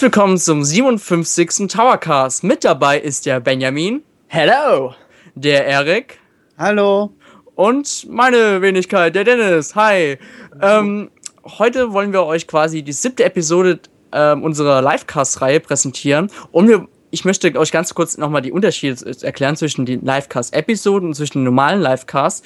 Herzlich 0.00 0.16
willkommen 0.16 0.38
zum 0.38 0.64
57. 0.64 1.68
Towercast. 1.68 2.42
Mit 2.42 2.64
dabei 2.64 2.98
ist 2.98 3.26
der 3.26 3.38
Benjamin. 3.38 4.02
Hello. 4.28 4.94
Der 5.34 5.66
Erik. 5.66 6.18
Hallo. 6.56 7.12
Und 7.54 8.06
meine 8.08 8.62
Wenigkeit, 8.62 9.14
der 9.14 9.24
Dennis. 9.24 9.76
Hi. 9.76 10.16
Ähm, 10.62 11.10
heute 11.44 11.92
wollen 11.92 12.14
wir 12.14 12.24
euch 12.24 12.46
quasi 12.46 12.82
die 12.82 12.94
siebte 12.94 13.24
Episode 13.24 13.78
ähm, 14.12 14.42
unserer 14.42 14.80
Livecast-Reihe 14.80 15.60
präsentieren. 15.60 16.30
Und 16.50 16.68
wir, 16.68 16.88
ich 17.10 17.26
möchte 17.26 17.54
euch 17.58 17.70
ganz 17.70 17.92
kurz 17.92 18.16
nochmal 18.16 18.40
die 18.40 18.52
Unterschiede 18.52 19.04
erklären 19.20 19.56
zwischen 19.56 19.84
den 19.84 20.00
Livecast-Episoden 20.00 21.08
und 21.08 21.14
zwischen 21.14 21.40
den 21.40 21.44
normalen 21.44 21.82
Livecasts 21.82 22.42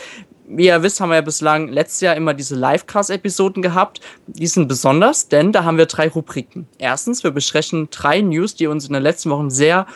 wie 0.47 0.67
ihr 0.67 0.83
wisst, 0.83 1.01
haben 1.01 1.11
wir 1.11 1.17
ja 1.17 1.23
bislang 1.23 1.69
letztes 1.69 2.01
Jahr 2.01 2.17
immer 2.17 2.35
diese 2.35 2.55
Livecast-Episoden 2.55 3.63
gehabt. 3.63 4.01
Die 4.27 4.47
sind 4.47 4.69
besonders, 4.69 5.29
denn 5.29 5.53
da 5.53 5.65
haben 5.65 5.79
wir 5.79 5.87
drei 5.87 6.09
Rubriken. 6.09 6.67
Erstens, 6.79 7.25
wir 7.25 7.31
besprechen 7.31 7.89
drei 7.91 8.21
News, 8.21 8.55
die 8.55 8.67
uns 8.67 8.87
in 8.87 8.93
den 8.93 9.03
letzten 9.03 9.31
Wochen 9.31 9.51
sehr 9.51 9.87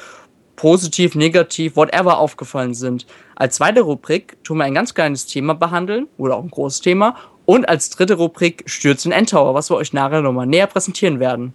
positiv, 0.57 1.15
negativ, 1.15 1.77
whatever 1.77 2.19
aufgefallen 2.19 2.75
sind. 2.75 3.07
Als 3.37 3.57
zweite 3.57 3.83
Rubrik 3.83 4.43
tun 4.43 4.59
wir 4.59 4.65
ein 4.65 4.75
ganz 4.75 4.95
kleines 4.95 5.27
Thema 5.27 5.55
behandeln 5.55 6.09
oder 6.17 6.37
auch 6.37 6.43
ein 6.43 6.51
großes 6.51 6.81
Thema. 6.81 7.17
Und 7.45 7.69
als 7.69 7.91
dritte 7.91 8.15
Rubrik 8.15 8.65
Stürz 8.67 9.05
in 9.05 9.13
Endtower, 9.13 9.55
was 9.55 9.71
wir 9.71 9.77
euch 9.77 9.93
nachher 9.93 10.21
nochmal 10.21 10.47
näher 10.47 10.67
präsentieren 10.67 11.21
werden. 11.21 11.55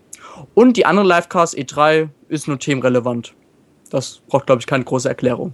Und 0.54 0.78
die 0.78 0.86
andere 0.86 1.06
Livecast 1.06 1.56
E3 1.56 2.10
ist 2.30 2.48
nur 2.48 2.58
themenrelevant. 2.58 3.34
Das 3.90 4.22
braucht, 4.28 4.48
glaube 4.48 4.60
ich, 4.60 4.66
keine 4.66 4.84
große 4.84 5.08
Erklärung. 5.08 5.54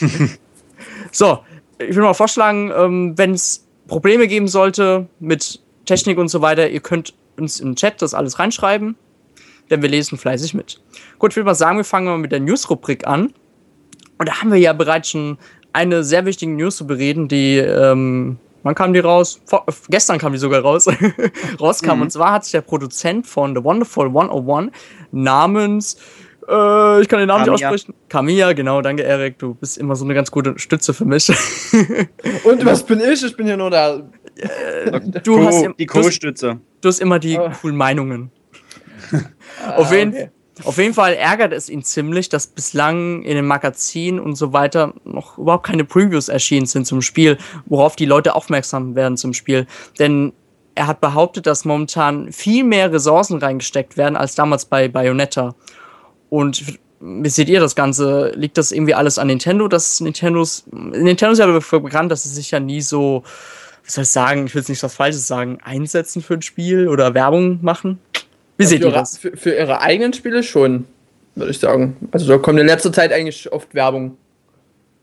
so, 1.12 1.40
ich 1.88 1.94
würde 1.94 2.06
mal 2.06 2.14
vorschlagen, 2.14 2.72
ähm, 2.76 3.16
wenn 3.16 3.32
es 3.32 3.66
Probleme 3.88 4.28
geben 4.28 4.48
sollte 4.48 5.06
mit 5.20 5.60
Technik 5.84 6.18
und 6.18 6.28
so 6.28 6.40
weiter, 6.40 6.68
ihr 6.70 6.80
könnt 6.80 7.14
uns 7.38 7.60
im 7.60 7.74
Chat 7.74 8.00
das 8.00 8.14
alles 8.14 8.38
reinschreiben, 8.38 8.96
denn 9.70 9.82
wir 9.82 9.88
lesen 9.88 10.18
fleißig 10.18 10.54
mit. 10.54 10.80
Gut, 11.18 11.32
ich 11.32 11.36
würde 11.36 11.46
mal 11.46 11.54
sagen, 11.54 11.76
wir 11.78 11.84
fangen 11.84 12.06
mal 12.06 12.18
mit 12.18 12.32
der 12.32 12.40
News-Rubrik 12.40 13.06
an. 13.06 13.32
Und 14.18 14.28
da 14.28 14.40
haben 14.40 14.52
wir 14.52 14.58
ja 14.58 14.72
bereits 14.72 15.10
schon 15.10 15.38
eine 15.72 16.04
sehr 16.04 16.24
wichtige 16.26 16.52
News 16.52 16.76
zu 16.76 16.86
bereden, 16.86 17.28
die, 17.28 17.56
ähm, 17.56 18.38
wann 18.62 18.74
kam 18.74 18.92
die 18.92 19.00
raus? 19.00 19.40
Vor, 19.46 19.64
äh, 19.66 19.72
gestern 19.88 20.18
kam 20.18 20.32
die 20.32 20.38
sogar 20.38 20.60
raus. 20.60 20.86
rauskam. 21.60 21.96
Mhm. 21.96 22.02
Und 22.02 22.12
zwar 22.12 22.32
hat 22.32 22.44
sich 22.44 22.52
der 22.52 22.60
Produzent 22.60 23.26
von 23.26 23.56
The 23.56 23.64
Wonderful 23.64 24.06
101 24.06 24.70
namens 25.10 25.96
äh, 26.48 27.00
ich 27.00 27.08
kann 27.08 27.20
den 27.20 27.28
Namen 27.28 27.44
Kamiya. 27.44 27.52
nicht 27.52 27.66
aussprechen. 27.66 27.94
Kamiya, 28.08 28.52
genau, 28.52 28.80
danke 28.82 29.02
Erik. 29.02 29.38
Du 29.38 29.54
bist 29.54 29.78
immer 29.78 29.96
so 29.96 30.04
eine 30.04 30.14
ganz 30.14 30.30
gute 30.30 30.58
Stütze 30.58 30.92
für 30.92 31.04
mich. 31.04 31.28
Und 32.44 32.64
was 32.64 32.82
bin 32.82 33.00
ich? 33.00 33.24
Ich 33.24 33.36
bin 33.36 33.46
hier 33.46 33.56
nur 33.56 33.70
der. 33.70 34.02
Äh, 34.36 35.00
du 35.24 35.36
Co 35.36 35.46
hast 35.46 35.68
die 35.78 35.86
Co-Stütze. 35.86 36.58
Du 36.80 36.88
hast 36.88 37.00
immer 37.00 37.18
die 37.18 37.38
oh. 37.38 37.50
coolen 37.60 37.76
Meinungen. 37.76 38.30
ah, 39.64 39.76
auf, 39.76 39.92
jeden, 39.92 40.14
okay. 40.14 40.30
auf 40.64 40.78
jeden 40.78 40.94
Fall 40.94 41.14
ärgert 41.14 41.52
es 41.52 41.68
ihn 41.68 41.82
ziemlich, 41.82 42.28
dass 42.28 42.46
bislang 42.46 43.22
in 43.22 43.36
den 43.36 43.46
Magazinen 43.46 44.18
und 44.18 44.36
so 44.36 44.52
weiter 44.52 44.94
noch 45.04 45.38
überhaupt 45.38 45.66
keine 45.66 45.84
Previews 45.84 46.28
erschienen 46.28 46.66
sind 46.66 46.86
zum 46.86 47.02
Spiel, 47.02 47.38
worauf 47.66 47.96
die 47.96 48.06
Leute 48.06 48.34
aufmerksam 48.34 48.94
werden 48.94 49.16
zum 49.16 49.34
Spiel. 49.34 49.66
Denn 49.98 50.32
er 50.74 50.86
hat 50.86 51.00
behauptet, 51.00 51.46
dass 51.46 51.64
momentan 51.64 52.32
viel 52.32 52.64
mehr 52.64 52.92
Ressourcen 52.92 53.38
reingesteckt 53.38 53.96
werden 53.96 54.16
als 54.16 54.34
damals 54.34 54.64
bei 54.64 54.88
Bayonetta. 54.88 55.54
Und 56.32 56.78
wie 56.98 57.28
seht 57.28 57.50
ihr 57.50 57.60
das 57.60 57.76
Ganze? 57.76 58.32
Liegt 58.34 58.56
das 58.56 58.72
irgendwie 58.72 58.94
alles 58.94 59.18
an 59.18 59.26
Nintendo? 59.26 59.68
Dass 59.68 60.00
Nintendos, 60.00 60.64
Nintendo 60.72 61.32
ist 61.32 61.40
ja 61.40 61.46
dafür 61.46 61.80
bekannt, 61.80 62.10
dass 62.10 62.22
sie 62.22 62.30
sich 62.30 62.50
ja 62.52 62.58
nie 62.58 62.80
so, 62.80 63.22
was 63.84 63.94
soll 63.96 64.04
ich 64.04 64.08
sagen, 64.08 64.46
ich 64.46 64.54
will 64.54 64.62
jetzt 64.62 64.70
nicht 64.70 64.82
was 64.82 64.94
Falsches 64.94 65.26
sagen, 65.26 65.58
einsetzen 65.62 66.22
für 66.22 66.32
ein 66.32 66.40
Spiel 66.40 66.88
oder 66.88 67.12
Werbung 67.12 67.58
machen. 67.60 67.98
Wie 68.56 68.62
ja, 68.62 68.68
seht 68.70 68.80
ihr 68.80 68.90
das? 68.90 69.18
Für, 69.18 69.36
für, 69.36 69.54
ihre 69.54 69.82
eigenen 69.82 70.14
Spiele 70.14 70.42
schon, 70.42 70.86
würde 71.34 71.50
ich 71.50 71.58
sagen. 71.58 71.96
Also 72.12 72.26
da 72.28 72.38
kommt 72.38 72.58
in 72.58 72.66
letzter 72.66 72.94
Zeit 72.94 73.12
eigentlich 73.12 73.52
oft 73.52 73.74
Werbung. 73.74 74.16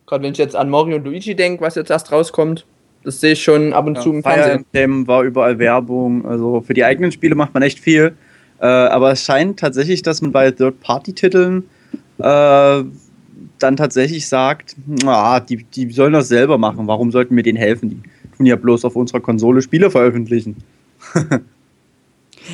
Gerade 0.08 0.24
wenn 0.24 0.32
ich 0.32 0.40
jetzt 0.40 0.56
an 0.56 0.68
Mario 0.68 0.96
und 0.96 1.06
Luigi 1.06 1.36
denke, 1.36 1.62
was 1.64 1.76
jetzt 1.76 1.92
erst 1.92 2.12
rauskommt. 2.12 2.66
Das 3.04 3.20
sehe 3.20 3.34
ich 3.34 3.44
schon 3.44 3.74
ab 3.74 3.86
und 3.86 3.98
ja, 3.98 4.02
zu 4.02 4.14
im 4.14 4.24
Fernsehen. 4.24 4.66
Dem 4.74 5.06
war 5.06 5.22
überall 5.22 5.60
Werbung. 5.60 6.26
Also 6.26 6.62
für 6.62 6.74
die 6.74 6.84
eigenen 6.84 7.12
Spiele 7.12 7.36
macht 7.36 7.54
man 7.54 7.62
echt 7.62 7.78
viel. 7.78 8.16
Äh, 8.62 8.66
aber 8.66 9.12
es 9.12 9.24
scheint 9.24 9.60
tatsächlich, 9.60 10.02
dass 10.02 10.22
man 10.22 10.32
bei 10.32 10.52
Third-Party-Titeln 10.52 11.64
äh, 12.18 12.84
dann 13.60 13.76
tatsächlich 13.78 14.28
sagt, 14.28 14.76
ah, 15.06 15.40
die, 15.40 15.64
die 15.64 15.92
sollen 15.92 16.14
das 16.14 16.28
selber 16.28 16.58
machen, 16.58 16.88
warum 16.88 17.12
sollten 17.12 17.36
wir 17.36 17.44
denen 17.44 17.58
helfen? 17.58 17.90
Die 17.90 18.02
tun 18.38 18.46
ja 18.46 18.56
bloß 18.56 18.86
auf 18.86 18.96
unserer 18.96 19.20
Konsole 19.20 19.62
Spiele 19.62 19.92
veröffentlichen. 19.92 20.58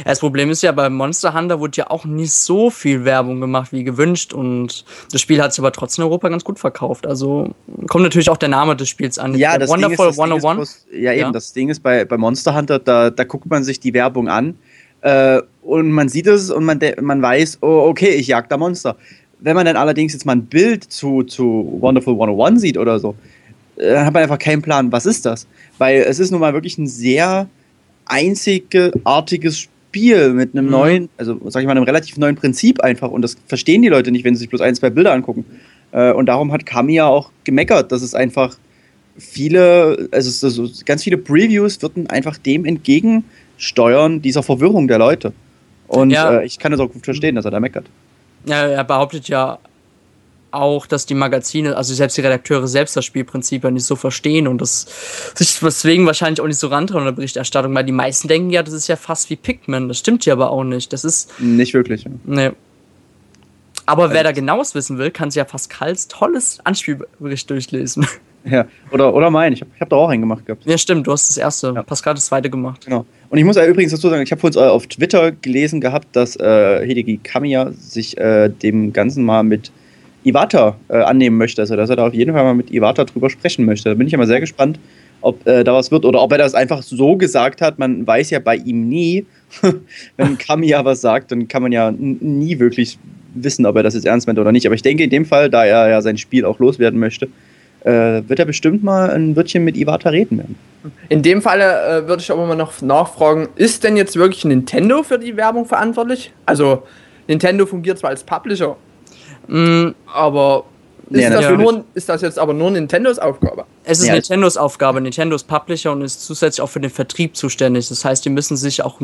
Das 0.04 0.20
Problem 0.20 0.50
ist 0.50 0.62
ja, 0.62 0.72
bei 0.72 0.90
Monster 0.90 1.34
Hunter 1.34 1.60
wurde 1.60 1.78
ja 1.78 1.90
auch 1.90 2.06
nicht 2.06 2.34
so 2.34 2.70
viel 2.70 3.06
Werbung 3.06 3.40
gemacht 3.40 3.72
wie 3.72 3.84
gewünscht 3.84 4.34
und 4.34 4.84
das 5.12 5.22
Spiel 5.22 5.42
hat 5.42 5.54
sich 5.54 5.60
aber 5.60 5.72
trotzdem 5.72 6.04
in 6.04 6.08
Europa 6.08 6.28
ganz 6.30 6.44
gut 6.44 6.60
verkauft. 6.60 7.08
Also 7.08 7.54
kommt 7.88 8.04
natürlich 8.04 8.30
auch 8.30 8.38
der 8.38 8.50
Name 8.50 8.76
des 8.76 8.90
Spiels 8.90 9.18
an. 9.18 9.36
Ja, 9.36 9.58
das 9.58 9.70
Wonderful 9.70 10.08
Ding 10.08 10.10
ist, 10.10 10.18
das 10.18 10.20
101. 10.20 10.44
Ding 10.44 10.62
ist 10.62 10.86
bloß, 10.90 11.02
ja, 11.02 11.12
eben, 11.14 11.22
ja. 11.22 11.32
das 11.32 11.54
Ding 11.54 11.70
ist 11.70 11.82
bei, 11.82 12.04
bei 12.04 12.18
Monster 12.18 12.56
Hunter, 12.56 12.80
da, 12.80 13.10
da 13.10 13.24
guckt 13.24 13.46
man 13.46 13.64
sich 13.64 13.80
die 13.80 13.94
Werbung 13.94 14.28
an 14.28 14.56
äh, 15.06 15.40
und 15.62 15.92
man 15.92 16.10
sieht 16.10 16.26
es 16.26 16.50
und 16.50 16.66
man, 16.66 16.80
man 17.00 17.22
weiß, 17.22 17.60
oh, 17.62 17.86
okay, 17.88 18.10
ich 18.10 18.28
jag 18.28 18.50
da 18.50 18.58
Monster. 18.58 18.98
Wenn 19.40 19.56
man 19.56 19.66
dann 19.68 19.76
allerdings 19.76 20.14
jetzt 20.14 20.26
mal 20.26 20.36
ein 20.36 20.46
Bild 20.46 20.84
zu, 20.84 21.22
zu 21.22 21.78
Wonderful 21.80 22.14
101 22.14 22.60
sieht 22.60 22.78
oder 22.78 23.00
so, 23.00 23.14
äh, 23.78 23.94
dann 23.94 24.06
hat 24.08 24.14
man 24.14 24.24
einfach 24.24 24.40
keinen 24.40 24.64
Plan, 24.64 24.92
was 24.92 25.06
ist 25.06 25.24
das? 25.28 25.46
Weil 25.78 26.02
es 26.02 26.18
ist 26.18 26.32
nun 26.32 26.40
mal 26.40 26.54
wirklich 26.54 26.80
ein 26.80 26.88
sehr 26.88 27.48
einzigartiges 28.08 29.60
Spiel 29.60 30.34
mit 30.34 30.56
einem 30.56 30.66
mhm. 30.66 30.72
neuen, 30.72 31.10
also 31.18 31.40
sag 31.50 31.62
ich 31.62 31.68
mal, 31.68 31.74
einem 31.74 31.84
relativ 31.84 32.18
neuen 32.18 32.36
Prinzip 32.36 32.82
einfach. 32.82 33.12
Und 33.12 33.22
das 33.22 33.38
verstehen 33.46 33.84
die 33.84 33.90
Leute 33.90 34.10
nicht, 34.10 34.26
wenn 34.26 34.34
sie 34.34 34.40
sich 34.40 34.50
bloß 34.50 34.62
ein, 34.62 34.74
zwei 34.74 34.90
Bilder 34.90 35.14
angucken. 35.14 35.46
Äh, 35.92 36.14
und 36.14 36.26
darum 36.26 36.52
hat 36.52 36.66
Kamiya 36.66 37.06
auch 37.06 37.30
gemeckert, 37.44 37.92
dass 37.92 38.02
es 38.02 38.16
einfach 38.16 38.58
viele, 39.20 40.10
also 40.12 40.50
so, 40.50 40.68
ganz 40.84 41.04
viele 41.04 41.18
Previews 41.18 41.80
würden 41.84 42.08
einfach 42.08 42.40
dem 42.40 42.66
entgegen 42.66 43.24
Steuern 43.58 44.22
dieser 44.22 44.44
Verwirrung 44.44 44.88
der 44.88 45.00
Leute. 45.00 45.34
Und 45.88 46.10
ja. 46.10 46.40
äh, 46.40 46.46
ich 46.46 46.60
kann 46.60 46.74
es 46.74 46.80
auch 46.80 46.92
gut 46.92 47.06
verstehen, 47.06 47.36
dass 47.36 47.46
er 47.46 47.52
da 47.52 47.60
meckert. 47.60 47.86
Ja, 48.46 48.68
er 48.68 48.84
behauptet 48.84 49.28
ja 49.28 49.60
auch, 50.56 50.88
dass 50.88 51.06
die 51.06 51.14
Magazine, 51.14 51.76
also 51.76 51.94
selbst 51.94 52.18
die 52.18 52.22
Redakteure 52.22 52.68
selbst 52.68 52.96
das 52.96 53.06
Spielprinzip 53.06 53.64
ja 53.64 53.72
nicht 53.72 53.86
so 53.86 53.96
verstehen 53.96 54.48
und 54.48 54.62
das 54.62 54.88
sich 55.36 55.60
deswegen 55.60 56.06
wahrscheinlich 56.06 56.42
auch 56.42 56.48
nicht 56.48 56.58
so 56.58 56.68
rantrauen 56.68 57.02
in 57.02 57.06
der 57.08 57.12
Berichterstattung, 57.12 57.76
weil 57.76 57.84
die 57.84 57.92
meisten 57.92 58.28
denken 58.28 58.50
ja, 58.50 58.64
das 58.64 58.74
ist 58.74 58.88
ja 58.88 58.96
fast 58.96 59.30
wie 59.30 59.36
Pikmin. 59.36 59.88
Das 59.88 60.00
stimmt 60.00 60.26
ja 60.26 60.34
aber 60.34 60.52
auch 60.52 60.64
nicht. 60.64 60.94
Das 60.94 61.04
ist. 61.04 61.40
Nicht 61.40 61.74
wirklich. 61.74 62.06
Ja. 62.06 62.12
Nee. 62.26 62.52
Aber 63.86 64.04
also, 64.04 64.16
wer 64.16 64.24
da 64.24 64.32
genaues 64.32 64.74
wissen 64.74 64.98
will, 64.98 65.12
kann 65.12 65.30
sich 65.30 65.38
ja 65.38 65.44
Pascals 65.44 66.08
tolles 66.08 66.60
Anspielbericht 66.64 67.50
durchlesen. 67.50 68.08
Ja, 68.48 68.68
oder, 68.92 69.14
oder 69.14 69.32
mein, 69.32 69.54
ich 69.54 69.62
habe 69.62 69.72
ich 69.74 69.82
hab 69.82 69.90
da 69.90 69.96
auch 69.96 70.10
einen 70.10 70.22
gemacht 70.22 70.46
gehabt. 70.46 70.66
Ja, 70.66 70.78
stimmt, 70.78 71.08
du 71.08 71.12
hast 71.12 71.30
das 71.30 71.38
erste, 71.38 71.74
ja. 71.74 71.82
Pascal 71.82 72.14
das 72.14 72.28
zweite 72.28 72.50
gemacht. 72.50 72.86
Genau. 72.86 73.06
Und 73.30 73.38
ich 73.38 73.44
muss 73.44 73.56
ja 73.56 73.66
übrigens 73.66 73.92
dazu 73.92 74.10
sagen, 74.10 74.22
ich 74.22 74.32
habe 74.32 74.40
vorhin 74.40 74.60
äh, 74.60 74.68
auf 74.68 74.88
Twitter 74.88 75.32
gelesen 75.32 75.82
gehabt, 75.82 76.08
dass 76.16 76.36
äh, 76.36 76.86
Hideki 76.86 77.20
Kamiya 77.24 77.72
sich 77.72 78.18
äh, 78.18 78.50
dem 78.50 78.94
Ganzen 78.94 79.24
mal 79.24 79.44
mit 79.44 79.72
Iwata 80.24 80.78
äh, 80.90 80.98
annehmen 80.98 81.38
möchte. 81.38 81.62
Also, 81.62 81.76
dass 81.76 81.90
er 81.90 81.96
da 81.96 82.08
auf 82.08 82.14
jeden 82.14 82.34
Fall 82.34 82.44
mal 82.44 82.54
mit 82.54 82.72
Iwata 82.72 83.06
drüber 83.06 83.30
sprechen 83.30 83.66
möchte. 83.66 83.90
Da 83.90 83.96
bin 83.96 84.08
ich 84.08 84.14
immer 84.14 84.28
sehr 84.28 84.40
gespannt, 84.40 84.80
ob 85.22 85.46
äh, 85.48 85.64
da 85.64 85.74
was 85.74 85.92
wird 85.92 86.06
oder 86.06 86.22
ob 86.22 86.32
er 86.32 86.38
das 86.38 86.54
einfach 86.54 86.84
so 86.84 87.16
gesagt 87.16 87.62
hat. 87.62 87.80
Man 87.80 88.06
weiß 88.06 88.30
ja 88.30 88.40
bei 88.40 88.58
ihm 88.58 88.88
nie, 88.88 89.26
wenn 90.18 90.38
Kamiya 90.38 90.86
was 90.86 91.02
sagt, 91.02 91.32
dann 91.32 91.48
kann 91.48 91.62
man 91.62 91.72
ja 91.72 91.92
nie 91.92 92.60
wirklich 92.60 92.98
wissen, 93.34 93.66
ob 93.66 93.76
er 93.76 93.84
das 93.84 93.94
jetzt 93.94 94.06
ernst 94.06 94.28
meint 94.28 94.40
oder 94.40 94.52
nicht. 94.52 94.66
Aber 94.66 94.76
ich 94.76 94.82
denke 94.82 95.04
in 95.04 95.10
dem 95.10 95.26
Fall, 95.26 95.50
da 95.50 95.66
er 95.66 95.90
ja 95.90 96.02
sein 96.02 96.18
Spiel 96.18 96.46
auch 96.46 96.60
loswerden 96.60 97.00
möchte, 97.00 97.28
äh, 97.86 98.28
wird 98.28 98.40
er 98.40 98.46
bestimmt 98.46 98.84
mal 98.84 99.12
ein 99.12 99.36
Wörtchen 99.36 99.64
mit 99.64 99.78
Iwata 99.78 100.10
reden 100.10 100.40
werden. 100.40 100.56
In 101.10 101.22
dem 101.22 101.42
Fall 101.42 101.62
äh, 101.62 102.08
würde 102.08 102.22
ich 102.22 102.32
aber 102.32 102.46
mal 102.46 102.56
noch 102.56 102.82
nachfragen, 102.82 103.50
ist 103.56 103.84
denn 103.84 103.96
jetzt 103.96 104.16
wirklich 104.16 104.44
Nintendo 104.46 105.04
für 105.04 105.20
die 105.20 105.38
Werbung 105.38 105.66
verantwortlich? 105.66 106.34
Also 106.46 106.84
Nintendo 107.28 107.66
fungiert 107.66 108.00
zwar 108.00 108.10
als 108.10 108.24
Publisher, 108.24 108.76
mm, 109.48 109.90
aber 110.14 110.66
ist, 111.12 111.22
ja, 111.22 111.30
das 111.30 111.52
nur, 111.52 111.86
ist, 111.94 112.10
das 112.10 112.22
jetzt 112.24 112.40
aber 112.40 112.54
nur 112.54 112.72
Nintendos 112.72 113.20
Aufgabe? 113.20 113.66
Es 113.84 114.00
ist 114.00 114.08
ja, 114.08 114.16
Nintendos 114.16 114.58
Aufgabe. 114.58 115.00
Nintendo 115.00 115.36
ist 115.36 115.44
Publisher 115.44 115.92
und 115.92 116.02
ist 116.02 116.26
zusätzlich 116.26 116.62
auch 116.62 116.70
für 116.70 116.80
den 116.80 116.90
Vertrieb 116.90 117.36
zuständig. 117.36 117.90
Das 117.90 118.04
heißt, 118.04 118.26
die 118.26 118.32
müssen 118.32 118.58
sich 118.58 118.84
auch, 118.84 119.00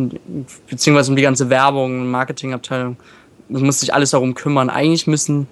beziehungsweise 0.67 1.11
um 1.11 1.15
die 1.15 1.21
ganze 1.21 1.51
Werbung, 1.51 2.07
Marketingabteilung, 2.07 2.97
das 3.51 3.61
muss 3.61 3.79
sich 3.79 3.93
alles 3.93 4.11
darum 4.11 4.33
kümmern. 4.33 4.69
Eigentlich 4.69 5.07
müssen 5.07 5.47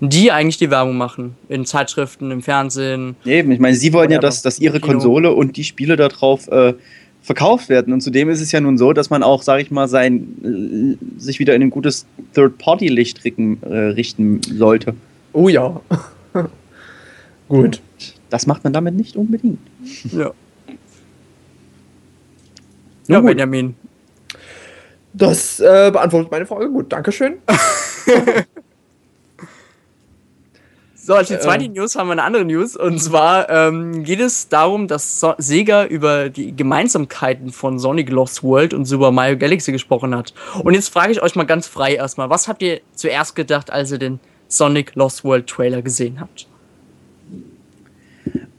die 0.00 0.32
eigentlich 0.32 0.58
die 0.58 0.70
Werbung 0.70 0.96
machen. 0.96 1.36
In 1.48 1.64
Zeitschriften, 1.64 2.30
im 2.30 2.42
Fernsehen. 2.42 3.16
Eben, 3.24 3.52
ich 3.52 3.60
meine, 3.60 3.76
sie 3.76 3.92
wollen 3.92 4.10
ja, 4.10 4.18
dass, 4.18 4.42
dass 4.42 4.58
ihre 4.58 4.80
Konsole 4.80 5.32
und 5.32 5.56
die 5.56 5.64
Spiele 5.64 5.96
darauf 5.96 6.48
äh, 6.48 6.74
verkauft 7.22 7.68
werden. 7.68 7.92
Und 7.92 8.00
zudem 8.00 8.28
ist 8.28 8.40
es 8.40 8.52
ja 8.52 8.60
nun 8.60 8.76
so, 8.76 8.92
dass 8.92 9.08
man 9.10 9.22
auch, 9.22 9.42
sag 9.42 9.60
ich 9.60 9.70
mal, 9.70 9.88
sein, 9.88 10.98
äh, 10.98 11.20
sich 11.20 11.38
wieder 11.38 11.54
in 11.54 11.62
ein 11.62 11.70
gutes 11.70 12.06
Third-Party-Licht 12.34 13.24
äh, 13.24 13.76
richten 13.76 14.40
sollte. 14.42 14.94
Oh 15.32 15.48
ja. 15.48 15.80
Gut. 17.48 17.80
Das 18.30 18.46
macht 18.46 18.64
man 18.64 18.72
damit 18.72 18.94
nicht 18.94 19.16
unbedingt. 19.16 19.58
Ja. 20.12 20.32
ja, 23.06 23.20
Benjamin. 23.20 23.74
Das 25.14 25.60
äh, 25.60 25.90
beantwortet 25.92 26.30
meine 26.30 26.46
Frage 26.46 26.68
gut. 26.70 26.92
Dankeschön. 26.92 27.38
So, 31.06 31.12
als 31.12 31.28
die 31.28 31.38
zweite 31.38 31.66
äh, 31.66 31.68
News 31.68 31.96
haben 31.96 32.06
wir 32.06 32.12
eine 32.12 32.22
andere 32.22 32.46
News. 32.46 32.76
Und 32.76 32.98
zwar 32.98 33.50
ähm, 33.50 34.04
geht 34.04 34.20
es 34.20 34.48
darum, 34.48 34.88
dass 34.88 35.20
so 35.20 35.34
Sega 35.36 35.84
über 35.84 36.30
die 36.30 36.56
Gemeinsamkeiten 36.56 37.52
von 37.52 37.78
Sonic 37.78 38.08
Lost 38.08 38.42
World 38.42 38.72
und 38.72 38.86
Super 38.86 39.10
Mario 39.10 39.36
Galaxy 39.36 39.70
gesprochen 39.70 40.16
hat. 40.16 40.32
Und 40.62 40.72
jetzt 40.72 40.88
frage 40.88 41.12
ich 41.12 41.20
euch 41.20 41.34
mal 41.34 41.44
ganz 41.44 41.66
frei 41.66 41.94
erstmal, 41.94 42.30
was 42.30 42.48
habt 42.48 42.62
ihr 42.62 42.80
zuerst 42.94 43.36
gedacht, 43.36 43.70
als 43.70 43.92
ihr 43.92 43.98
den 43.98 44.18
Sonic 44.48 44.94
Lost 44.94 45.24
World 45.24 45.46
Trailer 45.46 45.82
gesehen 45.82 46.20
habt? 46.20 46.46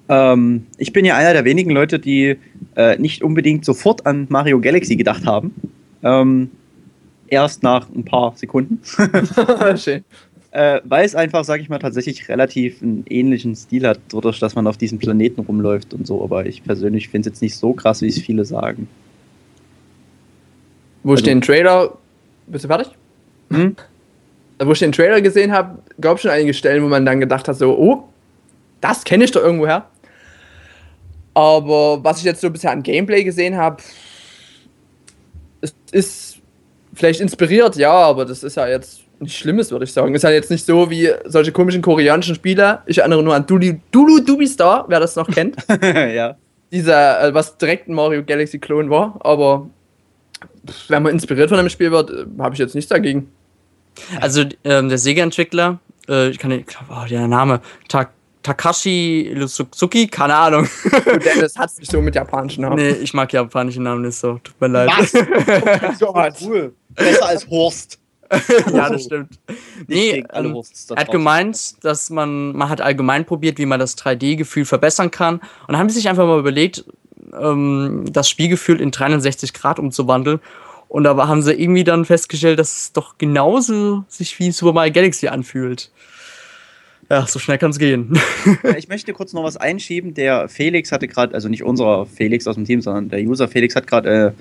Ähm, 0.08 0.68
ich 0.78 0.94
bin 0.94 1.04
ja 1.04 1.16
einer 1.16 1.34
der 1.34 1.46
wenigen 1.46 1.72
Leute, 1.72 1.98
die 1.98 2.38
äh, 2.75 2.96
nicht 3.00 3.24
unbedingt 3.24 3.66
sofort 3.66 4.06
an 4.06 4.28
Mario 4.30 4.62
Galaxy 4.62 4.96
gedacht 4.96 5.25
haben. 5.25 5.56
Ähm, 6.06 6.52
erst 7.28 7.63
nach 7.63 7.90
ein 7.90 8.06
paar 8.06 8.34
Sekunden. 8.38 8.80
Schön 9.75 10.06
äh, 10.56 10.80
weil 10.86 11.06
es 11.06 11.16
einfach, 11.16 11.44
sag 11.44 11.60
ich 11.60 11.68
mal, 11.68 11.80
tatsächlich 11.80 12.30
relativ 12.30 12.81
einen 12.81 13.04
ähnlichen 13.10 13.57
Stil 13.57 13.86
hat, 13.86 14.00
dadurch, 14.07 14.40
dass 14.40 14.56
man 14.56 14.68
auf 14.68 14.78
diesem 14.78 15.00
Planeten 15.00 15.42
rumläuft 15.42 15.94
und 15.94 16.07
so. 16.07 16.24
Aber 16.24 16.46
ich 16.46 16.63
persönlich 16.63 17.10
finde 17.10 17.28
es 17.28 17.34
jetzt 17.34 17.42
nicht 17.42 17.57
so 17.57 17.74
krass, 17.74 18.02
wie 18.02 18.07
es 18.07 18.19
viele 18.19 18.46
sagen. 18.46 18.88
Wo 21.04 21.12
also, 21.12 21.19
ich 21.19 21.25
den 21.25 21.42
Trailer. 21.42 21.98
Bist 22.48 22.63
du 22.63 22.69
fertig? 22.69 22.88
Hm? 23.51 23.75
Wo 24.63 24.72
ich 24.72 24.80
den 24.80 24.94
Trailer 24.94 25.19
gesehen 25.19 25.51
habe, 25.51 25.80
gab 26.00 26.16
es 26.16 26.22
schon 26.22 26.31
einige 26.31 26.54
Stellen, 26.54 26.81
wo 26.81 26.88
man 26.88 27.06
dann 27.06 27.19
gedacht 27.19 27.50
hat, 27.50 27.58
so, 27.58 27.78
oh, 27.78 28.08
das 28.80 29.04
kenne 29.04 29.25
ich 29.25 29.31
doch 29.31 29.42
irgendwoher. 29.42 29.86
Aber 31.34 32.01
was 32.01 32.19
ich 32.19 32.24
jetzt 32.24 32.40
so 32.40 32.50
bisher 32.50 32.72
an 32.72 32.81
Gameplay 32.81 33.25
gesehen 33.25 33.58
habe, 33.58 33.84
es 35.65 35.75
ist 35.91 36.38
vielleicht 36.94 37.21
inspiriert, 37.21 37.75
ja, 37.75 37.91
aber 37.91 38.25
das 38.25 38.44
ist 38.44 38.56
ja 38.56 38.67
jetzt 38.67 39.01
nicht 39.19 39.38
Schlimmes, 39.38 39.71
würde 39.71 39.85
ich 39.85 39.94
sagen. 39.94 40.13
Ist 40.13 40.23
halt 40.23 40.35
jetzt 40.35 40.51
nicht 40.51 40.65
so 40.65 40.89
wie 40.89 41.09
solche 41.25 41.51
komischen 41.51 41.81
koreanischen 41.81 42.35
Spiele. 42.35 42.79
Ich 42.85 43.00
erinnere 43.00 43.23
nur 43.23 43.35
an 43.35 43.45
Dulu, 43.45 43.73
Dulu 43.91 44.19
Dubi 44.19 44.47
Star, 44.47 44.85
wer 44.88 45.00
das 45.00 45.15
noch 45.15 45.29
kennt. 45.29 45.56
ja. 45.81 46.35
Dieser, 46.71 47.27
äh, 47.27 47.33
was 47.33 47.57
direkt 47.57 47.88
ein 47.88 47.94
Mario 47.94 48.23
Galaxy 48.23 48.59
Klon 48.59 48.89
war. 48.89 49.17
Aber 49.21 49.69
wenn 50.88 51.03
man 51.03 51.13
inspiriert 51.13 51.50
von 51.50 51.59
einem 51.59 51.69
Spiel 51.69 51.91
wird, 51.91 52.09
äh, 52.09 52.25
habe 52.39 52.53
ich 52.53 52.59
jetzt 52.59 52.75
nichts 52.75 52.89
dagegen. 52.89 53.31
Also 54.19 54.44
ähm, 54.65 54.89
der 54.89 54.97
Sega-Entwickler, 54.97 55.79
äh, 56.09 56.29
ich 56.29 56.39
kann 56.39 56.51
nicht, 56.51 56.77
oh, 56.89 57.06
der 57.09 57.27
Name, 57.27 57.62
Tak 57.88 58.12
Takashi 58.45 59.36
Suzuki, 59.47 60.07
keine 60.07 60.36
Ahnung. 60.36 60.69
Dennis 61.25 61.56
hat 61.57 61.71
es 61.71 61.80
nicht 61.80 61.92
so 61.92 62.00
mit 62.00 62.13
japanischen 62.13 62.62
Namen. 62.62 62.75
Nee, 62.75 62.92
ich 62.92 63.13
mag 63.15 63.33
japanische 63.33 63.81
Namen 63.81 64.03
nicht 64.03 64.18
so. 64.18 64.39
Tut 64.44 64.62
mir 64.62 64.68
leid. 64.68 64.89
Was? 64.95 66.01
oh, 66.01 66.45
cool. 66.45 66.74
Besser 66.89 67.25
als 67.25 67.50
Horst. 67.50 68.00
ja, 68.71 68.89
das 68.89 69.06
stimmt. 69.06 69.39
Nee, 69.88 70.24
ähm, 70.33 70.62
er 70.89 71.01
hat 71.01 71.12
gemeint, 71.12 71.83
dass 71.83 72.12
man, 72.12 72.56
man 72.56 72.69
hat 72.69 72.81
allgemein 72.81 73.25
probiert, 73.25 73.57
wie 73.57 73.65
man 73.65 73.80
das 73.80 73.97
3D-Gefühl 73.97 74.65
verbessern 74.65 75.09
kann. 75.09 75.38
Und 75.38 75.69
dann 75.69 75.77
haben 75.77 75.89
sie 75.89 75.95
sich 75.95 76.09
einfach 76.09 76.27
mal 76.27 76.39
überlegt, 76.39 76.86
ähm, 77.39 78.06
das 78.12 78.30
Spielgefühl 78.30 78.80
in 78.80 78.91
360 78.91 79.53
Grad 79.53 79.80
umzuwandeln. 79.80 80.39
Und 80.88 81.03
da 81.03 81.15
haben 81.27 81.41
sie 81.41 81.53
irgendwie 81.53 81.83
dann 81.83 82.06
festgestellt, 82.06 82.59
dass 82.59 82.80
es 82.80 82.94
doch 82.94 83.18
genauso 83.18 84.06
sich 84.07 84.38
wie 84.38 84.51
Super 84.51 84.74
Mario 84.74 84.94
Galaxy 84.94 85.27
anfühlt. 85.27 85.91
Ja, 87.10 87.28
so 87.28 87.38
schnell 87.38 87.57
kann 87.57 87.72
es 87.72 87.78
gehen. 87.78 88.19
ich 88.78 88.88
möchte 88.88 89.13
kurz 89.13 89.34
noch 89.34 89.44
was 89.44 89.57
einschieben. 89.57 90.13
Der 90.13 90.50
Felix 90.50 90.92
hatte 90.92 91.07
gerade, 91.07 91.36
also 91.36 91.50
nicht 91.50 91.63
unser 91.63 92.06
Felix 92.06 92.48
aus 92.48 92.56
dem 92.56 92.66
Team, 92.66 92.81
sondern 92.81 93.10
der 93.10 93.22
User 93.22 93.48
Felix 93.48 93.75
hat 93.75 93.86
gerade 93.86 94.36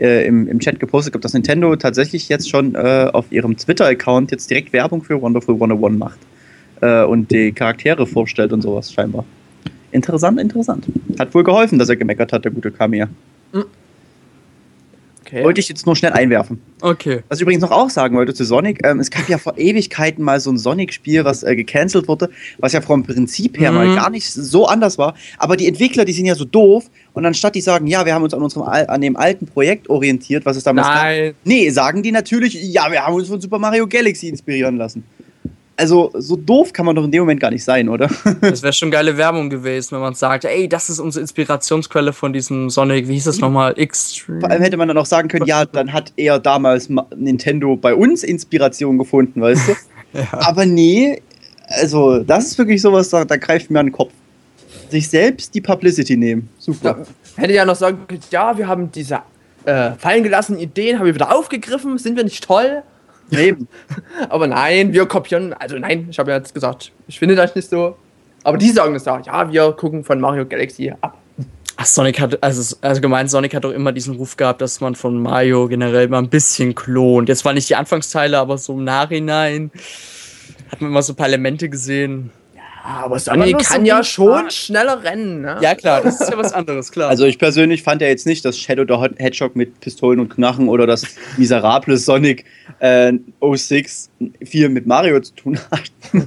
äh, 0.00 0.04
äh, 0.04 0.26
im, 0.26 0.48
im 0.48 0.60
Chat 0.60 0.80
gepostet 0.80 1.14
habe, 1.14 1.22
dass 1.22 1.32
Nintendo 1.34 1.74
tatsächlich 1.76 2.28
jetzt 2.28 2.48
schon 2.48 2.74
äh, 2.74 3.10
auf 3.12 3.30
ihrem 3.30 3.56
Twitter-Account 3.56 4.30
jetzt 4.30 4.50
direkt 4.50 4.72
Werbung 4.72 5.02
für 5.02 5.20
Wonderful 5.20 5.54
101 5.54 5.98
macht 5.98 6.18
äh, 6.80 7.04
und 7.04 7.30
die 7.30 7.52
Charaktere 7.52 8.06
vorstellt 8.06 8.52
und 8.52 8.62
sowas 8.62 8.92
scheinbar. 8.92 9.24
Interessant, 9.90 10.38
interessant. 10.40 10.86
Hat 11.18 11.34
wohl 11.34 11.44
geholfen, 11.44 11.78
dass 11.78 11.88
er 11.88 11.96
gemeckert 11.96 12.32
hat, 12.32 12.44
der 12.44 12.52
gute 12.52 12.70
Kamir. 12.70 13.08
Mhm. 13.52 13.64
Okay. 15.28 15.44
Wollte 15.44 15.60
ich 15.60 15.68
jetzt 15.68 15.84
nur 15.84 15.94
schnell 15.94 16.12
einwerfen. 16.12 16.58
Okay. 16.80 17.20
Was 17.28 17.38
ich 17.38 17.42
übrigens 17.42 17.60
noch 17.60 17.70
auch 17.70 17.90
sagen 17.90 18.16
wollte 18.16 18.32
zu 18.32 18.44
Sonic, 18.44 18.80
ähm, 18.86 18.98
es 18.98 19.10
gab 19.10 19.28
ja 19.28 19.36
vor 19.36 19.58
Ewigkeiten 19.58 20.24
mal 20.24 20.40
so 20.40 20.50
ein 20.50 20.56
Sonic-Spiel, 20.56 21.22
was 21.26 21.42
äh, 21.42 21.54
gecancelt 21.54 22.08
wurde, 22.08 22.30
was 22.58 22.72
ja 22.72 22.80
vom 22.80 23.02
Prinzip 23.02 23.60
her 23.60 23.70
mhm. 23.70 23.76
mal 23.76 23.94
gar 23.94 24.08
nicht 24.08 24.26
so 24.30 24.66
anders 24.66 24.96
war. 24.96 25.14
Aber 25.36 25.58
die 25.58 25.66
Entwickler, 25.66 26.06
die 26.06 26.14
sind 26.14 26.24
ja 26.24 26.34
so 26.34 26.46
doof 26.46 26.84
und 27.12 27.26
anstatt 27.26 27.54
die 27.56 27.60
sagen, 27.60 27.86
ja, 27.86 28.06
wir 28.06 28.14
haben 28.14 28.22
uns 28.22 28.32
an 28.32 28.40
unserem 28.40 28.62
an 28.62 29.00
dem 29.02 29.16
alten 29.16 29.46
Projekt 29.46 29.90
orientiert, 29.90 30.46
was 30.46 30.56
es 30.56 30.64
damals 30.64 30.88
Nein. 30.88 31.26
gab. 31.26 31.34
Nee, 31.44 31.68
sagen 31.70 32.02
die 32.02 32.12
natürlich, 32.12 32.54
ja, 32.54 32.90
wir 32.90 33.04
haben 33.04 33.14
uns 33.14 33.28
von 33.28 33.40
Super 33.40 33.58
Mario 33.58 33.86
Galaxy 33.86 34.28
inspirieren 34.28 34.78
lassen. 34.78 35.04
Also, 35.78 36.10
so 36.14 36.34
doof 36.34 36.72
kann 36.72 36.86
man 36.86 36.96
doch 36.96 37.04
in 37.04 37.12
dem 37.12 37.20
Moment 37.20 37.38
gar 37.38 37.52
nicht 37.52 37.62
sein, 37.62 37.88
oder? 37.88 38.10
Das 38.40 38.62
wäre 38.62 38.72
schon 38.72 38.90
geile 38.90 39.16
Werbung 39.16 39.48
gewesen, 39.48 39.92
wenn 39.92 40.00
man 40.00 40.14
sagt, 40.14 40.44
ey, 40.44 40.68
das 40.68 40.90
ist 40.90 40.98
unsere 40.98 41.20
Inspirationsquelle 41.22 42.12
von 42.12 42.32
diesem 42.32 42.68
Sonic, 42.68 43.06
wie 43.06 43.14
hieß 43.14 43.24
das 43.24 43.38
nochmal? 43.38 43.78
Extreme. 43.78 44.40
Vor 44.40 44.50
allem 44.50 44.60
hätte 44.60 44.76
man 44.76 44.88
dann 44.88 44.98
auch 44.98 45.06
sagen 45.06 45.28
können, 45.28 45.46
ja, 45.46 45.64
dann 45.64 45.92
hat 45.92 46.12
er 46.16 46.40
damals 46.40 46.88
Nintendo 47.14 47.76
bei 47.76 47.94
uns 47.94 48.24
Inspiration 48.24 48.98
gefunden, 48.98 49.40
weißt 49.40 49.68
du? 49.68 49.72
ja. 50.18 50.26
Aber 50.32 50.66
nee, 50.66 51.22
also, 51.68 52.24
das 52.24 52.46
ist 52.46 52.58
wirklich 52.58 52.82
sowas, 52.82 53.10
da, 53.10 53.24
da 53.24 53.36
greift 53.36 53.70
mir 53.70 53.78
an 53.78 53.86
den 53.86 53.92
Kopf. 53.92 54.12
Sich 54.88 55.08
selbst 55.08 55.54
die 55.54 55.60
Publicity 55.60 56.16
nehmen. 56.16 56.48
Super. 56.58 56.98
Ja, 57.36 57.42
hätte 57.42 57.52
ja 57.54 57.64
noch 57.64 57.76
sagen 57.76 57.98
können, 58.08 58.20
ja, 58.30 58.58
wir 58.58 58.66
haben 58.66 58.90
diese 58.90 59.20
äh, 59.64 59.92
fallen 59.92 60.24
gelassenen 60.24 60.60
Ideen, 60.60 60.98
haben 60.98 61.06
wir 61.06 61.14
wieder 61.14 61.34
aufgegriffen, 61.34 61.98
sind 61.98 62.16
wir 62.16 62.24
nicht 62.24 62.42
toll? 62.42 62.82
Eben. 63.30 63.68
Aber 64.28 64.46
nein, 64.46 64.92
wir 64.92 65.06
kopieren. 65.06 65.52
Also 65.52 65.78
nein, 65.78 66.08
ich 66.10 66.18
habe 66.18 66.30
ja 66.30 66.38
jetzt 66.38 66.54
gesagt, 66.54 66.92
ich 67.06 67.18
finde 67.18 67.34
das 67.34 67.54
nicht 67.54 67.68
so. 67.68 67.96
Aber 68.44 68.58
die 68.58 68.70
sagen 68.70 68.94
es 68.94 69.04
da. 69.04 69.20
Ja, 69.20 69.50
wir 69.50 69.72
gucken 69.72 70.04
von 70.04 70.20
Mario 70.20 70.46
Galaxy 70.46 70.92
ab. 71.00 71.18
Ach, 71.80 71.86
Sonic 71.86 72.18
hat, 72.18 72.42
also, 72.42 72.76
also 72.80 73.00
gemeint, 73.00 73.30
Sonic 73.30 73.54
hat 73.54 73.62
doch 73.62 73.70
immer 73.70 73.92
diesen 73.92 74.16
Ruf 74.16 74.36
gehabt, 74.36 74.60
dass 74.60 74.80
man 74.80 74.96
von 74.96 75.22
Mario 75.22 75.68
generell 75.68 76.08
mal 76.08 76.18
ein 76.18 76.28
bisschen 76.28 76.74
klont. 76.74 77.28
Jetzt 77.28 77.40
zwar 77.40 77.52
nicht 77.52 77.68
die 77.68 77.76
Anfangsteile, 77.76 78.36
aber 78.36 78.58
so 78.58 78.72
im 78.72 78.82
Nachhinein 78.82 79.70
hat 80.72 80.80
man 80.80 80.90
immer 80.90 81.02
so 81.02 81.12
ein 81.12 81.16
paar 81.16 81.28
Elemente 81.28 81.68
gesehen. 81.68 82.30
Ja, 82.88 83.04
aber 83.04 83.18
Sonic 83.18 83.58
kann 83.58 83.82
so 83.82 83.86
ja 83.86 84.02
schon 84.02 84.50
schneller 84.50 85.02
rennen. 85.04 85.42
Ne? 85.42 85.58
Ja, 85.60 85.74
klar, 85.74 86.00
das 86.00 86.22
ist 86.22 86.30
ja 86.30 86.38
was 86.38 86.54
anderes, 86.54 86.90
klar. 86.90 87.10
Also 87.10 87.26
ich 87.26 87.38
persönlich 87.38 87.82
fand 87.82 88.00
ja 88.00 88.08
jetzt 88.08 88.24
nicht, 88.24 88.46
dass 88.46 88.58
Shadow 88.58 88.86
the 88.88 89.22
Hedgehog 89.22 89.54
mit 89.56 89.78
Pistolen 89.80 90.20
und 90.20 90.30
Knarren 90.30 90.70
oder 90.70 90.86
das 90.86 91.04
miserable 91.36 91.98
Sonic 91.98 92.46
äh, 92.78 93.12
06 93.42 94.08
viel 94.42 94.70
mit 94.70 94.86
Mario 94.86 95.20
zu 95.20 95.34
tun 95.34 95.58
hat. 95.70 95.82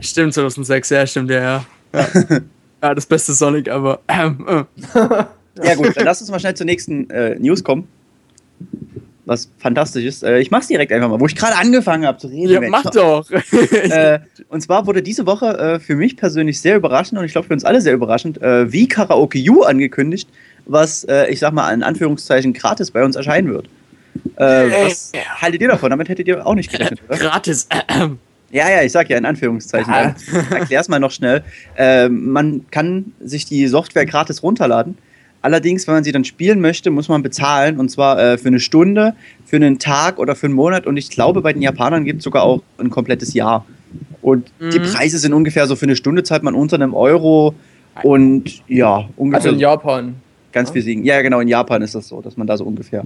stimmt, 0.00 0.32
2006, 0.32 0.88
ja, 0.88 1.06
stimmt, 1.06 1.30
ja, 1.30 1.40
ja. 1.42 1.64
Ja, 2.82 2.94
das 2.94 3.04
beste 3.04 3.34
Sonic, 3.34 3.68
aber. 3.68 4.00
Ähm, 4.08 4.46
äh. 4.48 5.66
ja, 5.66 5.74
gut, 5.74 5.98
dann 5.98 6.06
lass 6.06 6.22
uns 6.22 6.30
mal 6.30 6.40
schnell 6.40 6.54
zur 6.54 6.64
nächsten 6.64 7.10
äh, 7.10 7.34
News 7.38 7.62
kommen 7.62 7.86
was 9.30 9.48
fantastisch 9.58 10.04
ist. 10.04 10.24
Äh, 10.24 10.40
ich 10.40 10.50
mach's 10.50 10.66
direkt 10.66 10.92
einfach 10.92 11.08
mal, 11.08 11.20
wo 11.20 11.26
ich 11.26 11.36
gerade 11.36 11.54
angefangen 11.54 12.04
habe 12.04 12.18
zu 12.18 12.26
reden. 12.26 12.50
Ja, 12.50 12.60
mach 12.68 12.82
doch. 12.90 13.30
äh, 13.72 14.18
und 14.48 14.60
zwar 14.60 14.86
wurde 14.86 15.02
diese 15.02 15.24
Woche 15.24 15.56
äh, 15.56 15.78
für 15.78 15.94
mich 15.94 16.16
persönlich 16.16 16.60
sehr 16.60 16.76
überraschend 16.76 17.18
und 17.18 17.24
ich 17.24 17.32
glaube 17.32 17.46
für 17.46 17.54
uns 17.54 17.64
alle 17.64 17.80
sehr 17.80 17.94
überraschend, 17.94 18.42
äh, 18.42 18.70
wie 18.72 18.88
Karaoke 18.88 19.38
U 19.48 19.62
angekündigt, 19.62 20.28
was 20.66 21.04
äh, 21.04 21.30
ich 21.30 21.38
sag 21.38 21.52
mal 21.52 21.72
in 21.72 21.84
Anführungszeichen 21.84 22.52
gratis 22.52 22.90
bei 22.90 23.04
uns 23.04 23.14
erscheinen 23.14 23.54
wird. 23.54 23.68
Äh, 24.34 24.86
was 24.86 25.12
haltet 25.40 25.62
ihr 25.62 25.68
davon? 25.68 25.90
Damit 25.90 26.08
hättet 26.08 26.26
ihr 26.26 26.44
auch 26.44 26.56
nicht 26.56 26.72
gerechnet, 26.72 27.00
oder? 27.08 27.16
Gratis. 27.16 27.68
Ja, 28.52 28.68
ja, 28.68 28.82
ich 28.82 28.90
sag 28.90 29.08
ja 29.08 29.16
in 29.16 29.26
Anführungszeichen. 29.26 29.92
Ja. 29.92 30.12
Erklär's 30.50 30.88
mal 30.88 30.98
noch 30.98 31.12
schnell. 31.12 31.44
man 32.08 32.66
kann 32.72 33.12
sich 33.20 33.44
die 33.44 33.68
Software 33.68 34.06
gratis 34.06 34.42
runterladen 34.42 34.98
Allerdings, 35.42 35.86
wenn 35.86 35.94
man 35.94 36.04
sie 36.04 36.12
dann 36.12 36.24
spielen 36.24 36.60
möchte, 36.60 36.90
muss 36.90 37.08
man 37.08 37.22
bezahlen 37.22 37.78
und 37.78 37.90
zwar 37.90 38.18
äh, 38.20 38.38
für 38.38 38.48
eine 38.48 38.60
Stunde, 38.60 39.14
für 39.46 39.56
einen 39.56 39.78
Tag 39.78 40.18
oder 40.18 40.34
für 40.34 40.46
einen 40.46 40.54
Monat 40.54 40.86
und 40.86 40.96
ich 40.96 41.08
glaube, 41.08 41.40
bei 41.40 41.52
den 41.52 41.62
Japanern 41.62 42.04
gibt 42.04 42.18
es 42.18 42.24
sogar 42.24 42.42
auch 42.42 42.62
ein 42.78 42.90
komplettes 42.90 43.32
Jahr. 43.32 43.64
Und 44.22 44.50
mhm. 44.60 44.70
die 44.70 44.80
Preise 44.80 45.18
sind 45.18 45.32
ungefähr 45.32 45.66
so 45.66 45.76
für 45.76 45.86
eine 45.86 45.96
Stunde 45.96 46.22
zahlt 46.22 46.42
man 46.42 46.54
unter 46.54 46.76
einem 46.76 46.94
Euro 46.94 47.54
und 48.02 48.62
ja, 48.68 49.08
ungefähr. 49.16 49.44
Also 49.44 49.54
in 49.54 49.60
Japan. 49.60 50.14
Ganz 50.52 50.70
viel 50.70 50.82
Siegen. 50.82 51.04
Ja, 51.04 51.22
genau, 51.22 51.40
in 51.40 51.48
Japan 51.48 51.80
ist 51.80 51.94
das 51.94 52.08
so, 52.08 52.20
dass 52.20 52.36
man 52.36 52.46
da 52.46 52.56
so 52.56 52.64
ungefähr 52.64 53.04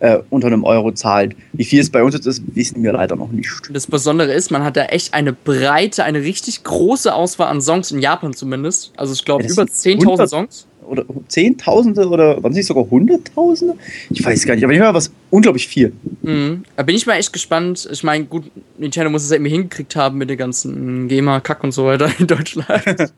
äh, 0.00 0.18
unter 0.28 0.48
einem 0.48 0.64
Euro 0.64 0.92
zahlt. 0.92 1.36
Wie 1.52 1.64
viel 1.64 1.80
es 1.80 1.88
bei 1.88 2.02
uns 2.02 2.14
jetzt 2.14 2.26
ist, 2.26 2.42
wissen 2.54 2.82
wir 2.82 2.92
leider 2.92 3.14
noch 3.16 3.30
nicht. 3.30 3.48
Das 3.72 3.86
Besondere 3.86 4.32
ist, 4.32 4.50
man 4.50 4.64
hat 4.64 4.76
da 4.76 4.86
echt 4.86 5.14
eine 5.14 5.32
breite, 5.32 6.02
eine 6.02 6.22
richtig 6.22 6.64
große 6.64 7.14
Auswahl 7.14 7.48
an 7.48 7.60
Songs 7.60 7.92
in 7.92 8.00
Japan 8.00 8.34
zumindest. 8.34 8.92
Also 8.96 9.12
ich 9.12 9.24
glaube 9.24 9.44
ja, 9.44 9.50
über 9.50 9.62
10.000 9.62 10.26
Songs 10.26 10.66
oder 10.90 11.04
Zehntausende 11.28 12.08
oder 12.08 12.42
waren 12.42 12.52
sie 12.52 12.62
sogar 12.62 12.90
Hunderttausende? 12.90 13.76
Ich 14.10 14.24
weiß 14.24 14.44
gar 14.44 14.54
nicht, 14.54 14.64
aber 14.64 14.72
ich 14.72 14.80
höre 14.80 14.92
was 14.92 15.12
unglaublich 15.30 15.68
viel. 15.68 15.92
Mhm. 16.22 16.64
Da 16.76 16.82
bin 16.82 16.96
ich 16.96 17.06
mal 17.06 17.14
echt 17.14 17.32
gespannt. 17.32 17.88
Ich 17.90 18.02
meine, 18.02 18.24
gut, 18.24 18.50
Nintendo 18.76 19.10
muss 19.10 19.22
es 19.22 19.30
ja 19.30 19.36
irgendwie 19.36 19.52
hingekriegt 19.52 19.94
haben 19.96 20.18
mit 20.18 20.28
den 20.28 20.36
ganzen 20.36 21.08
GEMA-Kack 21.08 21.62
und 21.62 21.72
so 21.72 21.86
weiter 21.86 22.10
in 22.18 22.26
Deutschland. 22.26 22.68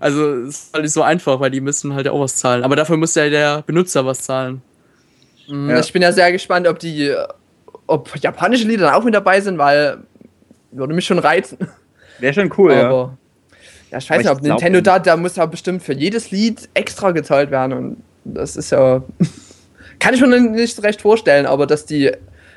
also 0.00 0.34
es 0.42 0.48
ist 0.48 0.72
halt 0.72 0.84
nicht 0.84 0.92
so 0.92 1.02
einfach, 1.02 1.40
weil 1.40 1.50
die 1.50 1.60
müssen 1.60 1.94
halt 1.94 2.08
auch 2.08 2.20
was 2.20 2.36
zahlen. 2.36 2.62
Aber 2.62 2.76
dafür 2.76 2.96
muss 2.96 3.14
ja 3.14 3.28
der 3.28 3.62
Benutzer 3.62 4.06
was 4.06 4.22
zahlen. 4.22 4.62
Mhm, 5.48 5.70
ja. 5.70 5.80
Ich 5.80 5.92
bin 5.92 6.02
ja 6.02 6.12
sehr 6.12 6.30
gespannt, 6.32 6.66
ob 6.68 6.78
die, 6.78 7.12
ob 7.86 8.16
japanische 8.20 8.66
Lieder 8.66 8.86
dann 8.86 8.94
auch 8.94 9.04
mit 9.04 9.14
dabei 9.14 9.40
sind, 9.40 9.58
weil 9.58 9.98
würde 10.70 10.94
mich 10.94 11.06
schon 11.06 11.18
reizen. 11.18 11.58
Wäre 12.18 12.34
schon 12.34 12.52
cool, 12.56 12.72
Aber, 12.72 12.82
ja. 12.82 13.18
Ja, 13.96 13.98
ich 13.98 14.10
weiß 14.10 14.18
nicht, 14.18 14.30
ob 14.30 14.42
Nintendo 14.42 14.80
da, 14.82 14.98
da 14.98 15.16
muss 15.16 15.36
ja 15.36 15.46
bestimmt 15.46 15.82
für 15.82 15.94
jedes 15.94 16.30
Lied 16.30 16.68
extra 16.74 17.12
gezahlt 17.12 17.50
werden 17.50 17.72
und 17.72 17.96
das 18.24 18.56
ist 18.56 18.70
ja. 18.70 19.02
kann 19.98 20.12
ich 20.12 20.20
mir 20.20 20.40
nicht 20.40 20.82
recht 20.82 21.00
vorstellen, 21.00 21.46
aber 21.46 21.66
dass 21.66 21.86
die, 21.86 22.12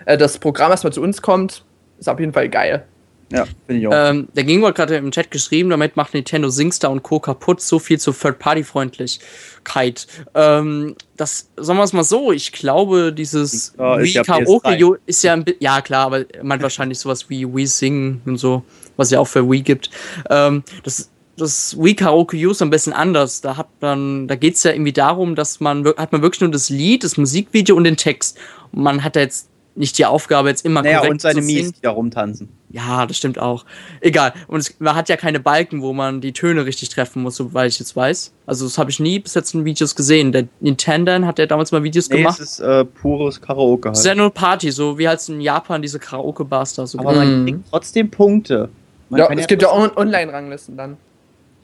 äh, 0.06 0.18
das 0.18 0.38
Programm 0.38 0.72
erstmal 0.72 0.92
zu 0.92 1.02
uns 1.02 1.22
kommt, 1.22 1.64
ist 1.98 2.10
auf 2.10 2.20
jeden 2.20 2.34
Fall 2.34 2.50
geil. 2.50 2.84
Ja, 3.32 3.46
finde 3.68 3.82
ich 3.82 3.88
auch. 3.88 3.94
Ähm, 3.94 4.28
der 4.36 4.44
Gegenwart 4.44 4.76
gerade 4.76 4.98
im 4.98 5.12
Chat 5.12 5.32
geschrieben, 5.32 5.70
damit 5.70 5.96
macht 5.96 6.14
Nintendo 6.14 6.50
SingStar 6.50 6.92
und 6.92 7.04
Co. 7.04 7.20
kaputt, 7.20 7.62
so 7.62 7.80
viel 7.80 8.00
zur 8.00 8.18
Third-Party-Freundlichkeit. 8.18 10.08
Ähm, 10.34 10.96
das, 11.16 11.50
sagen 11.56 11.80
wir 11.80 11.84
es 11.84 11.94
mal 11.94 12.04
so, 12.04 12.32
ich 12.34 12.52
glaube, 12.52 13.14
dieses 13.14 13.76
oh, 13.78 14.00
Wii 14.00 14.12
ja 14.12 14.24
Karaoke 14.24 14.98
ist 15.06 15.24
ja 15.24 15.34
ein 15.34 15.46
bisschen, 15.46 15.62
ja 15.62 15.80
klar, 15.82 16.08
aber 16.08 16.26
man 16.42 16.62
wahrscheinlich 16.62 17.00
sowas 17.00 17.30
wie 17.30 17.46
Wii 17.46 17.68
Sing 17.68 18.22
und 18.26 18.38
so, 18.38 18.64
was 18.98 19.12
ja 19.12 19.20
auch 19.20 19.28
für 19.28 19.48
Wii 19.50 19.62
gibt. 19.62 19.92
Ähm, 20.30 20.64
das 20.84 21.12
das 21.40 21.78
Wii 21.78 21.96
Karaoke 21.96 22.38
U 22.48 22.52
ist 22.52 22.62
ein 22.62 22.70
bisschen 22.70 22.94
anders. 22.94 23.42
Da 23.42 23.58
hat 23.58 23.68
man, 23.82 24.28
da 24.28 24.36
geht 24.36 24.56
es 24.56 24.64
ja 24.64 24.72
irgendwie 24.72 24.94
darum, 24.94 25.36
dass 25.36 25.60
man 25.60 25.86
hat 25.86 26.12
man 26.12 26.22
wirklich 26.22 26.42
nur 26.42 26.52
das 26.52 26.70
Lied, 26.70 27.04
das 27.04 27.18
Musikvideo 27.18 27.76
und 27.76 27.84
den 27.84 27.98
Text. 27.98 28.38
Und 28.72 28.84
man 28.84 29.04
hat 29.04 29.16
da 29.16 29.22
jetzt 29.22 29.50
nicht 29.76 29.98
die 29.98 30.06
Aufgabe, 30.06 30.50
jetzt 30.50 30.66
immer 30.66 30.82
naja, 30.82 30.98
korrekt 30.98 31.12
und 31.14 31.22
seine 31.22 31.42
Mies, 31.42 31.72
die 31.72 31.82
da 31.82 31.92
rumtanzen. 31.92 32.50
Ja, 32.70 33.06
das 33.06 33.18
stimmt 33.18 33.40
auch. 33.40 33.66
Egal. 34.02 34.34
Und 34.48 34.60
es, 34.60 34.76
man 34.80 34.94
hat 34.94 35.08
ja 35.08 35.16
keine 35.16 35.40
Balken, 35.40 35.82
wo 35.82 35.94
man 35.94 36.22
die 36.22 36.34
Töne 36.34 36.66
richtig 36.66 36.90
treffen 36.90 37.24
muss, 37.24 37.38
soweit 37.38 37.72
ich 37.72 37.80
jetzt 37.80 37.96
weiß. 37.96 38.34
Also 38.46 38.66
das 38.66 38.78
habe 38.78 38.92
ich 38.92 39.00
nie 39.00 39.20
bis 39.20 39.36
jetzt 39.36 39.54
in 39.54 39.64
Videos 39.66 39.96
gesehen. 39.96 40.34
Der 40.34 40.48
Nintendo 40.60 41.14
hat 41.26 41.40
ja 41.40 41.46
damals 41.46 41.72
mal 41.72 41.82
Videos 41.82 42.10
nee, 42.10 42.18
gemacht. 42.18 42.40
Das 42.40 42.52
ist 42.52 42.60
äh, 42.60 42.84
pures 42.84 43.40
Karaoke 43.40 43.88
halt. 43.88 43.96
Das 43.96 44.02
ist 44.02 44.06
ja 44.06 44.16
nur 44.16 44.32
Party, 44.32 44.72
so 44.72 44.98
wie 44.98 45.08
halt 45.08 45.28
in 45.30 45.40
Japan 45.40 45.82
diese 45.82 45.98
Karaoke-Bars 45.98 46.76
da. 46.76 46.86
So 46.86 47.00
Aber 47.00 47.14
man 47.14 47.46
kriegt 47.46 47.60
trotzdem 47.70 48.12
Punkte. 48.12 48.70
Man 49.10 49.20
ja, 49.20 49.30
es 49.32 49.40
ja 49.42 49.46
gibt 49.48 49.62
ja 49.62 49.70
auch 49.70 49.96
Online-Ranglisten 49.96 50.78
dann. 50.78 50.98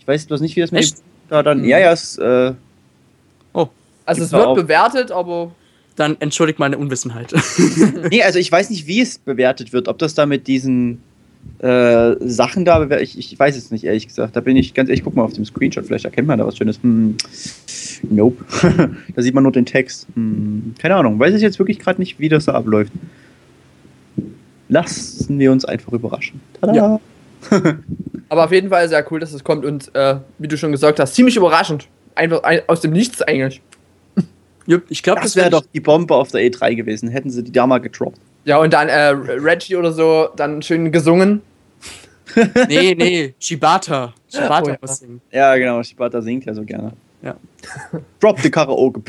Ich 0.06 0.08
weiß 0.08 0.28
bloß 0.28 0.42
nicht, 0.42 0.56
wie 0.56 0.62
das 0.62 0.72
mit 0.72 0.94
da 1.30 1.42
dann. 1.42 1.66
Ja, 1.66 1.80
ja, 1.80 1.92
es. 1.92 2.20
Äh, 2.20 2.54
oh. 3.54 3.68
Also 4.06 4.24
es 4.24 4.32
wird 4.32 4.54
bewertet, 4.54 5.12
aber 5.12 5.52
dann 5.96 6.16
entschuldigt 6.20 6.60
meine 6.60 6.78
Unwissenheit. 6.78 7.34
nee, 8.12 8.22
also 8.22 8.38
ich 8.38 8.52
weiß 8.52 8.70
nicht, 8.70 8.86
wie 8.86 9.02
es 9.02 9.18
bewertet 9.18 9.74
wird. 9.74 9.88
Ob 9.88 9.98
das 9.98 10.14
da 10.14 10.28
mit 10.28 10.46
diesen 10.46 11.02
äh, 11.58 12.14
Sachen 12.20 12.66
da, 12.66 12.88
ich, 13.00 13.18
ich 13.18 13.40
weiß 13.40 13.58
es 13.58 13.72
nicht, 13.72 13.84
ehrlich 13.84 14.08
gesagt. 14.08 14.36
Da 14.36 14.42
bin 14.42 14.58
ich 14.58 14.76
ganz 14.76 14.90
ehrlich, 14.90 15.04
guck 15.04 15.16
mal 15.16 15.24
auf 15.24 15.34
dem 15.34 15.44
Screenshot, 15.44 15.88
vielleicht 15.88 16.06
erkennt 16.06 16.28
man 16.28 16.38
da 16.38 16.46
was 16.46 16.56
Schönes. 16.56 16.80
Hm, 16.84 17.18
nope. 18.08 18.46
da 19.16 19.22
sieht 19.24 19.34
man 19.34 19.42
nur 19.42 19.54
den 19.54 19.66
Text. 19.66 20.06
Hm, 20.14 20.76
keine 20.78 20.98
Ahnung, 20.98 21.18
weiß 21.18 21.34
ich 21.34 21.42
jetzt 21.42 21.58
wirklich 21.58 21.80
gerade 21.80 22.00
nicht, 22.00 22.20
wie 22.20 22.30
das 22.30 22.46
da 22.46 22.54
abläuft. 22.54 22.94
Lassen 24.70 25.40
wir 25.40 25.52
uns 25.52 25.66
einfach 25.66 25.94
überraschen. 25.94 26.42
Tada! 26.62 26.76
Ja. 26.76 27.00
Aber 28.30 28.46
auf 28.46 28.52
jeden 28.52 28.70
Fall 28.70 28.88
sehr 28.90 29.06
cool, 29.12 29.20
dass 29.20 29.34
es 29.34 29.44
kommt 29.44 29.66
und 29.66 29.94
äh, 29.96 30.18
wie 30.38 30.48
du 30.48 30.58
schon 30.58 30.72
gesagt 30.72 31.00
hast, 31.00 31.16
ziemlich 31.16 31.38
überraschend. 31.38 31.88
Einfach 32.16 32.44
ein, 32.44 32.62
aus 32.68 32.82
dem 32.82 32.92
Nichts 32.92 33.22
eigentlich. 33.22 33.62
Ich 34.90 35.04
glaube, 35.04 35.22
das, 35.22 35.34
das 35.34 35.36
wäre 35.36 35.52
doch 35.52 35.64
die 35.76 35.80
Bombe 35.80 36.16
auf 36.16 36.32
der 36.32 36.42
E3 36.42 36.74
gewesen, 36.74 37.08
hätten 37.08 37.30
sie 37.30 37.44
die 37.44 37.52
da 37.52 37.68
mal 37.68 37.78
getroppt. 37.78 38.18
Ja, 38.46 38.58
und 38.58 38.74
dann 38.74 38.90
äh, 38.90 39.10
Reggie 39.10 39.76
oder 39.76 39.92
so, 39.92 40.30
dann 40.36 40.64
schön 40.64 40.92
gesungen. 40.92 41.44
nee, 42.68 42.96
nee, 42.96 43.36
Shibata. 43.40 44.16
Shibata 44.28 44.64
oh, 44.66 44.70
ja. 44.70 44.78
muss 44.82 44.98
singen. 44.98 45.22
Ja, 45.32 45.56
genau, 45.56 45.84
Shibata 45.84 46.20
singt 46.20 46.46
ja 46.46 46.54
so 46.56 46.64
gerne. 46.64 46.94
Ja. 47.22 47.36
Drop 48.20 48.40
the 48.40 48.50
Karaoke. 48.50 49.02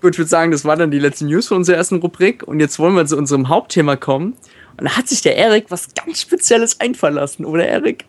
Gut, 0.00 0.14
ich 0.14 0.18
würde 0.18 0.28
sagen, 0.28 0.50
das 0.50 0.64
war 0.64 0.76
dann 0.76 0.90
die 0.90 0.98
letzte 0.98 1.26
News 1.26 1.48
von 1.48 1.58
unserer 1.58 1.76
ersten 1.76 1.96
Rubrik. 1.96 2.42
Und 2.42 2.60
jetzt 2.60 2.78
wollen 2.78 2.94
wir 2.94 3.06
zu 3.06 3.16
unserem 3.16 3.48
Hauptthema 3.48 3.96
kommen. 3.96 4.34
Und 4.80 4.86
da 4.86 4.96
hat 4.96 5.08
sich 5.08 5.20
der 5.20 5.36
Erik 5.36 5.66
was 5.68 5.88
ganz 5.94 6.22
Spezielles 6.22 6.80
einfallen 6.80 7.14
lassen, 7.14 7.44
oder 7.44 7.66
Erik? 7.66 8.04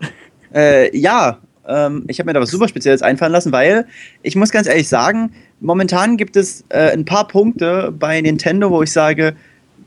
Äh, 0.53 0.97
ja, 0.97 1.39
ähm, 1.67 2.05
ich 2.07 2.19
habe 2.19 2.27
mir 2.27 2.33
da 2.33 2.41
was 2.41 2.49
super 2.49 2.67
Spezielles 2.67 3.01
einfallen 3.01 3.31
lassen, 3.31 3.51
weil 3.51 3.85
ich 4.23 4.35
muss 4.35 4.51
ganz 4.51 4.67
ehrlich 4.67 4.87
sagen, 4.87 5.33
momentan 5.59 6.17
gibt 6.17 6.35
es 6.35 6.63
äh, 6.69 6.91
ein 6.91 7.05
paar 7.05 7.27
Punkte 7.27 7.93
bei 7.97 8.19
Nintendo, 8.21 8.71
wo 8.71 8.81
ich 8.81 8.91
sage, 8.91 9.35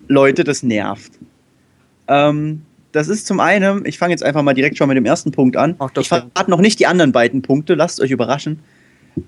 Leute, 0.08 0.44
das 0.44 0.62
nervt. 0.62 1.12
Ähm, 2.06 2.62
das 2.92 3.08
ist 3.08 3.26
zum 3.26 3.40
einen, 3.40 3.84
ich 3.86 3.98
fange 3.98 4.12
jetzt 4.12 4.22
einfach 4.22 4.42
mal 4.42 4.54
direkt 4.54 4.76
schon 4.76 4.86
mit 4.86 4.96
dem 4.96 5.06
ersten 5.06 5.32
Punkt 5.32 5.56
an. 5.56 5.74
Ach, 5.78 5.90
ich 5.98 6.06
verrate 6.06 6.50
noch 6.50 6.60
nicht 6.60 6.78
die 6.78 6.86
anderen 6.86 7.12
beiden 7.12 7.42
Punkte, 7.42 7.74
lasst 7.74 8.00
euch 8.00 8.10
überraschen. 8.10 8.60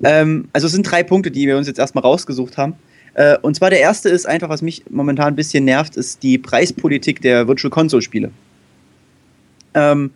Ähm, 0.05 0.49
also 0.53 0.67
es 0.67 0.73
sind 0.73 0.83
drei 0.83 1.03
Punkte, 1.03 1.31
die 1.31 1.47
wir 1.47 1.57
uns 1.57 1.67
jetzt 1.67 1.79
erstmal 1.79 2.03
rausgesucht 2.03 2.59
haben. 2.59 2.75
Äh, 3.17 3.37
und 3.43 3.57
zwar 3.57 3.71
der 3.71 3.81
erste 3.81 4.09
ist 4.09 4.27
einfach, 4.27 4.49
was 4.49 4.63
mich 4.63 4.85
momentan 4.89 5.29
ein 5.29 5.37
bisschen 5.37 5.65
nervt, 5.65 5.97
ist 5.97 6.23
die 6.23 6.39
Preispolitik 6.39 7.21
der 7.21 7.49
Virtual 7.49 7.71
Console 7.71 8.03
Spiele. 8.03 8.31
Ähm, 9.75 10.11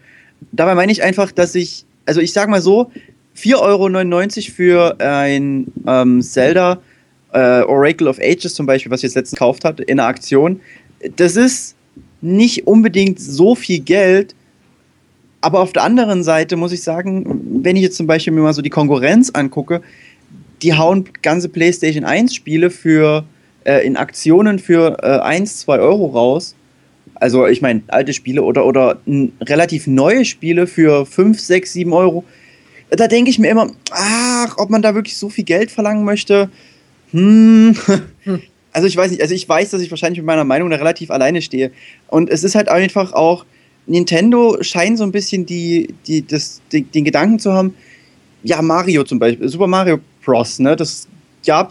dabei 0.52 0.74
meine 0.74 0.92
ich 0.92 1.02
einfach, 1.02 1.32
dass 1.32 1.54
ich 1.54 1.84
also 2.10 2.20
ich 2.20 2.32
sag 2.32 2.48
mal 2.48 2.60
so, 2.60 2.90
4,99 3.36 3.56
Euro 3.60 4.54
für 4.54 5.00
ein 5.00 5.66
ähm, 5.86 6.20
Zelda 6.22 6.80
äh, 7.32 7.62
Oracle 7.62 8.08
of 8.08 8.18
Ages 8.20 8.54
zum 8.54 8.66
Beispiel, 8.66 8.90
was 8.90 9.00
ich 9.00 9.04
jetzt 9.04 9.14
letztens 9.14 9.38
gekauft 9.38 9.64
habe, 9.64 9.84
in 9.84 10.00
einer 10.00 10.08
Aktion, 10.08 10.60
das 11.14 11.36
ist 11.36 11.76
nicht 12.20 12.66
unbedingt 12.66 13.20
so 13.20 13.54
viel 13.54 13.78
Geld, 13.78 14.34
aber 15.40 15.60
auf 15.60 15.72
der 15.72 15.84
anderen 15.84 16.24
Seite 16.24 16.56
muss 16.56 16.72
ich 16.72 16.82
sagen, 16.82 17.62
wenn 17.62 17.76
ich 17.76 17.82
jetzt 17.82 17.96
zum 17.96 18.08
Beispiel 18.08 18.32
mir 18.32 18.40
mal 18.40 18.52
so 18.52 18.60
die 18.60 18.70
Konkurrenz 18.70 19.30
angucke, 19.30 19.80
die 20.62 20.74
hauen 20.74 21.08
ganze 21.22 21.48
PlayStation 21.48 22.04
1 22.04 22.34
Spiele 22.34 22.70
für 22.70 23.24
äh, 23.64 23.86
in 23.86 23.96
Aktionen 23.96 24.58
für 24.58 24.98
äh, 25.02 25.20
1, 25.20 25.60
2 25.60 25.78
Euro 25.78 26.06
raus 26.06 26.54
also 27.20 27.46
ich 27.46 27.60
meine, 27.60 27.82
alte 27.88 28.14
Spiele 28.14 28.42
oder, 28.42 28.64
oder 28.64 28.98
relativ 29.42 29.86
neue 29.86 30.24
Spiele 30.24 30.66
für 30.66 31.04
5, 31.04 31.38
6, 31.38 31.72
7 31.74 31.92
Euro. 31.92 32.24
Da 32.88 33.06
denke 33.06 33.30
ich 33.30 33.38
mir 33.38 33.50
immer, 33.50 33.70
ach, 33.90 34.56
ob 34.56 34.70
man 34.70 34.82
da 34.82 34.94
wirklich 34.94 35.16
so 35.16 35.28
viel 35.28 35.44
Geld 35.44 35.70
verlangen 35.70 36.04
möchte. 36.04 36.50
Hm. 37.12 37.76
Also 38.72 38.86
ich 38.86 38.96
weiß 38.96 39.10
nicht, 39.10 39.20
also 39.20 39.34
ich 39.34 39.48
weiß, 39.48 39.70
dass 39.70 39.82
ich 39.82 39.90
wahrscheinlich 39.90 40.20
mit 40.20 40.26
meiner 40.26 40.44
Meinung 40.44 40.70
da 40.70 40.76
relativ 40.76 41.10
alleine 41.10 41.42
stehe. 41.42 41.72
Und 42.06 42.30
es 42.30 42.44
ist 42.44 42.54
halt 42.54 42.68
einfach 42.68 43.12
auch, 43.12 43.44
Nintendo 43.88 44.58
scheint 44.60 44.96
so 44.96 45.02
ein 45.02 45.10
bisschen 45.10 45.44
die, 45.44 45.92
die, 46.06 46.24
das, 46.24 46.60
die, 46.70 46.82
den 46.82 47.02
Gedanken 47.02 47.40
zu 47.40 47.52
haben, 47.52 47.74
ja, 48.44 48.62
Mario 48.62 49.02
zum 49.02 49.18
Beispiel, 49.18 49.48
Super 49.48 49.66
Mario 49.66 49.98
Bros., 50.24 50.58
ne, 50.58 50.76
das 50.76 51.08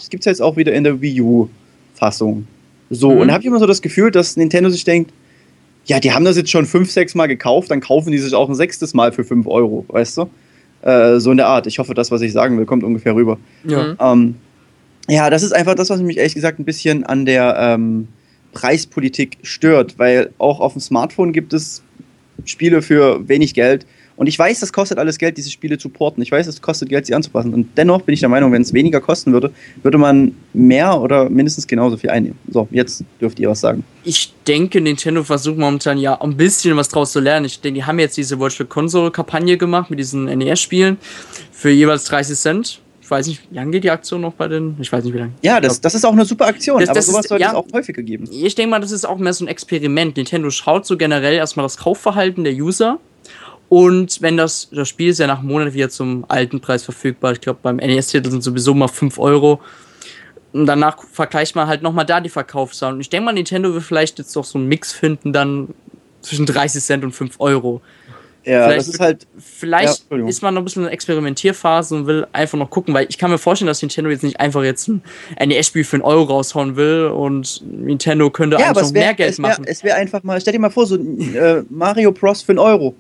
gibt 0.10 0.22
es 0.22 0.26
jetzt 0.26 0.42
auch 0.42 0.58
wieder 0.58 0.74
in 0.74 0.84
der 0.84 1.00
Wii 1.02 1.22
U-Fassung. 1.22 2.48
So, 2.90 3.12
mhm. 3.12 3.22
und 3.22 3.32
habe 3.32 3.42
ich 3.42 3.48
immer 3.48 3.60
so 3.60 3.68
das 3.68 3.82
Gefühl, 3.82 4.12
dass 4.12 4.36
Nintendo 4.36 4.70
sich 4.70 4.84
denkt, 4.84 5.12
ja, 5.86 6.00
die 6.00 6.12
haben 6.12 6.26
das 6.26 6.38
jetzt 6.38 6.52
schon 6.52 6.66
fünf, 6.66 6.92
sechs 6.92 7.16
Mal 7.16 7.28
gekauft, 7.28 7.72
dann 7.72 7.82
kaufen 7.82 8.12
die 8.12 8.18
sich 8.18 8.34
auch 8.34 8.50
ein 8.50 8.56
sechstes 8.56 8.94
Mal 8.94 9.12
für 9.12 9.24
fünf 9.24 9.48
Euro, 9.48 9.86
weißt 9.88 10.18
du? 10.18 10.30
Äh, 10.82 11.20
so 11.20 11.32
in 11.32 11.38
der 11.38 11.48
Art. 11.48 11.68
Ich 11.68 11.80
hoffe, 11.80 11.94
das, 11.94 12.12
was 12.12 12.22
ich 12.22 12.32
sagen 12.32 12.58
will, 12.58 12.66
kommt 12.66 12.84
ungefähr 12.84 13.16
rüber. 13.16 13.38
Ja, 13.64 13.84
mhm. 13.84 13.98
ähm, 14.00 14.36
ja 15.08 15.30
das 15.30 15.44
ist 15.44 15.52
einfach 15.52 15.76
das, 15.76 15.90
was 15.90 16.02
mich 16.02 16.18
ehrlich 16.18 16.36
gesagt 16.36 16.60
ein 16.60 16.66
bisschen 16.66 17.04
an 17.04 17.26
der 17.26 17.56
ähm, 17.60 18.08
Preispolitik 18.54 19.38
stört, 19.44 20.00
weil 20.00 20.32
auch 20.38 20.60
auf 20.60 20.74
dem 20.74 20.82
Smartphone 20.82 21.34
gibt 21.34 21.54
es 21.54 21.84
Spiele 22.46 22.82
für 22.82 23.28
wenig 23.28 23.54
Geld 23.54 23.86
und 24.20 24.28
ich 24.28 24.38
weiß, 24.38 24.60
das 24.60 24.74
kostet 24.74 24.98
alles 24.98 25.18
Geld, 25.18 25.38
diese 25.38 25.50
Spiele 25.50 25.78
zu 25.78 25.88
porten. 25.88 26.22
Ich 26.22 26.30
weiß, 26.30 26.46
es 26.46 26.62
kostet 26.62 26.90
Geld, 26.90 27.06
sie 27.06 27.16
anzupassen. 27.16 27.54
Und 27.54 27.70
dennoch 27.78 28.02
bin 28.02 28.12
ich 28.12 28.20
der 28.20 28.28
Meinung, 28.28 28.52
wenn 28.52 28.62
es 28.62 28.74
weniger 28.74 29.00
kosten 29.00 29.32
würde, 29.32 29.50
würde 29.82 29.98
man 29.98 30.36
mehr 30.52 31.00
oder 31.00 31.30
mindestens 31.30 31.66
genauso 31.66 31.96
viel 31.96 32.10
einnehmen. 32.10 32.38
So, 32.50 32.68
jetzt 32.70 33.06
dürft 33.22 33.40
ihr 33.40 33.50
was 33.50 33.62
sagen. 33.62 33.86
Ich 34.04 34.34
denke, 34.46 34.82
Nintendo 34.82 35.24
versucht 35.24 35.58
momentan 35.58 35.98
ja 35.98 36.20
ein 36.20 36.36
bisschen 36.36 36.76
was 36.76 36.90
draus 36.90 37.14
zu 37.14 37.22
lernen. 37.22 37.46
Ich 37.46 37.62
denke, 37.62 37.80
die 37.80 37.86
haben 37.86 37.98
jetzt 37.98 38.18
diese 38.18 38.38
Virtual 38.42 38.68
Console-Kampagne 38.68 39.58
gemacht 39.58 39.90
mit 39.90 40.00
diesen 40.00 40.26
NES-Spielen 40.26 40.98
für 41.54 41.70
jeweils 41.70 42.04
30 42.04 42.38
Cent 42.38 42.82
ich 43.10 43.12
weiß 43.12 43.26
nicht, 43.26 43.42
wie 43.50 43.56
lange 43.56 43.72
geht 43.72 43.84
die 43.84 43.90
Aktion 43.90 44.22
noch 44.22 44.34
bei 44.34 44.48
den? 44.48 44.78
Ich 44.80 44.92
weiß 44.92 45.04
nicht, 45.04 45.16
wie 45.16 45.18
lange. 45.18 45.32
Ja, 45.42 45.60
das, 45.60 45.82
das 45.82 45.96
ist 45.96 46.06
auch 46.06 46.12
eine 46.12 46.26
super 46.26 46.46
Aktion, 46.46 46.80
das, 46.80 46.90
aber 46.90 47.00
das 47.00 47.08
sowas 47.08 47.26
sollte 47.28 47.42
ja, 47.42 47.50
es 47.50 47.56
auch 47.56 47.66
häufiger 47.74 48.04
geben. 48.04 48.30
Ich 48.32 48.54
denke 48.54 48.70
mal, 48.70 48.80
das 48.80 48.92
ist 48.92 49.04
auch 49.04 49.18
mehr 49.18 49.34
so 49.34 49.46
ein 49.46 49.48
Experiment. 49.48 50.16
Nintendo 50.16 50.52
schaut 50.52 50.86
so 50.86 50.96
generell 50.96 51.34
erstmal 51.34 51.66
das 51.66 51.78
Kaufverhalten 51.78 52.44
der 52.44 52.54
User 52.54 53.00
und 53.70 54.22
wenn 54.24 54.36
das, 54.36 54.68
das 54.72 54.90
Spiel 54.90 55.10
ist 55.10 55.20
ja 55.20 55.28
nach 55.28 55.40
einem 55.40 55.48
Monat 55.48 55.74
wieder 55.74 55.90
zum 55.90 56.26
alten 56.28 56.60
Preis 56.60 56.84
verfügbar. 56.84 57.34
Ich 57.34 57.42
glaube, 57.42 57.60
beim 57.62 57.78
NES-Titel 57.78 58.32
sind 58.32 58.44
sowieso 58.44 58.74
mal 58.74 58.88
5 58.88 59.20
Euro. 59.20 59.62
Und 60.52 60.66
danach 60.66 60.98
vergleicht 61.12 61.56
man 61.56 61.68
halt 61.68 61.84
nochmal 61.84 62.06
da 62.06 62.20
die 62.20 62.30
Verkaufszahlen. 62.30 62.96
Und 62.96 63.02
ich 63.02 63.10
denke 63.10 63.26
mal, 63.26 63.34
Nintendo 63.34 63.72
will 63.72 63.82
vielleicht 63.82 64.18
jetzt 64.18 64.36
doch 64.36 64.44
so 64.44 64.58
einen 64.58 64.68
Mix 64.68 64.92
finden, 64.92 65.32
dann 65.32 65.68
zwischen 66.22 66.48
30 66.48 66.84
Cent 66.84 67.04
und 67.04 67.12
5 67.12 67.36
Euro. 67.38 67.82
Ja, 68.44 68.64
vielleicht, 68.64 68.80
das 68.80 68.88
ist 68.88 69.00
halt. 69.00 69.28
Vielleicht 69.38 70.06
ja, 70.10 70.28
ist 70.28 70.42
man 70.42 70.56
noch 70.56 70.62
ein 70.62 70.64
bisschen 70.64 70.82
in 70.82 70.86
der 70.86 70.94
Experimentierphase 70.94 71.94
und 71.94 72.08
will 72.08 72.26
einfach 72.34 72.58
noch 72.58 72.72
gucken, 72.72 72.96
weil 72.96 73.06
ich 73.08 73.20
kann 73.20 73.30
mir 73.30 73.38
vorstellen, 73.38 73.68
dass 73.68 73.84
Nintendo 73.84 74.10
jetzt 74.10 74.24
nicht 74.24 74.40
einfach 74.40 74.64
jetzt 74.64 74.88
ein 74.88 75.04
NES-Spiel 75.40 75.84
für 75.84 75.98
einen 75.98 76.04
Euro 76.04 76.24
raushauen 76.24 76.76
will 76.76 77.12
und 77.14 77.62
Nintendo 77.70 78.32
könnte 78.32 78.58
ja, 78.58 78.70
einfach 78.70 78.82
noch 78.82 78.94
wär, 78.94 79.04
mehr 79.04 79.14
Geld 79.14 79.34
es 79.34 79.38
wär, 79.38 79.50
machen. 79.50 79.66
Es 79.68 79.84
wäre 79.84 79.98
einfach 79.98 80.24
mal, 80.24 80.42
stell 80.42 80.54
dir 80.54 80.60
mal 80.60 80.72
vor, 80.72 80.88
so 80.88 80.96
äh, 80.96 81.64
Mario 81.70 82.12
Bros. 82.12 82.42
für 82.42 82.54
einen 82.54 82.60
Euro 82.60 82.96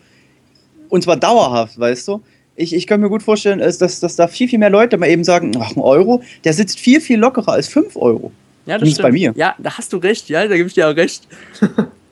und 0.89 1.03
zwar 1.03 1.17
dauerhaft, 1.17 1.79
weißt 1.79 2.08
du? 2.08 2.22
ich, 2.60 2.75
ich 2.75 2.88
kann 2.88 3.00
mir 3.00 3.10
gut 3.10 3.24
vorstellen, 3.24 3.60
dass, 3.60 3.77
dass 3.77 4.15
da 4.15 4.27
viel, 4.27 4.50
viel 4.50 4.60
mehr 4.60 4.69
Leute 4.69 4.98
mal 4.98 5.08
eben 5.08 5.24
sagen, 5.24 5.51
ach, 5.60 5.75
ein 5.75 5.79
Euro, 5.81 6.22
der 6.43 6.53
sitzt 6.53 6.79
viel, 6.79 7.00
viel 7.00 7.17
lockerer 7.17 7.53
als 7.53 7.69
5 7.69 7.96
Euro. 7.96 8.31
Ja, 8.65 8.77
das 8.77 8.89
ist 8.89 9.01
bei 9.01 9.12
mir. 9.12 9.34
Ja, 9.36 9.55
da 9.58 9.77
hast 9.77 9.93
du 9.93 9.98
recht, 9.98 10.29
ja, 10.29 10.46
da 10.46 10.55
gebe 10.55 10.67
ich 10.67 10.74
dir 10.74 10.89
auch 10.89 10.96
recht. 10.96 11.27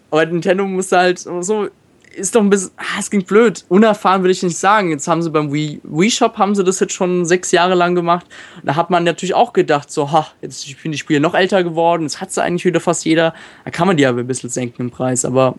Aber 0.10 0.26
Nintendo 0.26 0.66
muss 0.66 0.92
halt 0.92 1.20
so, 1.20 1.68
ist 2.16 2.34
doch 2.34 2.42
ein 2.42 2.50
bisschen, 2.50 2.72
ah, 2.78 3.00
es 3.00 3.12
ging 3.12 3.26
blöd. 3.26 3.66
Unerfahren 3.68 4.22
würde 4.24 4.32
ich 4.32 4.42
nicht 4.42 4.58
sagen. 4.58 4.90
Jetzt 4.90 5.08
haben 5.08 5.22
sie 5.22 5.30
beim 5.30 5.52
Wii, 5.52 5.82
Wii 5.84 6.10
Shop 6.10 6.38
haben 6.38 6.56
sie 6.56 6.64
das 6.64 6.80
jetzt 6.80 6.94
schon 6.94 7.26
sechs 7.26 7.52
Jahre 7.52 7.76
lang 7.76 7.94
gemacht. 7.94 8.26
Da 8.64 8.76
hat 8.76 8.90
man 8.90 9.04
natürlich 9.04 9.36
auch 9.36 9.52
gedacht, 9.52 9.92
so, 9.92 10.12
ha, 10.12 10.28
jetzt 10.42 10.62
sind 10.62 10.94
die 10.94 10.98
Spiele 10.98 11.20
noch 11.20 11.36
älter 11.36 11.64
geworden, 11.64 12.04
jetzt 12.04 12.22
hat 12.22 12.32
sie 12.32 12.42
eigentlich 12.42 12.66
wieder 12.66 12.80
fast 12.80 13.06
jeder. 13.06 13.34
Da 13.66 13.72
kann 13.72 13.86
man 13.86 13.98
die 13.98 14.06
aber 14.06 14.20
ein 14.20 14.28
bisschen 14.28 14.50
senken 14.50 14.84
im 14.84 14.92
Preis, 14.92 15.26
aber. 15.26 15.56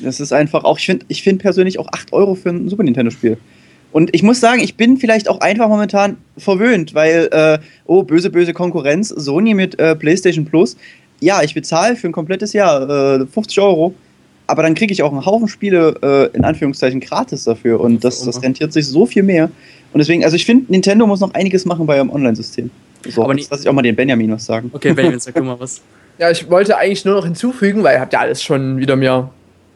Das 0.00 0.20
ist 0.20 0.32
einfach 0.32 0.64
auch, 0.64 0.78
ich 0.78 0.86
finde 0.86 1.06
ich 1.08 1.22
find 1.22 1.40
persönlich 1.40 1.78
auch 1.78 1.88
8 1.92 2.12
Euro 2.12 2.34
für 2.34 2.50
ein 2.50 2.68
Super 2.68 2.82
Nintendo-Spiel. 2.82 3.38
Und 3.92 4.14
ich 4.14 4.22
muss 4.22 4.40
sagen, 4.40 4.60
ich 4.60 4.76
bin 4.76 4.98
vielleicht 4.98 5.28
auch 5.28 5.40
einfach 5.40 5.68
momentan 5.68 6.18
verwöhnt, 6.36 6.94
weil, 6.94 7.28
äh, 7.32 7.58
oh, 7.86 8.02
böse, 8.02 8.30
böse 8.30 8.52
Konkurrenz, 8.52 9.08
Sony 9.08 9.54
mit 9.54 9.78
äh, 9.78 9.96
PlayStation 9.96 10.44
Plus. 10.44 10.76
Ja, 11.20 11.42
ich 11.42 11.54
bezahle 11.54 11.96
für 11.96 12.08
ein 12.08 12.12
komplettes 12.12 12.52
Jahr 12.52 13.20
äh, 13.22 13.26
50 13.26 13.58
Euro 13.60 13.94
aber 14.46 14.62
dann 14.62 14.74
kriege 14.74 14.92
ich 14.92 15.02
auch 15.02 15.12
einen 15.12 15.24
Haufen 15.24 15.48
Spiele 15.48 15.94
äh, 16.02 16.36
in 16.36 16.44
Anführungszeichen 16.44 17.00
gratis 17.00 17.44
dafür 17.44 17.80
und 17.80 18.04
das, 18.04 18.22
das 18.22 18.42
rentiert 18.42 18.72
sich 18.72 18.86
so 18.86 19.06
viel 19.06 19.22
mehr. 19.22 19.50
Und 19.92 19.98
deswegen, 19.98 20.24
also 20.24 20.36
ich 20.36 20.44
finde, 20.46 20.70
Nintendo 20.70 21.06
muss 21.06 21.20
noch 21.20 21.34
einiges 21.34 21.64
machen 21.64 21.86
bei 21.86 21.96
ihrem 21.96 22.10
Online-System. 22.10 22.70
So, 23.08 23.22
aber 23.22 23.36
jetzt 23.36 23.50
lasse 23.50 23.62
ich 23.62 23.68
auch 23.68 23.72
mal 23.72 23.82
den 23.82 23.96
Benjamin 23.96 24.32
was 24.32 24.46
sagen. 24.46 24.70
Okay, 24.72 24.92
Benjamin, 24.92 25.20
sag 25.20 25.34
du 25.34 25.42
mal 25.42 25.58
was. 25.58 25.80
Ja, 26.18 26.30
ich 26.30 26.48
wollte 26.48 26.78
eigentlich 26.78 27.04
nur 27.04 27.16
noch 27.16 27.26
hinzufügen, 27.26 27.84
weil 27.84 27.96
ihr 27.96 28.00
habt 28.00 28.14
ja 28.14 28.20
alles 28.20 28.42
schon 28.42 28.78
wieder 28.78 28.96
mir 28.96 29.28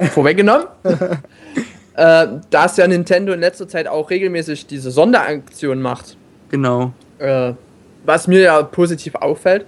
vorweggenommen. 0.08 0.66
äh, 1.96 2.26
dass 2.50 2.76
ja 2.76 2.86
Nintendo 2.86 3.32
in 3.32 3.40
letzter 3.40 3.68
Zeit 3.68 3.86
auch 3.86 4.10
regelmäßig 4.10 4.66
diese 4.66 4.90
Sonderaktion 4.90 5.80
macht. 5.82 6.16
Genau. 6.50 6.92
Äh, 7.18 7.52
was 8.04 8.26
mir 8.26 8.40
ja 8.40 8.62
positiv 8.62 9.14
auffällt. 9.14 9.66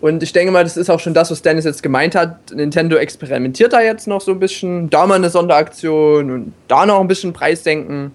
Und 0.00 0.22
ich 0.22 0.32
denke 0.32 0.50
mal, 0.50 0.64
das 0.64 0.76
ist 0.76 0.90
auch 0.90 1.00
schon 1.00 1.12
das, 1.12 1.30
was 1.30 1.42
Dennis 1.42 1.64
jetzt 1.64 1.82
gemeint 1.82 2.14
hat. 2.14 2.52
Nintendo 2.52 2.96
experimentiert 2.96 3.72
da 3.72 3.82
jetzt 3.82 4.06
noch 4.06 4.20
so 4.20 4.32
ein 4.32 4.40
bisschen. 4.40 4.88
Da 4.88 5.06
mal 5.06 5.16
eine 5.16 5.28
Sonderaktion 5.28 6.30
und 6.30 6.52
da 6.68 6.86
noch 6.86 7.00
ein 7.00 7.08
bisschen 7.08 7.32
Preisdenken. 7.32 8.12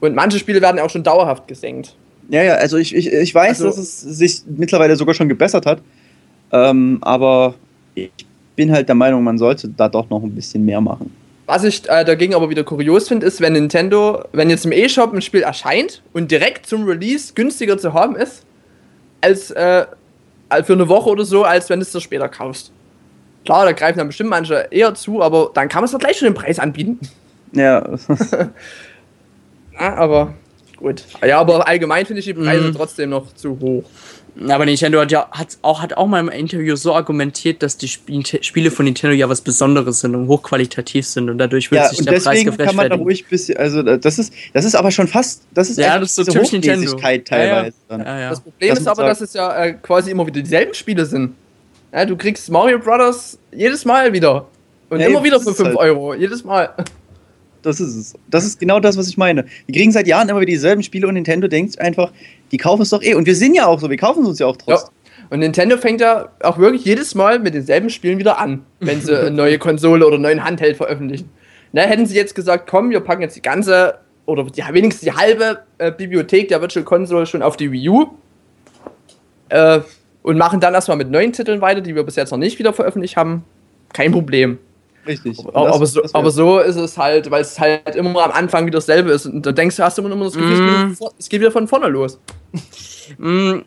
Und 0.00 0.14
manche 0.14 0.38
Spiele 0.38 0.62
werden 0.62 0.80
auch 0.80 0.90
schon 0.90 1.02
dauerhaft 1.02 1.48
gesenkt. 1.48 1.94
Ja, 2.28 2.42
ja, 2.42 2.54
also 2.54 2.76
ich, 2.76 2.94
ich, 2.94 3.12
ich 3.12 3.34
weiß, 3.34 3.62
also, 3.62 3.66
dass 3.66 3.78
es 3.78 4.00
sich 4.00 4.42
mittlerweile 4.46 4.96
sogar 4.96 5.14
schon 5.14 5.28
gebessert 5.28 5.66
hat. 5.66 5.80
Ähm, 6.52 6.98
aber 7.02 7.54
ich 7.94 8.10
bin 8.56 8.72
halt 8.72 8.88
der 8.88 8.94
Meinung, 8.94 9.22
man 9.22 9.38
sollte 9.38 9.68
da 9.68 9.88
doch 9.88 10.10
noch 10.10 10.22
ein 10.22 10.34
bisschen 10.34 10.64
mehr 10.64 10.80
machen. 10.80 11.14
Was 11.46 11.62
ich 11.62 11.88
äh, 11.88 12.04
dagegen 12.04 12.34
aber 12.34 12.50
wieder 12.50 12.64
kurios 12.64 13.06
finde, 13.06 13.26
ist, 13.26 13.40
wenn 13.40 13.52
Nintendo, 13.52 14.24
wenn 14.32 14.50
jetzt 14.50 14.66
im 14.66 14.72
E-Shop 14.72 15.12
ein 15.12 15.22
Spiel 15.22 15.42
erscheint 15.42 16.02
und 16.12 16.30
direkt 16.30 16.66
zum 16.66 16.84
Release 16.84 17.34
günstiger 17.34 17.78
zu 17.78 17.94
haben 17.94 18.16
ist, 18.16 18.44
als 19.20 19.52
äh, 19.52 19.86
für 20.64 20.72
eine 20.72 20.88
Woche 20.88 21.10
oder 21.10 21.24
so, 21.24 21.44
als 21.44 21.70
wenn 21.70 21.78
du 21.78 21.84
es 21.84 21.92
dir 21.92 22.00
später 22.00 22.28
kaufst. 22.28 22.72
Klar, 23.44 23.64
da 23.64 23.72
greifen 23.72 23.98
dann 23.98 24.08
bestimmt 24.08 24.30
manche 24.30 24.66
eher 24.72 24.94
zu, 24.94 25.22
aber 25.22 25.50
dann 25.54 25.68
kann 25.68 25.80
man 25.80 25.84
es 25.84 25.92
doch 25.92 26.00
gleich 26.00 26.18
schon 26.18 26.26
den 26.26 26.34
Preis 26.34 26.58
anbieten. 26.58 26.98
Ja. 27.52 27.96
ja 29.78 29.94
aber 29.94 30.34
gut. 30.76 31.04
Ja, 31.24 31.38
aber 31.38 31.66
allgemein 31.68 32.06
finde 32.06 32.20
ich 32.20 32.26
die 32.26 32.34
Preise 32.34 32.68
mhm. 32.68 32.74
trotzdem 32.74 33.10
noch 33.10 33.32
zu 33.34 33.58
hoch. 33.60 33.84
Aber 34.48 34.66
Nintendo 34.66 35.00
hat 35.00 35.10
ja 35.10 35.28
hat 35.30 35.56
auch, 35.62 35.80
hat 35.82 35.96
auch 35.96 36.06
mal 36.06 36.20
im 36.20 36.28
Interview 36.28 36.76
so 36.76 36.94
argumentiert, 36.94 37.62
dass 37.62 37.78
die 37.78 37.88
Spiele 37.88 38.70
von 38.70 38.84
Nintendo 38.84 39.14
ja 39.14 39.28
was 39.28 39.40
Besonderes 39.40 40.00
sind 40.00 40.14
und 40.14 40.28
hochqualitativ 40.28 41.06
sind 41.06 41.30
und 41.30 41.38
dadurch 41.38 41.70
wird 41.70 41.82
ja, 41.82 41.88
sich 41.88 42.04
der 42.04 42.20
Preis 42.20 42.44
gefressen. 42.44 42.66
kann 42.66 42.76
man 42.76 42.90
da 42.90 42.96
ruhig 42.96 43.26
bisschen, 43.26 43.56
also 43.56 43.82
das 43.82 44.18
ist, 44.18 44.32
das 44.52 44.64
ist 44.66 44.74
aber 44.74 44.90
schon 44.90 45.08
fast, 45.08 45.42
das 45.54 45.70
ist 45.70 45.78
ja, 45.78 45.98
das 45.98 46.10
ist 46.10 46.16
so 46.16 46.24
typisch 46.24 46.52
Nintendo. 46.52 46.94
teilweise. 46.94 47.74
Ja, 47.88 47.98
ja. 47.98 48.20
Ja, 48.20 48.30
das 48.30 48.40
Problem 48.40 48.70
das 48.70 48.80
ist 48.80 48.88
aber, 48.88 49.04
dass 49.04 49.20
es 49.22 49.32
ja 49.32 49.64
äh, 49.64 49.72
quasi 49.74 50.10
immer 50.10 50.26
wieder 50.26 50.42
dieselben 50.42 50.74
Spiele 50.74 51.06
sind. 51.06 51.34
du 51.92 52.16
kriegst 52.16 52.50
Mario 52.50 52.78
Brothers 52.78 53.38
jedes 53.52 53.84
Mal 53.84 54.12
wieder. 54.12 54.46
Und 54.88 55.00
immer 55.00 55.24
wieder 55.24 55.40
für 55.40 55.54
5 55.54 55.68
halt. 55.68 55.76
Euro, 55.78 56.14
jedes 56.14 56.44
Mal. 56.44 56.74
Das 57.66 57.80
ist 57.80 57.96
es. 57.96 58.14
Das 58.30 58.44
ist 58.46 58.60
genau 58.60 58.78
das, 58.78 58.96
was 58.96 59.08
ich 59.08 59.16
meine. 59.16 59.44
Wir 59.66 59.74
kriegen 59.74 59.90
seit 59.90 60.06
Jahren 60.06 60.28
immer 60.28 60.40
wieder 60.40 60.52
dieselben 60.52 60.84
Spiele 60.84 61.08
und 61.08 61.14
Nintendo 61.14 61.48
denkt 61.48 61.80
einfach, 61.80 62.12
die 62.52 62.58
kaufen 62.58 62.82
es 62.82 62.90
doch 62.90 63.02
eh. 63.02 63.14
Und 63.14 63.26
wir 63.26 63.34
sind 63.34 63.56
ja 63.56 63.66
auch 63.66 63.80
so, 63.80 63.90
wir 63.90 63.96
kaufen 63.96 64.22
es 64.22 64.28
uns 64.28 64.38
ja 64.38 64.46
auch 64.46 64.56
trotzdem. 64.56 64.92
Ja. 64.94 65.26
Und 65.30 65.40
Nintendo 65.40 65.76
fängt 65.76 66.00
ja 66.00 66.28
auch 66.44 66.58
wirklich 66.58 66.84
jedes 66.84 67.16
Mal 67.16 67.40
mit 67.40 67.54
denselben 67.54 67.90
Spielen 67.90 68.18
wieder 68.18 68.38
an, 68.38 68.64
wenn 68.78 69.00
sie 69.00 69.16
eine 69.18 69.32
neue 69.32 69.58
Konsole 69.58 70.06
oder 70.06 70.14
einen 70.14 70.22
neuen 70.22 70.44
Handheld 70.44 70.76
veröffentlichen. 70.76 71.28
Na, 71.72 71.82
hätten 71.82 72.06
sie 72.06 72.14
jetzt 72.14 72.36
gesagt, 72.36 72.70
komm, 72.70 72.90
wir 72.90 73.00
packen 73.00 73.22
jetzt 73.22 73.34
die 73.34 73.42
ganze 73.42 73.98
oder 74.26 74.44
die, 74.44 74.62
wenigstens 74.70 75.02
die 75.02 75.12
halbe 75.12 75.58
äh, 75.78 75.90
Bibliothek 75.90 76.46
der 76.46 76.60
Virtual 76.60 76.84
Console 76.84 77.26
schon 77.26 77.42
auf 77.42 77.56
die 77.56 77.72
Wii 77.72 77.88
U 77.88 78.06
äh, 79.48 79.80
und 80.22 80.38
machen 80.38 80.60
dann 80.60 80.72
erstmal 80.72 80.96
mit 80.96 81.10
neuen 81.10 81.32
Titeln 81.32 81.60
weiter, 81.60 81.80
die 81.80 81.96
wir 81.96 82.04
bis 82.04 82.14
jetzt 82.14 82.30
noch 82.30 82.38
nicht 82.38 82.60
wieder 82.60 82.72
veröffentlicht 82.72 83.16
haben, 83.16 83.44
kein 83.92 84.12
Problem. 84.12 84.60
Richtig. 85.06 85.38
Aber, 85.38 85.74
aber, 85.74 85.86
so, 85.86 86.02
aber, 86.12 86.30
so, 86.30 86.58
ist 86.58 86.76
es 86.76 86.98
halt, 86.98 87.30
weil 87.30 87.42
es 87.42 87.58
halt 87.58 87.94
immer 87.94 88.24
am 88.24 88.32
Anfang 88.32 88.66
wieder 88.66 88.78
dasselbe 88.78 89.12
ist. 89.12 89.26
Und 89.26 89.44
da 89.44 89.52
denkst 89.52 89.76
du, 89.76 89.82
hast 89.82 89.98
du 89.98 90.02
immer 90.02 90.24
das 90.24 90.34
Gefühl, 90.34 90.86
mm. 90.86 90.96
es 91.18 91.28
geht 91.28 91.40
wieder 91.40 91.52
von 91.52 91.68
vorne 91.68 91.88
los. 91.88 92.18
Mm. 93.18 93.58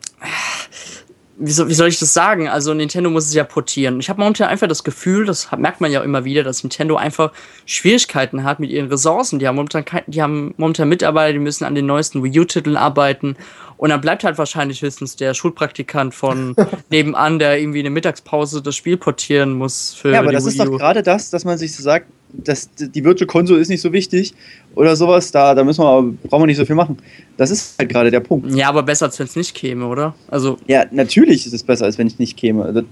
Wie, 1.42 1.52
soll, 1.52 1.68
wie 1.68 1.74
soll 1.74 1.88
ich 1.88 1.98
das 1.98 2.12
sagen? 2.12 2.48
Also 2.48 2.74
Nintendo 2.74 3.08
muss 3.08 3.26
es 3.26 3.32
ja 3.32 3.44
portieren. 3.44 3.98
Ich 3.98 4.10
habe 4.10 4.20
momentan 4.20 4.48
einfach 4.48 4.68
das 4.68 4.84
Gefühl, 4.84 5.24
das 5.24 5.48
merkt 5.56 5.80
man 5.80 5.90
ja 5.90 6.02
immer 6.02 6.24
wieder, 6.24 6.42
dass 6.42 6.62
Nintendo 6.62 6.96
einfach 6.96 7.32
Schwierigkeiten 7.64 8.44
hat 8.44 8.60
mit 8.60 8.68
ihren 8.68 8.88
Ressourcen. 8.88 9.38
Die 9.38 9.48
haben 9.48 9.56
momentan, 9.56 9.84
die 10.06 10.20
haben 10.20 10.52
momentan 10.58 10.90
Mitarbeiter, 10.90 11.32
die 11.32 11.38
müssen 11.38 11.64
an 11.64 11.74
den 11.74 11.86
neuesten 11.86 12.22
Wii 12.22 12.40
U-Titeln 12.40 12.76
arbeiten 12.76 13.36
und 13.80 13.88
dann 13.88 14.02
bleibt 14.02 14.24
halt 14.24 14.36
wahrscheinlich 14.36 14.82
höchstens 14.82 15.16
der 15.16 15.32
Schulpraktikant 15.32 16.14
von 16.14 16.54
nebenan, 16.90 17.38
der 17.38 17.58
irgendwie 17.58 17.78
in 17.78 17.84
der 17.84 17.90
Mittagspause 17.90 18.60
das 18.60 18.76
Spiel 18.76 18.98
portieren 18.98 19.54
muss. 19.54 19.94
Für 19.94 20.12
ja, 20.12 20.18
aber 20.18 20.32
das 20.32 20.44
Wii 20.44 20.50
ist 20.50 20.60
doch 20.60 20.70
gerade 20.76 21.02
das, 21.02 21.30
dass 21.30 21.46
man 21.46 21.56
sich 21.56 21.74
so 21.74 21.82
sagt, 21.82 22.06
dass 22.30 22.68
die 22.74 23.02
Virtual 23.02 23.26
Console 23.26 23.58
ist 23.58 23.70
nicht 23.70 23.80
so 23.80 23.90
wichtig 23.94 24.34
oder 24.74 24.96
sowas, 24.96 25.32
da, 25.32 25.54
da 25.54 25.64
müssen 25.64 25.82
wir, 25.82 26.12
brauchen 26.28 26.42
wir 26.42 26.46
nicht 26.46 26.58
so 26.58 26.66
viel 26.66 26.76
machen. 26.76 26.98
Das 27.38 27.50
ist 27.50 27.78
halt 27.78 27.88
gerade 27.88 28.10
der 28.10 28.20
Punkt. 28.20 28.54
Ja, 28.54 28.68
aber 28.68 28.82
besser, 28.82 29.06
als 29.06 29.18
wenn 29.18 29.26
es 29.26 29.34
nicht 29.34 29.54
käme, 29.54 29.86
oder? 29.86 30.14
Also 30.28 30.58
ja, 30.66 30.84
natürlich 30.90 31.46
ist 31.46 31.54
es 31.54 31.62
besser, 31.62 31.86
als 31.86 31.96
wenn 31.96 32.06
ich 32.06 32.18
nicht 32.18 32.36
käme. 32.36 32.84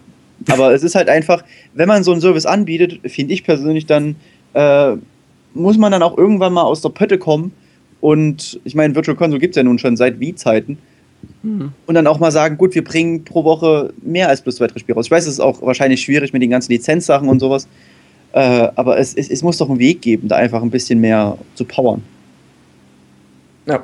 Aber 0.49 0.73
es 0.73 0.83
ist 0.83 0.95
halt 0.95 1.11
einfach, 1.11 1.45
wenn 1.75 1.87
man 1.87 2.03
so 2.03 2.13
einen 2.13 2.23
Service 2.23 2.47
anbietet, 2.47 2.99
finde 3.05 3.35
ich 3.35 3.45
persönlich, 3.45 3.85
dann 3.85 4.17
äh, 4.55 4.95
muss 5.53 5.77
man 5.77 5.93
dann 5.93 6.03
auch 6.03 6.17
irgendwann 6.17 6.55
mal 6.55 6.63
aus 6.63 6.81
der 6.81 6.89
Pötte 6.89 7.19
kommen 7.19 7.53
und 8.01 8.61
ich 8.65 8.75
meine, 8.75 8.95
Virtual 8.95 9.17
Console 9.17 9.41
gibt 9.41 9.55
es 9.55 9.57
ja 9.57 9.63
nun 9.63 9.79
schon 9.79 9.97
seit 9.97 10.21
Wii-Zeiten. 10.21 10.79
Mhm. 11.43 11.73
Und 11.87 11.95
dann 11.95 12.07
auch 12.07 12.21
mal 12.21 12.31
sagen, 12.31 12.57
gut, 12.57 12.75
wir 12.75 12.85
bringen 12.85 13.25
pro 13.25 13.45
Woche 13.45 13.93
mehr 14.03 14.29
als 14.29 14.43
bloß 14.43 14.57
zwei, 14.57 14.67
drei 14.69 14.79
Spiele 14.79 14.95
raus. 14.95 15.07
Ich 15.07 15.11
weiß, 15.11 15.25
es 15.27 15.35
ist 15.35 15.41
auch 15.41 15.63
wahrscheinlich 15.63 16.01
schwierig 16.01 16.33
mit 16.33 16.43
den 16.43 16.51
ganzen 16.51 16.73
Lizenzsachen 16.73 17.29
und 17.29 17.41
sowas. 17.41 17.67
Äh, 18.33 18.69
aber 18.75 18.99
es, 18.99 19.15
es, 19.15 19.31
es, 19.31 19.43
muss 19.43 19.59
doch 19.59 19.71
einen 19.71 19.79
Weg 19.79 20.03
geben, 20.03 20.29
da 20.29 20.37
einfach 20.37 20.63
ein 20.63 20.71
bisschen 20.71 21.01
mehr 21.01 21.39
zu 21.55 21.65
powern. 21.65 22.03
Ja. 23.67 23.83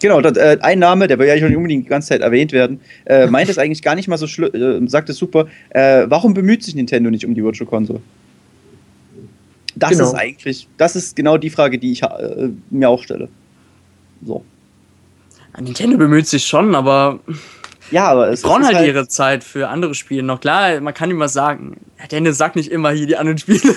Genau, 0.00 0.20
das, 0.20 0.36
äh, 0.36 0.58
ein 0.60 0.78
Name, 0.78 1.08
der 1.08 1.18
will 1.18 1.26
ja 1.26 1.34
nicht 1.34 1.56
unbedingt 1.56 1.86
die 1.86 1.88
ganze 1.88 2.08
Zeit 2.08 2.20
erwähnt 2.20 2.52
werden, 2.52 2.80
äh, 3.06 3.26
meint 3.26 3.48
es 3.50 3.58
eigentlich 3.58 3.82
gar 3.82 3.94
nicht 3.94 4.08
mal 4.08 4.18
so 4.18 4.26
schlimm, 4.26 4.54
äh, 4.54 4.88
sagt 4.88 5.08
es 5.08 5.16
super. 5.16 5.46
Äh, 5.70 6.06
warum 6.08 6.34
bemüht 6.34 6.62
sich 6.62 6.74
Nintendo 6.74 7.10
nicht 7.10 7.24
um 7.24 7.34
die 7.34 7.42
Virtual 7.42 7.68
Console? 7.68 8.00
Das 9.80 9.90
genau. 9.90 10.04
ist 10.04 10.14
eigentlich, 10.14 10.68
das 10.76 10.94
ist 10.94 11.16
genau 11.16 11.36
die 11.36 11.50
Frage, 11.50 11.78
die 11.78 11.92
ich 11.92 12.02
äh, 12.02 12.50
mir 12.70 12.88
auch 12.88 13.02
stelle. 13.02 13.28
So. 14.24 14.44
Nintendo 15.58 15.98
bemüht 15.98 16.26
sich 16.26 16.44
schon, 16.44 16.74
aber. 16.74 17.20
Ja, 17.90 18.06
aber 18.06 18.28
es 18.28 18.42
brauchen 18.42 18.64
halt, 18.64 18.76
halt, 18.76 18.86
ihre 18.86 19.08
Zeit 19.08 19.42
für 19.42 19.68
andere 19.68 19.94
Spiele 19.94 20.22
noch. 20.22 20.40
Klar, 20.40 20.80
man 20.80 20.94
kann 20.94 21.10
immer 21.10 21.28
sagen, 21.28 21.78
ja, 21.98 22.06
Dennis 22.06 22.38
sagt 22.38 22.54
nicht 22.54 22.70
immer 22.70 22.90
hier 22.90 23.06
die 23.06 23.16
anderen 23.16 23.38
Spiele. 23.38 23.74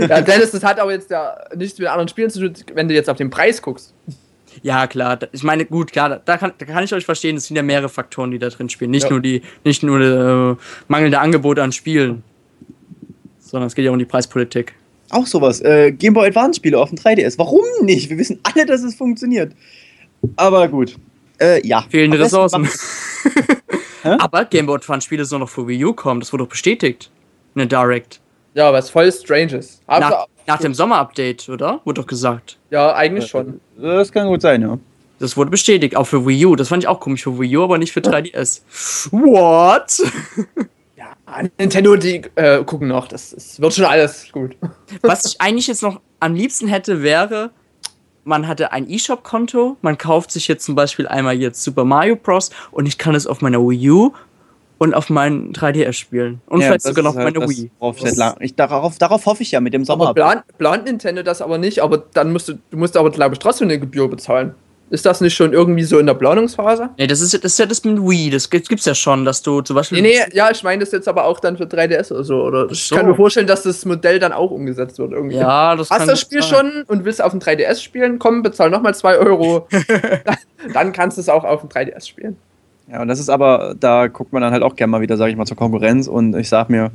ja, 0.08 0.22
Dennis, 0.22 0.50
das 0.50 0.64
hat 0.64 0.80
aber 0.80 0.90
jetzt 0.90 1.10
ja 1.10 1.36
nichts 1.54 1.78
mit 1.78 1.86
anderen 1.86 2.08
Spielen 2.08 2.30
zu 2.30 2.40
tun, 2.40 2.64
wenn 2.74 2.88
du 2.88 2.94
jetzt 2.94 3.08
auf 3.08 3.16
den 3.16 3.30
Preis 3.30 3.62
guckst. 3.62 3.94
Ja, 4.62 4.86
klar. 4.86 5.18
Ich 5.30 5.44
meine, 5.44 5.66
gut, 5.66 5.92
klar, 5.92 6.20
da 6.24 6.36
kann, 6.36 6.52
da 6.58 6.66
kann 6.66 6.82
ich 6.82 6.92
euch 6.94 7.04
verstehen, 7.04 7.36
es 7.36 7.46
sind 7.46 7.56
ja 7.56 7.62
mehrere 7.62 7.88
Faktoren, 7.88 8.32
die 8.32 8.38
da 8.38 8.48
drin 8.48 8.68
spielen. 8.68 8.90
Nicht 8.90 9.04
ja. 9.04 9.10
nur 9.10 9.20
die, 9.20 9.42
nicht 9.62 9.82
nur 9.82 10.00
äh, 10.00 10.56
mangelnde 10.88 11.20
Angebote 11.20 11.62
an 11.62 11.70
Spielen, 11.70 12.24
sondern 13.38 13.68
es 13.68 13.74
geht 13.74 13.84
ja 13.84 13.90
auch 13.90 13.94
um 13.94 13.98
die 13.98 14.04
Preispolitik. 14.04 14.74
Auch 15.10 15.26
sowas. 15.26 15.60
Äh, 15.60 15.92
Game 15.92 16.14
Boy 16.14 16.28
Advance 16.28 16.56
Spiele 16.56 16.78
auf 16.78 16.90
dem 16.90 16.98
3DS. 16.98 17.38
Warum 17.38 17.64
nicht? 17.82 18.10
Wir 18.10 18.18
wissen 18.18 18.40
alle, 18.42 18.66
dass 18.66 18.82
es 18.82 18.94
funktioniert. 18.94 19.52
Aber 20.36 20.68
gut. 20.68 20.96
Äh, 21.40 21.66
ja. 21.66 21.84
Fehlende 21.88 22.18
Ressourcen. 22.18 22.68
aber 24.02 24.44
Game 24.46 24.66
Boy 24.66 24.76
Advance 24.76 25.04
Spiele 25.04 25.24
sollen 25.24 25.40
noch 25.40 25.48
für 25.48 25.66
Wii 25.66 25.84
U 25.84 25.92
kommen. 25.92 26.20
Das 26.20 26.32
wurde 26.32 26.44
doch 26.44 26.50
bestätigt. 26.50 27.10
In 27.54 27.68
der 27.68 27.80
Direct. 27.80 28.20
Ja, 28.54 28.72
was 28.72 28.90
voll 28.90 29.10
strange 29.12 29.56
ist. 29.56 29.82
Nach, 29.88 30.26
nach, 30.46 30.58
dem 30.58 30.74
Sommer-Update, 30.74 31.48
oder? 31.48 31.80
Wurde 31.84 32.00
doch 32.00 32.06
gesagt. 32.06 32.58
Ja, 32.70 32.94
eigentlich 32.94 33.26
schon. 33.26 33.60
Das 33.76 34.12
kann 34.12 34.28
gut 34.28 34.42
sein, 34.42 34.62
ja. 34.62 34.78
Das 35.18 35.36
wurde 35.36 35.50
bestätigt, 35.50 35.96
auch 35.96 36.04
für 36.04 36.26
Wii 36.26 36.46
U. 36.46 36.56
Das 36.56 36.68
fand 36.68 36.82
ich 36.82 36.88
auch 36.88 37.00
komisch 37.00 37.24
für 37.24 37.38
Wii 37.38 37.56
U, 37.56 37.64
aber 37.64 37.78
nicht 37.78 37.92
für 37.92 38.00
3DS. 38.00 38.62
What? 39.10 40.02
Nintendo, 41.58 41.96
die 41.96 42.22
äh, 42.34 42.64
gucken 42.64 42.88
noch. 42.88 43.08
Das, 43.08 43.30
das, 43.30 43.60
wird 43.60 43.74
schon 43.74 43.84
alles 43.84 44.30
gut. 44.32 44.56
Was 45.02 45.24
ich 45.24 45.40
eigentlich 45.40 45.66
jetzt 45.66 45.82
noch 45.82 46.00
am 46.20 46.34
liebsten 46.34 46.68
hätte, 46.68 47.02
wäre 47.02 47.50
man 48.24 48.48
hatte 48.48 48.72
ein 48.72 48.88
eShop-Konto, 48.88 49.76
man 49.82 49.98
kauft 49.98 50.30
sich 50.30 50.48
jetzt 50.48 50.64
zum 50.64 50.74
Beispiel 50.74 51.06
einmal 51.06 51.34
jetzt 51.34 51.62
Super 51.62 51.84
Mario 51.84 52.16
Bros. 52.16 52.50
und 52.72 52.86
ich 52.86 52.98
kann 52.98 53.14
es 53.14 53.26
auf 53.26 53.40
meiner 53.42 53.60
Wii 53.60 53.90
U 53.90 54.12
und 54.78 54.94
auf 54.94 55.10
meinen 55.10 55.52
3DS 55.52 55.92
spielen. 55.92 56.40
Und 56.46 56.60
ja, 56.60 56.68
vielleicht 56.68 56.82
sogar 56.82 57.04
noch 57.04 57.14
halt 57.14 57.36
meine 57.36 57.48
Wii. 57.48 57.70
Ich, 57.94 58.40
ich, 58.40 58.54
darauf, 58.54 58.98
darauf 58.98 59.26
hoffe 59.26 59.42
ich 59.42 59.52
ja 59.52 59.60
mit 59.60 59.72
dem 59.74 59.84
Sommer. 59.84 60.08
Aber 60.08 60.14
plant, 60.14 60.42
plant 60.58 60.84
Nintendo 60.84 61.22
das 61.22 61.42
aber 61.42 61.58
nicht, 61.58 61.80
aber 61.80 61.98
dann 61.98 62.32
musst 62.32 62.48
du, 62.48 62.54
du 62.70 62.76
musst 62.76 62.96
aber, 62.96 63.10
glaube 63.10 63.34
ich, 63.34 63.38
trotzdem 63.38 63.68
eine 63.68 63.78
Gebühr 63.78 64.08
bezahlen. 64.08 64.54
Ist 64.90 65.06
das 65.06 65.20
nicht 65.20 65.34
schon 65.34 65.52
irgendwie 65.52 65.82
so 65.82 65.98
in 65.98 66.06
der 66.06 66.14
Planungsphase? 66.14 66.90
Nee, 66.98 67.06
das 67.06 67.20
ist, 67.20 67.32
das 67.32 67.52
ist 67.52 67.58
ja 67.58 67.66
das 67.66 67.84
mit 67.84 67.98
Wii, 67.98 68.30
das 68.30 68.50
gibt's 68.50 68.84
ja 68.84 68.94
schon, 68.94 69.24
dass 69.24 69.42
du 69.42 69.62
zum 69.62 69.76
Beispiel. 69.76 70.02
Nee, 70.02 70.18
nee, 70.26 70.36
ja, 70.36 70.50
ich 70.50 70.62
meine 70.62 70.80
das 70.80 70.92
jetzt 70.92 71.08
aber 71.08 71.24
auch 71.24 71.40
dann 71.40 71.56
für 71.56 71.64
3DS 71.64 72.12
oder 72.12 72.24
so. 72.24 72.42
Oder 72.42 72.70
ich 72.70 72.90
kann 72.90 73.06
mir 73.06 73.14
vorstellen, 73.14 73.46
dass 73.46 73.62
das 73.62 73.84
Modell 73.86 74.18
dann 74.18 74.32
auch 74.32 74.50
umgesetzt 74.50 74.98
wird 74.98 75.12
irgendwie. 75.12 75.36
Ja, 75.36 75.74
das 75.74 75.90
Hast 75.90 75.98
kann 75.98 76.08
das 76.08 76.20
Spiel 76.20 76.42
sein. 76.42 76.50
schon 76.50 76.82
und 76.86 77.04
willst 77.04 77.22
auf 77.22 77.32
dem 77.32 77.40
3DS 77.40 77.80
spielen? 77.82 78.18
Komm, 78.18 78.42
bezahl 78.42 78.70
nochmal 78.70 78.94
2 78.94 79.18
Euro. 79.18 79.66
dann 80.74 80.92
kannst 80.92 81.16
du 81.16 81.22
es 81.22 81.28
auch 81.28 81.44
auf 81.44 81.62
dem 81.62 81.70
3DS 81.70 82.06
spielen. 82.06 82.36
Ja, 82.90 83.00
und 83.00 83.08
das 83.08 83.18
ist 83.18 83.30
aber, 83.30 83.74
da 83.80 84.08
guckt 84.08 84.32
man 84.32 84.42
dann 84.42 84.52
halt 84.52 84.62
auch 84.62 84.76
gerne 84.76 84.90
mal 84.90 85.00
wieder, 85.00 85.16
sage 85.16 85.30
ich 85.30 85.36
mal, 85.36 85.46
zur 85.46 85.56
Konkurrenz 85.56 86.06
und 86.06 86.36
ich 86.36 86.50
sag 86.50 86.68
mir, 86.68 86.90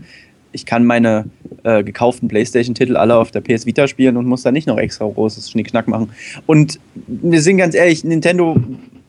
ich 0.52 0.66
kann 0.66 0.86
meine 0.86 1.26
äh, 1.64 1.84
gekauften 1.84 2.28
PlayStation-Titel 2.28 2.98
alle 2.98 3.16
auf 3.16 3.32
der 3.32 3.42
PS 3.42 3.66
Vita 3.66 3.88
spielen 3.88 4.18
und 4.18 4.26
muss 4.26 4.44
da 4.44 4.52
nicht 4.52 4.68
noch 4.68 4.78
extra 4.78 5.06
großes 5.06 5.52
Schnickschnack 5.52 5.88
machen. 5.88 6.10
Und 6.46 6.80
wir 7.08 7.42
sind 7.42 7.58
ganz 7.58 7.76
ehrlich, 7.76 8.04
Nintendo 8.04 8.58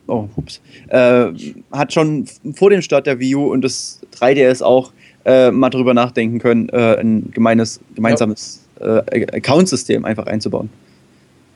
oh, 0.07 0.27
ups, 0.35 0.61
äh, 0.89 1.27
hat 1.71 1.93
schon 1.93 2.25
vor 2.53 2.69
dem 2.69 2.81
Start 2.81 3.07
der 3.07 3.19
Wii 3.19 3.35
U 3.35 3.51
und 3.51 3.63
des 3.63 4.01
3DS 4.19 4.61
auch 4.61 4.91
äh, 5.25 5.51
mal 5.51 5.69
drüber 5.69 5.93
nachdenken 5.93 6.39
können, 6.39 6.69
äh, 6.69 6.97
ein 6.99 7.31
gemeines, 7.31 7.79
gemeinsames 7.95 8.61
ja. 8.79 8.99
Äh, 9.11 9.27
Account-System 9.37 10.05
einfach 10.05 10.25
einzubauen. 10.25 10.69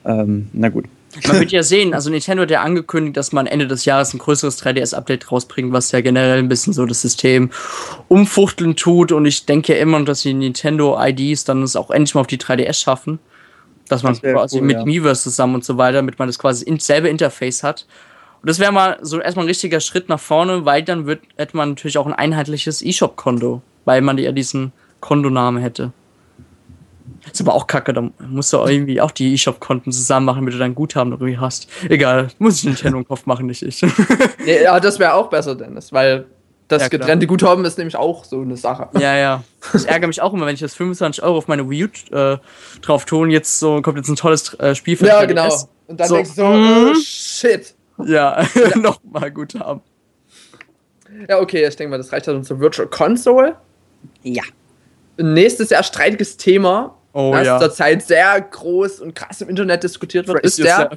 Ähm, 0.06 0.48
na 0.54 0.70
gut. 0.70 0.86
Man 1.28 1.40
wird 1.40 1.52
ja 1.52 1.64
sehen, 1.64 1.94
also 1.94 2.10
Nintendo 2.10 2.44
hat 2.44 2.52
ja 2.52 2.62
angekündigt, 2.62 3.18
dass 3.18 3.32
man 3.32 3.48
Ende 3.48 3.68
des 3.68 3.86
Jahres 3.86 4.14
ein 4.14 4.18
größeres 4.18 4.62
3DS-Update 4.62 5.32
rausbringt, 5.32 5.72
was 5.72 5.92
ja 5.92 6.02
generell 6.02 6.40
ein 6.40 6.50
bisschen 6.50 6.74
so 6.74 6.86
das 6.86 7.02
System 7.02 7.52
umfuchteln 8.08 8.76
tut. 8.76 9.12
Und 9.12 9.26
ich 9.26 9.46
denke 9.46 9.74
ja 9.74 9.80
immer, 9.80 10.04
dass 10.04 10.22
die 10.22 10.34
Nintendo-IDs 10.34 11.46
dann 11.46 11.64
es 11.64 11.76
auch 11.76 11.92
endlich 11.92 12.16
mal 12.16 12.22
auf 12.22 12.28
die 12.28 12.38
3DS 12.38 12.82
schaffen. 12.82 13.20
Dass 13.88 14.04
man 14.04 14.14
das 14.14 14.22
quasi 14.22 14.58
cool, 14.58 14.64
mit 14.64 14.78
ja. 14.78 14.86
Miiverse 14.86 15.24
zusammen 15.24 15.56
und 15.56 15.64
so 15.64 15.78
weiter, 15.78 15.98
damit 15.98 16.18
man 16.18 16.28
das 16.28 16.40
quasi 16.40 16.66
in 16.66 16.80
selbe 16.80 17.08
Interface 17.08 17.64
hat. 17.64 17.86
Und 18.42 18.50
das 18.50 18.60
wäre 18.60 18.72
mal 18.72 18.98
so 19.02 19.20
erstmal 19.20 19.46
ein 19.46 19.50
richtiger 19.50 19.80
Schritt 19.80 20.10
nach 20.10 20.20
vorne, 20.20 20.66
weil 20.66 20.84
dann 20.84 21.06
wird, 21.06 21.22
hätte 21.38 21.56
man 21.56 21.70
natürlich 21.70 21.98
auch 21.98 22.08
ein 22.08 22.14
einheitliches 22.14 22.82
E-Shop-Konto, 22.82 23.62
weil 23.86 24.02
man 24.02 24.18
ja 24.18 24.32
diesen 24.32 24.72
Kontonamen 25.02 25.62
hätte. 25.62 25.94
Ist 27.32 27.42
aber 27.42 27.54
auch 27.54 27.68
kacke, 27.68 27.94
da 27.94 28.10
musst 28.28 28.54
du 28.54 28.58
irgendwie 28.58 29.02
auch 29.02 29.12
die 29.12 29.34
E-Shop-Konten 29.34 29.92
zusammen 29.92 30.26
machen, 30.26 30.42
damit 30.42 30.54
du 30.54 30.58
dein 30.58 30.76
Guthaben 30.76 31.12
irgendwie 31.12 31.38
hast. 31.38 31.68
Egal, 31.90 32.28
muss 32.40 32.60
ich 32.60 32.66
Nintendo 32.66 32.98
im 33.00 33.08
Kopf 33.08 33.26
machen, 33.26 33.48
nicht 33.48 33.64
ich. 33.64 33.82
nee, 34.46 34.64
ja, 34.64 34.80
das 34.80 35.00
wäre 35.00 35.14
auch 35.14 35.30
besser, 35.30 35.56
Dennis, 35.56 35.92
weil 35.92 36.26
das 36.68 36.84
ja, 36.84 36.88
getrennte 36.88 37.28
Guthaben 37.28 37.64
ist 37.66 37.78
nämlich 37.78 37.96
auch 37.96 38.26
so 38.26 38.42
eine 38.42 38.58
Sache. 38.58 38.90
Ja, 39.00 39.16
ja. 39.16 39.44
Ich 39.74 39.88
ärgere 39.88 40.08
mich 40.08 40.22
auch 40.22 40.34
immer, 40.34 40.48
wenn 40.48 40.56
ich 40.56 40.62
jetzt 40.62 40.76
25 40.78 41.24
Euro 41.24 41.38
auf 41.38 41.48
meine 41.48 41.70
Wii 41.70 41.86
U 41.86 42.16
äh, 42.16 42.38
drauf 42.82 43.06
tue 43.06 43.20
und 43.20 43.30
jetzt 43.30 43.60
so 43.60 43.82
kommt 43.82 43.98
jetzt 43.98 44.10
ein 44.10 44.16
tolles 44.16 44.54
äh, 44.56 44.74
Spiel 44.74 44.98
für 44.98 45.06
Ja, 45.06 45.26
genau. 45.26 45.48
Und 45.88 46.00
dann 46.00 46.08
so, 46.08 46.16
denkst 46.16 46.32
du 46.32 46.36
so, 46.36 46.48
mm, 46.48 46.92
oh, 46.92 46.96
shit. 46.96 47.76
Ja, 48.06 48.42
ja. 48.42 48.48
nochmal 48.78 49.32
Guthaben. 49.32 49.82
Ja, 51.30 51.40
okay, 51.40 51.66
ich 51.68 51.76
denke 51.76 51.92
mal, 51.92 51.98
das 51.98 52.12
reicht 52.12 52.28
dann 52.28 52.44
zur 52.44 52.60
Virtual 52.60 52.88
Console. 52.88 53.56
Ja. 54.24 54.44
Nächstes 55.18 55.70
sehr 55.70 55.84
streitiges 55.84 56.36
Thema 56.36 56.95
oh, 57.16 57.32
das 57.34 57.48
ja. 57.48 57.60
zurzeit 57.60 58.04
sehr 58.04 58.42
groß 58.42 59.00
und 59.00 59.16
krass 59.16 59.42
im 59.42 59.50
Internet 59.50 59.84
diskutiert 59.84 60.28
wird, 60.28 60.42
Praise 60.42 60.62
ist 60.62 60.68
der 60.68 60.92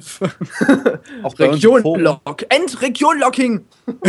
Region-Lock. 1.39 2.45
End-Region-Locking. 2.49 3.65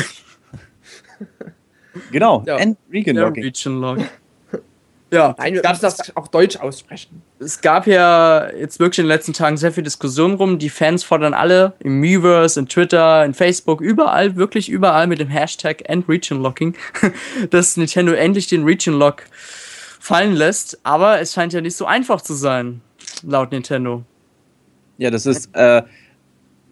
genau, 2.10 2.42
ja. 2.46 2.58
End-Region-Locking. 2.58 3.42
Region-Lock. 3.42 3.98
Ja, 5.12 5.34
Nein, 5.38 5.54
wir 5.54 5.68
müssen 5.68 5.82
das 5.82 6.16
auch 6.16 6.28
deutsch 6.28 6.56
aussprechen. 6.56 7.20
Es 7.40 7.60
gab 7.60 7.88
ja 7.88 8.48
jetzt 8.54 8.78
wirklich 8.78 9.00
in 9.00 9.06
den 9.06 9.08
letzten 9.08 9.32
Tagen 9.32 9.56
sehr 9.56 9.72
viel 9.72 9.82
Diskussion 9.82 10.34
rum. 10.34 10.60
Die 10.60 10.70
Fans 10.70 11.02
fordern 11.02 11.34
alle 11.34 11.72
im 11.80 11.98
Miiverse, 11.98 12.60
in 12.60 12.68
Twitter, 12.68 13.24
in 13.24 13.34
Facebook, 13.34 13.80
überall, 13.80 14.36
wirklich 14.36 14.68
überall 14.68 15.08
mit 15.08 15.18
dem 15.18 15.26
Hashtag 15.26 15.82
EndRegionLocking, 15.88 16.76
dass 17.50 17.76
Nintendo 17.76 18.12
endlich 18.12 18.46
den 18.46 18.62
Region 18.62 19.00
Lock 19.00 19.24
fallen 20.00 20.32
lässt. 20.32 20.80
Aber 20.82 21.20
es 21.20 21.32
scheint 21.32 21.52
ja 21.52 21.60
nicht 21.60 21.76
so 21.76 21.86
einfach 21.86 22.20
zu 22.20 22.34
sein, 22.34 22.80
laut 23.22 23.52
Nintendo. 23.52 24.02
Ja, 24.98 25.10
das 25.10 25.26
ist. 25.26 25.54
Äh, 25.54 25.82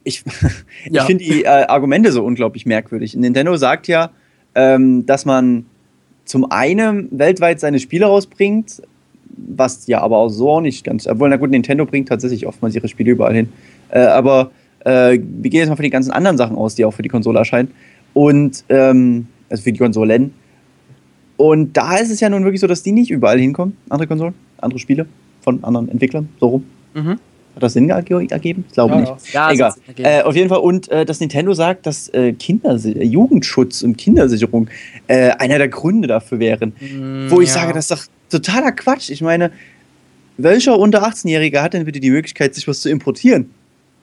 ich 0.02 0.24
ich 0.90 1.02
finde 1.02 1.24
die 1.24 1.44
äh, 1.44 1.66
Argumente 1.66 2.10
so 2.10 2.24
unglaublich 2.24 2.66
merkwürdig. 2.66 3.14
Nintendo 3.14 3.56
sagt 3.56 3.86
ja, 3.86 4.10
ähm, 4.56 5.06
dass 5.06 5.24
man 5.24 5.66
zum 6.24 6.50
einen 6.50 7.08
weltweit 7.10 7.60
seine 7.60 7.78
Spiele 7.78 8.06
rausbringt, 8.06 8.82
was 9.36 9.86
ja 9.86 10.00
aber 10.00 10.18
auch 10.18 10.28
so 10.28 10.50
auch 10.50 10.60
nicht 10.60 10.84
ganz. 10.84 11.06
Obwohl, 11.06 11.28
na 11.28 11.36
gut, 11.36 11.50
Nintendo 11.50 11.86
bringt 11.86 12.08
tatsächlich 12.08 12.46
oftmals 12.46 12.74
ihre 12.74 12.88
Spiele 12.88 13.12
überall 13.12 13.34
hin. 13.34 13.48
Äh, 13.90 14.00
aber 14.00 14.50
äh, 14.84 15.18
wir 15.20 15.50
gehen 15.50 15.60
jetzt 15.60 15.68
mal 15.68 15.76
von 15.76 15.82
den 15.82 15.92
ganzen 15.92 16.10
anderen 16.10 16.36
Sachen 16.36 16.56
aus, 16.56 16.74
die 16.74 16.84
auch 16.84 16.92
für 16.92 17.02
die 17.02 17.08
Konsole 17.08 17.38
erscheinen. 17.38 17.70
Und, 18.14 18.64
ähm, 18.68 19.26
also 19.48 19.62
für 19.62 19.72
die 19.72 19.78
Konsolen. 19.78 20.34
Und 21.38 21.76
da 21.76 21.96
ist 21.96 22.10
es 22.10 22.20
ja 22.20 22.28
nun 22.28 22.42
wirklich 22.44 22.60
so, 22.60 22.66
dass 22.66 22.82
die 22.82 22.92
nicht 22.92 23.10
überall 23.10 23.38
hinkommen, 23.38 23.76
andere 23.88 24.08
Konsolen, 24.08 24.34
andere 24.58 24.80
Spiele 24.80 25.06
von 25.40 25.62
anderen 25.62 25.88
Entwicklern, 25.88 26.28
so 26.40 26.48
rum. 26.48 26.64
Mhm. 26.94 27.18
Hat 27.54 27.62
das 27.62 27.72
Sinn 27.72 27.88
ergeben? 27.88 28.64
Ich 28.68 28.74
glaube 28.74 28.94
ja, 28.94 29.00
nicht. 29.00 29.32
Ja, 29.32 29.50
Egal. 29.52 29.74
Äh, 29.96 30.22
auf 30.22 30.34
jeden 30.34 30.48
Fall. 30.48 30.58
Und 30.58 30.88
äh, 30.90 31.04
dass 31.04 31.20
Nintendo 31.20 31.54
sagt, 31.54 31.86
dass 31.86 32.08
äh, 32.08 32.32
Kinder 32.32 32.74
Jugendschutz 32.76 33.82
und 33.82 33.96
Kindersicherung 33.96 34.68
äh, 35.06 35.30
einer 35.30 35.58
der 35.58 35.68
Gründe 35.68 36.08
dafür 36.08 36.40
wären. 36.40 36.72
Mm, 36.80 37.30
wo 37.30 37.40
ich 37.40 37.48
ja. 37.48 37.54
sage, 37.54 37.72
das 37.72 37.88
ist 37.88 37.92
doch 37.92 38.04
totaler 38.30 38.72
Quatsch. 38.72 39.10
Ich 39.10 39.22
meine, 39.22 39.52
welcher 40.38 40.76
unter 40.76 41.04
18-Jähriger 41.04 41.62
hat 41.62 41.74
denn 41.74 41.84
bitte 41.84 42.00
die 42.00 42.10
Möglichkeit, 42.10 42.54
sich 42.54 42.66
was 42.66 42.80
zu 42.80 42.90
importieren? 42.90 43.50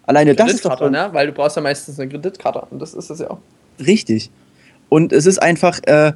Alleine 0.03 0.35
das 0.35 0.53
ist 0.53 0.65
doch. 0.65 0.77
Schon, 0.77 0.91
ne? 0.93 1.09
Weil 1.11 1.27
du 1.27 1.33
brauchst 1.33 1.57
ja 1.57 1.61
meistens 1.61 1.99
eine 1.99 2.09
Kreditkarte. 2.09 2.63
Und 2.69 2.81
das 2.81 2.93
ist 2.93 3.09
es 3.09 3.19
ja 3.19 3.29
auch. 3.29 3.39
Richtig. 3.85 4.29
Und 4.89 5.11
es 5.11 5.25
ist 5.25 5.41
einfach 5.41 5.79
äh, 5.83 6.13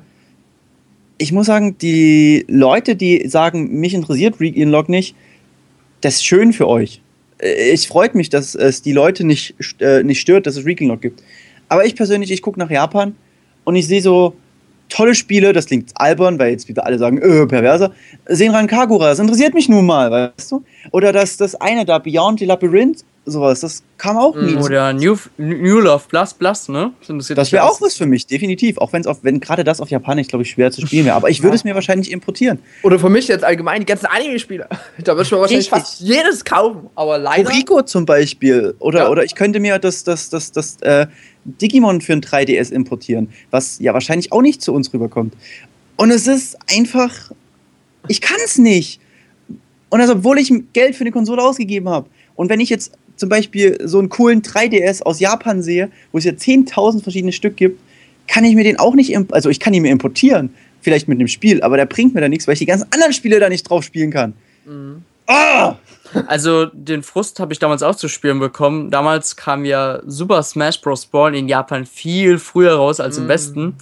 ich 1.19 1.31
muss 1.31 1.45
sagen, 1.45 1.77
die 1.77 2.45
Leute, 2.47 2.95
die 2.95 3.27
sagen, 3.27 3.79
mich 3.79 3.93
interessiert 3.93 4.39
Region 4.39 4.69
Log 4.69 4.89
nicht, 4.89 5.15
das 6.01 6.15
ist 6.15 6.25
schön 6.25 6.53
für 6.53 6.67
euch. 6.67 7.01
Äh, 7.39 7.71
ich 7.71 7.87
freut 7.87 8.15
mich, 8.15 8.29
dass 8.29 8.55
es 8.55 8.81
die 8.81 8.93
Leute 8.93 9.25
nicht, 9.25 9.53
äh, 9.79 10.01
nicht 10.01 10.21
stört, 10.21 10.47
dass 10.47 10.55
es 10.55 10.65
Region 10.65 10.89
Log 10.89 11.01
gibt. 11.01 11.21
Aber 11.67 11.85
ich 11.85 11.95
persönlich, 11.95 12.31
ich 12.31 12.41
gucke 12.41 12.57
nach 12.57 12.71
Japan 12.71 13.15
und 13.65 13.75
ich 13.75 13.85
sehe 13.85 14.01
so 14.01 14.33
tolle 14.87 15.13
Spiele, 15.13 15.53
das 15.53 15.67
klingt 15.67 15.91
albern, 15.95 16.39
weil 16.39 16.51
jetzt 16.51 16.67
wieder 16.67 16.85
alle 16.85 16.97
sagen, 16.97 17.19
öh, 17.21 17.45
perverser. 17.45 17.91
Senran 18.25 18.65
Kagura, 18.65 19.09
das 19.09 19.19
interessiert 19.19 19.53
mich 19.53 19.69
nun 19.69 19.85
mal, 19.85 20.09
weißt 20.09 20.51
du? 20.51 20.63
Oder 20.91 21.11
das, 21.11 21.37
das 21.37 21.53
eine 21.53 21.85
da, 21.85 21.99
Beyond 21.99 22.39
the 22.39 22.45
Labyrinth, 22.45 23.03
sowas. 23.25 23.59
Das 23.59 23.83
kam 23.97 24.17
auch 24.17 24.35
nie. 24.35 24.55
Oder 24.55 24.93
New, 24.93 25.15
New 25.37 25.79
Love 25.79 26.05
Plus 26.07 26.33
Plus, 26.33 26.69
ne? 26.69 26.91
Das, 27.07 27.27
das 27.27 27.51
wäre 27.51 27.63
auch 27.63 27.81
was 27.81 27.95
für 27.95 28.05
mich, 28.05 28.25
definitiv. 28.25 28.77
Auch 28.77 28.93
wenn's 28.93 29.07
auf, 29.07 29.23
wenn 29.23 29.39
gerade 29.39 29.63
das 29.63 29.81
auf 29.81 29.89
Japanisch, 29.89 30.27
glaube 30.27 30.43
ich, 30.43 30.51
schwer 30.51 30.71
zu 30.71 30.85
spielen 30.85 31.05
wäre. 31.05 31.15
Aber 31.15 31.29
ich 31.29 31.43
würde 31.43 31.55
es 31.55 31.63
mir 31.63 31.75
wahrscheinlich 31.75 32.11
importieren. 32.11 32.59
Oder 32.83 32.99
für 32.99 33.09
mich 33.09 33.27
jetzt 33.27 33.43
allgemein 33.43 33.81
die 33.81 33.85
ganzen 33.85 34.07
Anime-Spiele. 34.07 34.67
Da 35.03 35.13
würde 35.13 35.23
ich 35.23 35.31
mir 35.31 35.39
wahrscheinlich 35.39 35.71
Richtig. 35.71 35.81
fast 35.81 36.01
jedes 36.01 36.43
kaufen. 36.43 36.89
Aber 36.95 37.17
leider. 37.17 37.49
Rico 37.49 37.81
zum 37.83 38.05
Beispiel. 38.05 38.75
Oder, 38.79 38.99
ja. 38.99 39.09
oder 39.09 39.23
ich 39.23 39.33
könnte 39.33 39.59
mir 39.59 39.79
das, 39.79 40.03
das, 40.03 40.29
das, 40.29 40.51
das, 40.51 40.77
äh, 40.81 41.07
Digimon 41.45 42.01
für 42.01 42.13
ein 42.13 42.21
3DS 42.21 42.71
importieren. 42.71 43.29
Was 43.49 43.79
ja 43.79 43.93
wahrscheinlich 43.93 44.31
auch 44.31 44.41
nicht 44.41 44.61
zu 44.61 44.73
uns 44.73 44.93
rüberkommt. 44.93 45.33
Und 45.95 46.11
es 46.11 46.27
ist 46.27 46.57
einfach. 46.67 47.31
Ich 48.07 48.21
kann 48.21 48.37
es 48.43 48.57
nicht. 48.57 48.99
Und 49.89 49.99
das, 49.99 50.09
obwohl 50.09 50.37
ich 50.37 50.51
Geld 50.73 50.95
für 50.95 51.01
eine 51.01 51.11
Konsole 51.11 51.41
ausgegeben 51.41 51.89
habe. 51.89 52.07
Und 52.35 52.49
wenn 52.49 52.59
ich 52.59 52.69
jetzt 52.69 52.91
zum 53.19 53.29
Beispiel 53.29 53.77
so 53.83 53.99
einen 53.99 54.09
coolen 54.09 54.41
3DS 54.41 55.03
aus 55.03 55.19
Japan 55.19 55.61
sehe, 55.61 55.91
wo 56.11 56.17
es 56.17 56.23
ja 56.23 56.31
10.000 56.31 57.03
verschiedene 57.03 57.31
Stück 57.31 57.57
gibt, 57.57 57.79
kann 58.27 58.43
ich 58.43 58.55
mir 58.55 58.63
den 58.63 58.79
auch 58.79 58.95
nicht, 58.95 59.15
also 59.31 59.49
ich 59.49 59.59
kann 59.59 59.73
ihn 59.73 59.81
mir 59.81 59.91
importieren, 59.91 60.53
vielleicht 60.81 61.07
mit 61.07 61.19
einem 61.19 61.27
Spiel, 61.27 61.61
aber 61.61 61.77
der 61.77 61.85
bringt 61.85 62.13
mir 62.13 62.21
da 62.21 62.29
nichts, 62.29 62.47
weil 62.47 62.53
ich 62.53 62.59
die 62.59 62.65
ganzen 62.65 62.87
anderen 62.91 63.13
Spiele 63.13 63.39
da 63.39 63.49
nicht 63.49 63.69
drauf 63.69 63.83
spielen 63.83 64.11
kann. 64.11 64.33
Mhm. 64.65 65.03
Oh! 65.27 65.73
Also 66.27 66.65
den 66.65 67.03
Frust 67.03 67.39
habe 67.39 67.53
ich 67.53 67.59
damals 67.59 67.83
auch 67.83 67.95
zu 67.95 68.07
spüren 68.07 68.39
bekommen. 68.39 68.89
Damals 68.89 69.35
kam 69.35 69.63
ja 69.63 70.01
Super 70.07 70.41
Smash 70.41 70.81
Bros. 70.81 71.05
Brawl 71.05 71.35
in 71.35 71.47
Japan 71.47 71.85
viel 71.85 72.39
früher 72.39 72.73
raus 72.73 72.99
als 72.99 73.19
im 73.19 73.25
mm. 73.25 73.29
Westen. 73.29 73.75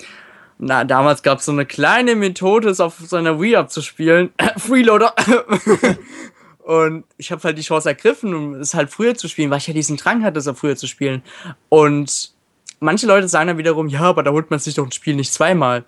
Na, 0.60 0.84
damals 0.84 1.24
gab 1.24 1.40
es 1.40 1.46
so 1.46 1.54
eine 1.54 1.66
kleine 1.66 2.16
Methode, 2.16 2.70
es 2.70 2.80
auf 2.80 2.96
seiner 3.00 3.40
Wii 3.40 3.56
abzuspielen. 3.56 4.32
Freeloader. 4.58 5.14
Und 6.68 7.06
ich 7.16 7.32
habe 7.32 7.42
halt 7.44 7.58
die 7.58 7.62
Chance 7.62 7.88
ergriffen, 7.88 8.34
um 8.34 8.56
es 8.56 8.74
halt 8.74 8.90
früher 8.90 9.16
zu 9.16 9.30
spielen, 9.30 9.50
weil 9.50 9.60
ich 9.60 9.68
ja 9.68 9.74
diesen 9.74 9.96
Drang 9.96 10.22
hatte, 10.22 10.38
es 10.38 10.50
auch 10.50 10.58
früher 10.58 10.76
zu 10.76 10.86
spielen. 10.86 11.24
Und 11.70 12.34
manche 12.82 13.08
Leute 13.08 13.30
sagen 13.30 13.48
dann 13.48 13.58
wiederum, 13.58 13.88
ja, 13.88 14.02
aber 14.02 14.22
da 14.22 14.32
holt 14.32 14.52
man 14.52 14.60
sich 14.60 14.76
doch 14.76 14.84
ein 14.84 14.92
Spiel 14.92 15.16
nicht 15.16 15.32
zweimal. 15.32 15.86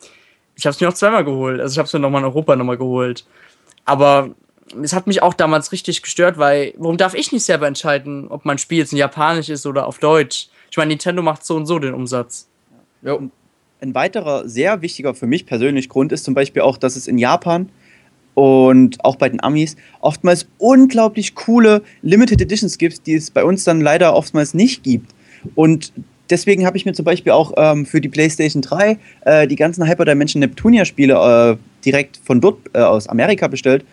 Ich 0.56 0.66
habe 0.66 0.74
es 0.74 0.80
mir 0.80 0.88
auch 0.88 0.94
zweimal 0.94 1.26
geholt. 1.26 1.60
Also 1.60 1.74
ich 1.74 1.80
habe 1.80 1.88
es 1.88 1.92
mir 1.92 2.00
nochmal 2.00 2.22
in 2.22 2.28
Europa 2.28 2.56
nochmal 2.56 2.78
geholt. 2.78 3.26
Aber 3.84 4.30
es 4.82 4.94
hat 4.94 5.06
mich 5.06 5.22
auch 5.22 5.34
damals 5.34 5.74
richtig 5.74 6.02
gestört, 6.02 6.38
weil 6.38 6.74
warum 6.78 6.96
darf 6.96 7.14
ich 7.14 7.34
nicht 7.34 7.44
selber 7.44 7.68
entscheiden, 7.68 8.30
ob 8.30 8.46
mein 8.46 8.58
Spiel 8.58 8.78
jetzt 8.78 8.94
in 8.94 9.00
Japanisch 9.00 9.50
ist 9.50 9.66
oder 9.66 9.86
auf 9.86 10.00
Deutsch? 10.00 10.48
Ich 10.72 10.78
meine, 10.78 10.88
Nintendo 10.88 11.22
macht 11.22 11.46
so 11.46 11.58
und 11.58 11.66
so 11.66 11.78
den 11.80 11.94
Umsatz. 11.94 12.48
Ja. 13.02 13.20
Ein 13.82 13.96
weiterer 13.96 14.48
sehr 14.48 14.82
wichtiger 14.82 15.14
für 15.14 15.28
mich 15.28 15.46
persönlich 15.46 15.90
Grund 15.90 16.14
ist 16.14 16.24
zum 16.24 16.36
Beispiel 16.36 16.62
auch, 16.62 16.78
dass 16.78 16.96
es 16.96 17.06
in 17.06 17.18
Japan 17.18 17.70
und 18.34 19.04
auch 19.04 19.16
bei 19.16 19.30
den 19.30 19.44
Amis 19.44 19.76
oftmals 20.00 20.48
unglaublich 20.58 21.36
coole 21.36 21.82
Limited 22.02 22.42
Editions 22.42 22.78
gibt, 22.78 23.06
die 23.08 23.16
es 23.16 23.32
bei 23.32 23.44
uns 23.44 23.64
dann 23.64 23.82
leider 23.82 24.16
oftmals 24.16 24.54
nicht 24.54 24.84
gibt. 24.84 25.14
Und 25.56 25.92
deswegen 26.30 26.66
habe 26.66 26.78
ich 26.78 26.86
mir 26.86 26.94
zum 26.94 27.06
Beispiel 27.06 27.32
auch 27.32 27.54
ähm, 27.58 27.86
für 27.86 28.02
die 28.02 28.10
PlayStation 28.10 28.62
3 28.62 28.98
äh, 29.22 29.48
die 29.48 29.56
ganzen 29.56 29.88
Hyperdimension 29.88 30.40
Neptunia 30.40 30.86
Spiele 30.86 31.16
äh, 31.16 31.84
direkt 31.84 32.20
von 32.24 32.42
dort 32.42 32.60
äh, 32.74 32.80
aus 32.80 33.08
Amerika 33.08 33.48
bestellt, 33.48 33.86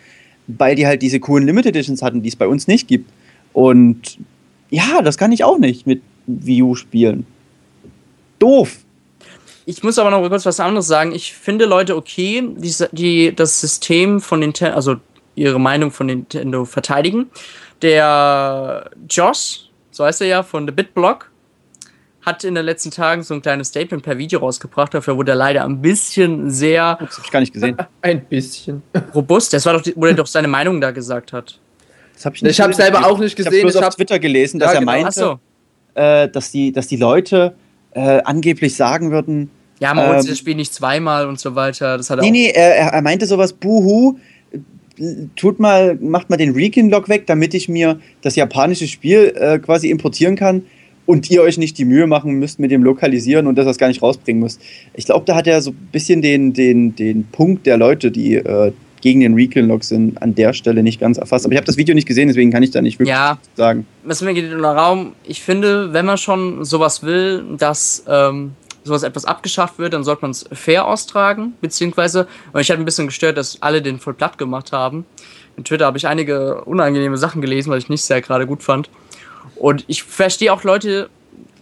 weil 0.47 0.75
die 0.75 0.87
halt 0.87 1.01
diese 1.01 1.19
coolen 1.19 1.45
Limited 1.45 1.75
Editions 1.75 2.01
hatten, 2.01 2.21
die 2.21 2.29
es 2.29 2.35
bei 2.35 2.47
uns 2.47 2.67
nicht 2.67 2.87
gibt. 2.87 3.09
Und 3.53 4.17
ja, 4.69 5.01
das 5.01 5.17
kann 5.17 5.31
ich 5.31 5.43
auch 5.43 5.57
nicht 5.57 5.87
mit 5.87 6.01
Wii 6.27 6.61
U 6.61 6.75
spielen. 6.75 7.25
Doof. 8.39 8.79
Ich 9.69 9.83
muss 9.83 9.99
aber 9.99 10.11
noch 10.11 10.25
kurz 10.29 10.45
was 10.45 10.61
anderes 10.61 10.87
sagen. 10.87 11.13
Ich 11.13 11.33
finde 11.33 11.65
Leute 11.65 11.97
okay, 11.97 12.41
die, 12.55 12.73
die 12.93 13.35
das 13.35 13.59
System 13.59 14.21
von 14.21 14.39
Nintendo, 14.39 14.73
also 14.73 14.95
ihre 15.35 15.59
Meinung 15.59 15.91
von 15.91 16.07
Nintendo 16.07 16.63
verteidigen. 16.63 17.29
Der 17.81 18.89
Josh, 19.09 19.69
so 19.91 20.05
heißt 20.05 20.21
er 20.21 20.27
ja, 20.27 20.43
von 20.43 20.65
The 20.65 20.71
BitBlock, 20.71 21.29
hat 22.21 22.45
in 22.45 22.55
den 22.55 22.63
letzten 22.63 22.91
Tagen 22.91 23.23
so 23.23 23.33
ein 23.33 23.41
kleines 23.41 23.67
Statement 23.67 24.03
per 24.03 24.17
Video 24.17 24.39
rausgebracht. 24.39 24.93
Dafür 24.93 25.17
wurde 25.17 25.33
er 25.33 25.35
leider 25.35 25.65
ein 25.65 25.81
bisschen 25.81 26.49
sehr. 26.49 26.97
Das 27.01 27.17
hab 27.17 27.25
ich 27.25 27.31
gar 27.31 27.41
nicht 27.41 27.53
gesehen. 27.53 27.75
Ein 28.01 28.23
bisschen. 28.23 28.83
Robust. 29.13 29.51
Das 29.51 29.65
war 29.65 29.73
doch, 29.73 29.83
wo 29.97 30.05
er 30.05 30.13
doch 30.13 30.27
seine 30.27 30.47
Meinung 30.47 30.79
da 30.79 30.91
gesagt 30.91 31.33
hat. 31.33 31.59
Das 32.13 32.25
hab 32.25 32.35
ich 32.35 32.41
nicht 32.41 32.51
ich 32.53 32.61
habe 32.61 32.73
selber 32.73 33.05
auch 33.05 33.19
nicht 33.19 33.35
gesehen. 33.35 33.51
Ich 33.51 33.63
habe 33.63 33.71
bloß 33.73 33.83
auf 33.83 33.95
Twitter 33.95 34.17
gelesen, 34.17 34.61
dass 34.61 34.69
ja, 34.69 34.75
er 34.75 34.79
genau. 34.79 34.91
meinte, 34.93 35.11
so. 35.11 35.39
äh, 35.93 36.29
dass, 36.29 36.51
die, 36.51 36.71
dass 36.71 36.87
die 36.87 36.95
Leute 36.95 37.53
äh, 37.91 38.21
angeblich 38.23 38.73
sagen 38.73 39.11
würden. 39.11 39.51
Ja, 39.79 39.93
man 39.93 40.07
holt 40.07 40.21
ähm, 40.21 40.27
das 40.27 40.37
Spiel 40.37 40.55
nicht 40.55 40.73
zweimal 40.73 41.27
und 41.27 41.39
so 41.39 41.55
weiter. 41.55 41.97
Das 41.97 42.09
hat 42.09 42.21
nee, 42.21 42.31
nee, 42.31 42.49
er, 42.49 42.93
er 42.93 43.01
meinte 43.01 43.25
sowas, 43.25 43.53
buhu, 43.53 44.17
tut 45.35 45.59
mal, 45.59 45.95
macht 46.01 46.29
mal 46.29 46.37
den 46.37 46.53
Recon-Log 46.53 47.09
weg, 47.09 47.27
damit 47.27 47.53
ich 47.53 47.69
mir 47.69 47.99
das 48.21 48.35
japanische 48.35 48.87
Spiel 48.87 49.33
äh, 49.35 49.59
quasi 49.59 49.89
importieren 49.89 50.35
kann 50.35 50.63
und 51.05 51.29
ihr 51.29 51.41
euch 51.41 51.57
nicht 51.57 51.77
die 51.77 51.85
Mühe 51.85 52.07
machen 52.07 52.33
müsst 52.33 52.59
mit 52.59 52.71
dem 52.71 52.83
Lokalisieren 52.83 53.47
und 53.47 53.57
dass 53.57 53.65
das 53.65 53.77
gar 53.77 53.87
nicht 53.87 54.01
rausbringen 54.01 54.41
müsst. 54.41 54.61
Ich 54.93 55.05
glaube, 55.05 55.25
da 55.25 55.35
hat 55.35 55.47
er 55.47 55.61
so 55.61 55.71
ein 55.71 55.89
bisschen 55.91 56.21
den, 56.21 56.53
den, 56.53 56.95
den 56.95 57.25
Punkt 57.25 57.65
der 57.65 57.77
Leute, 57.77 58.11
die 58.11 58.35
äh, 58.35 58.71
gegen 59.01 59.19
den 59.21 59.35
Recall-Log 59.35 59.83
sind, 59.83 60.21
an 60.21 60.35
der 60.35 60.53
Stelle 60.53 60.83
nicht 60.83 60.99
ganz 60.99 61.17
erfasst. 61.17 61.45
Aber 61.45 61.53
ich 61.53 61.57
habe 61.57 61.65
das 61.65 61.77
Video 61.77 61.93
nicht 61.93 62.07
gesehen, 62.07 62.27
deswegen 62.27 62.51
kann 62.51 62.63
ich 62.63 62.71
da 62.71 62.81
nicht 62.81 62.99
wirklich 62.99 63.15
ja, 63.15 63.37
sagen. 63.55 63.85
Was 64.03 64.21
mir 64.21 64.33
geht 64.33 64.45
in 64.45 64.51
den 64.51 64.65
Raum, 64.65 65.13
ich 65.23 65.41
finde, 65.41 65.93
wenn 65.93 66.05
man 66.05 66.17
schon 66.17 66.65
sowas 66.65 67.03
will, 67.03 67.43
dass 67.57 68.03
ähm, 68.07 68.53
sowas 68.87 69.03
etwas 69.03 69.25
abgeschafft 69.25 69.79
wird, 69.79 69.93
dann 69.93 70.03
sollte 70.03 70.23
man 70.23 70.31
es 70.31 70.45
fair 70.51 70.87
austragen, 70.87 71.53
beziehungsweise, 71.61 72.27
weil 72.51 72.61
ich 72.61 72.69
hatte 72.69 72.81
ein 72.81 72.85
bisschen 72.85 73.07
gestört, 73.07 73.37
dass 73.37 73.61
alle 73.61 73.81
den 73.81 73.99
voll 73.99 74.13
platt 74.13 74.37
gemacht 74.37 74.71
haben. 74.71 75.05
In 75.55 75.63
Twitter 75.63 75.85
habe 75.85 75.97
ich 75.97 76.07
einige 76.07 76.63
unangenehme 76.65 77.17
Sachen 77.17 77.41
gelesen, 77.41 77.71
weil 77.71 77.79
ich 77.79 77.89
nicht 77.89 78.03
sehr 78.03 78.21
gerade 78.21 78.45
gut 78.47 78.63
fand. 78.63 78.89
Und 79.55 79.85
ich 79.87 80.03
verstehe 80.03 80.53
auch 80.53 80.63
Leute, 80.63 81.09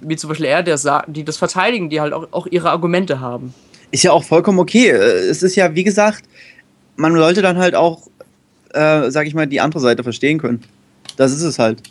wie 0.02 0.16
zum 0.16 0.30
Beispiel 0.30 0.48
er, 0.48 0.64
der 0.64 1.04
die 1.08 1.24
das 1.24 1.38
verteidigen, 1.38 1.90
die 1.90 2.02
halt 2.02 2.14
auch, 2.14 2.28
auch 2.32 2.48
ihre 2.48 2.70
Argumente 2.70 3.20
haben. 3.20 3.54
Ist 3.92 4.04
ja 4.04 4.12
auch 4.12 4.24
vollkommen 4.24 4.60
okay. 4.60 4.90
Äh, 4.90 5.30
es 5.30 5.44
ist 5.44 5.56
ja, 5.56 5.74
wie 5.76 5.84
gesagt, 5.84 6.24
man 6.96 7.16
sollte 7.16 7.42
dann 7.42 7.58
halt 7.58 7.76
auch, 7.76 8.08
äh, 8.74 9.10
sag 9.10 9.28
ich 9.28 9.34
mal, 9.34 9.48
die 9.48 9.62
andere 9.62 9.80
Seite 9.80 10.04
verstehen 10.04 10.40
können. 10.40 10.64
Das 11.18 11.32
ist 11.32 11.44
es 11.44 11.60
halt. 11.60 11.82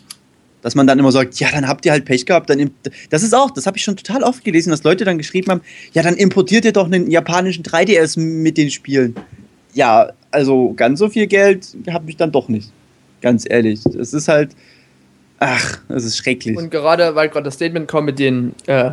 Dass 0.65 0.73
man 0.73 0.87
dann 0.87 0.97
immer 0.97 1.11
sagt, 1.11 1.39
ja, 1.39 1.51
dann 1.51 1.67
habt 1.67 1.85
ihr 1.85 1.91
halt 1.91 2.05
Pech 2.05 2.25
gehabt. 2.25 2.49
Dann 2.49 2.71
das 3.11 3.21
ist 3.21 3.35
auch, 3.35 3.51
das 3.51 3.67
habe 3.67 3.77
ich 3.77 3.83
schon 3.83 3.97
total 3.97 4.23
oft 4.23 4.43
gelesen, 4.43 4.71
dass 4.71 4.83
Leute 4.83 5.05
dann 5.05 5.19
geschrieben 5.19 5.51
haben, 5.51 5.61
ja, 5.93 6.01
dann 6.01 6.15
importiert 6.15 6.65
ihr 6.65 6.73
doch 6.73 6.87
einen 6.87 7.11
japanischen 7.11 7.63
3DS 7.63 8.19
mit 8.19 8.57
den 8.57 8.71
Spielen. 8.71 9.13
Ja, 9.75 10.11
also 10.31 10.73
ganz 10.75 10.97
so 10.97 11.07
viel 11.07 11.27
Geld 11.27 11.67
habe 11.87 12.09
ich 12.09 12.17
dann 12.17 12.31
doch 12.31 12.49
nicht. 12.49 12.71
Ganz 13.21 13.45
ehrlich. 13.47 13.85
Es 13.85 14.11
ist 14.13 14.27
halt, 14.27 14.55
Ach, 15.39 15.79
das 15.87 16.05
ist 16.05 16.17
schrecklich. 16.17 16.57
Und 16.57 16.71
gerade, 16.71 17.13
weil 17.13 17.29
gerade 17.29 17.43
das 17.43 17.55
Statement 17.55 17.87
kommt 17.87 18.07
mit 18.07 18.17
den, 18.17 18.55
äh, 18.67 18.91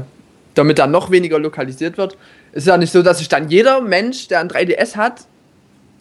damit 0.54 0.78
da 0.78 0.86
noch 0.86 1.10
weniger 1.10 1.38
lokalisiert 1.38 1.96
wird, 1.96 2.18
ist 2.52 2.66
ja 2.66 2.76
nicht 2.76 2.92
so, 2.92 3.02
dass 3.02 3.18
sich 3.18 3.28
dann 3.28 3.48
jeder 3.48 3.80
Mensch, 3.80 4.28
der 4.28 4.40
ein 4.40 4.48
3DS 4.48 4.96
hat, 4.96 5.26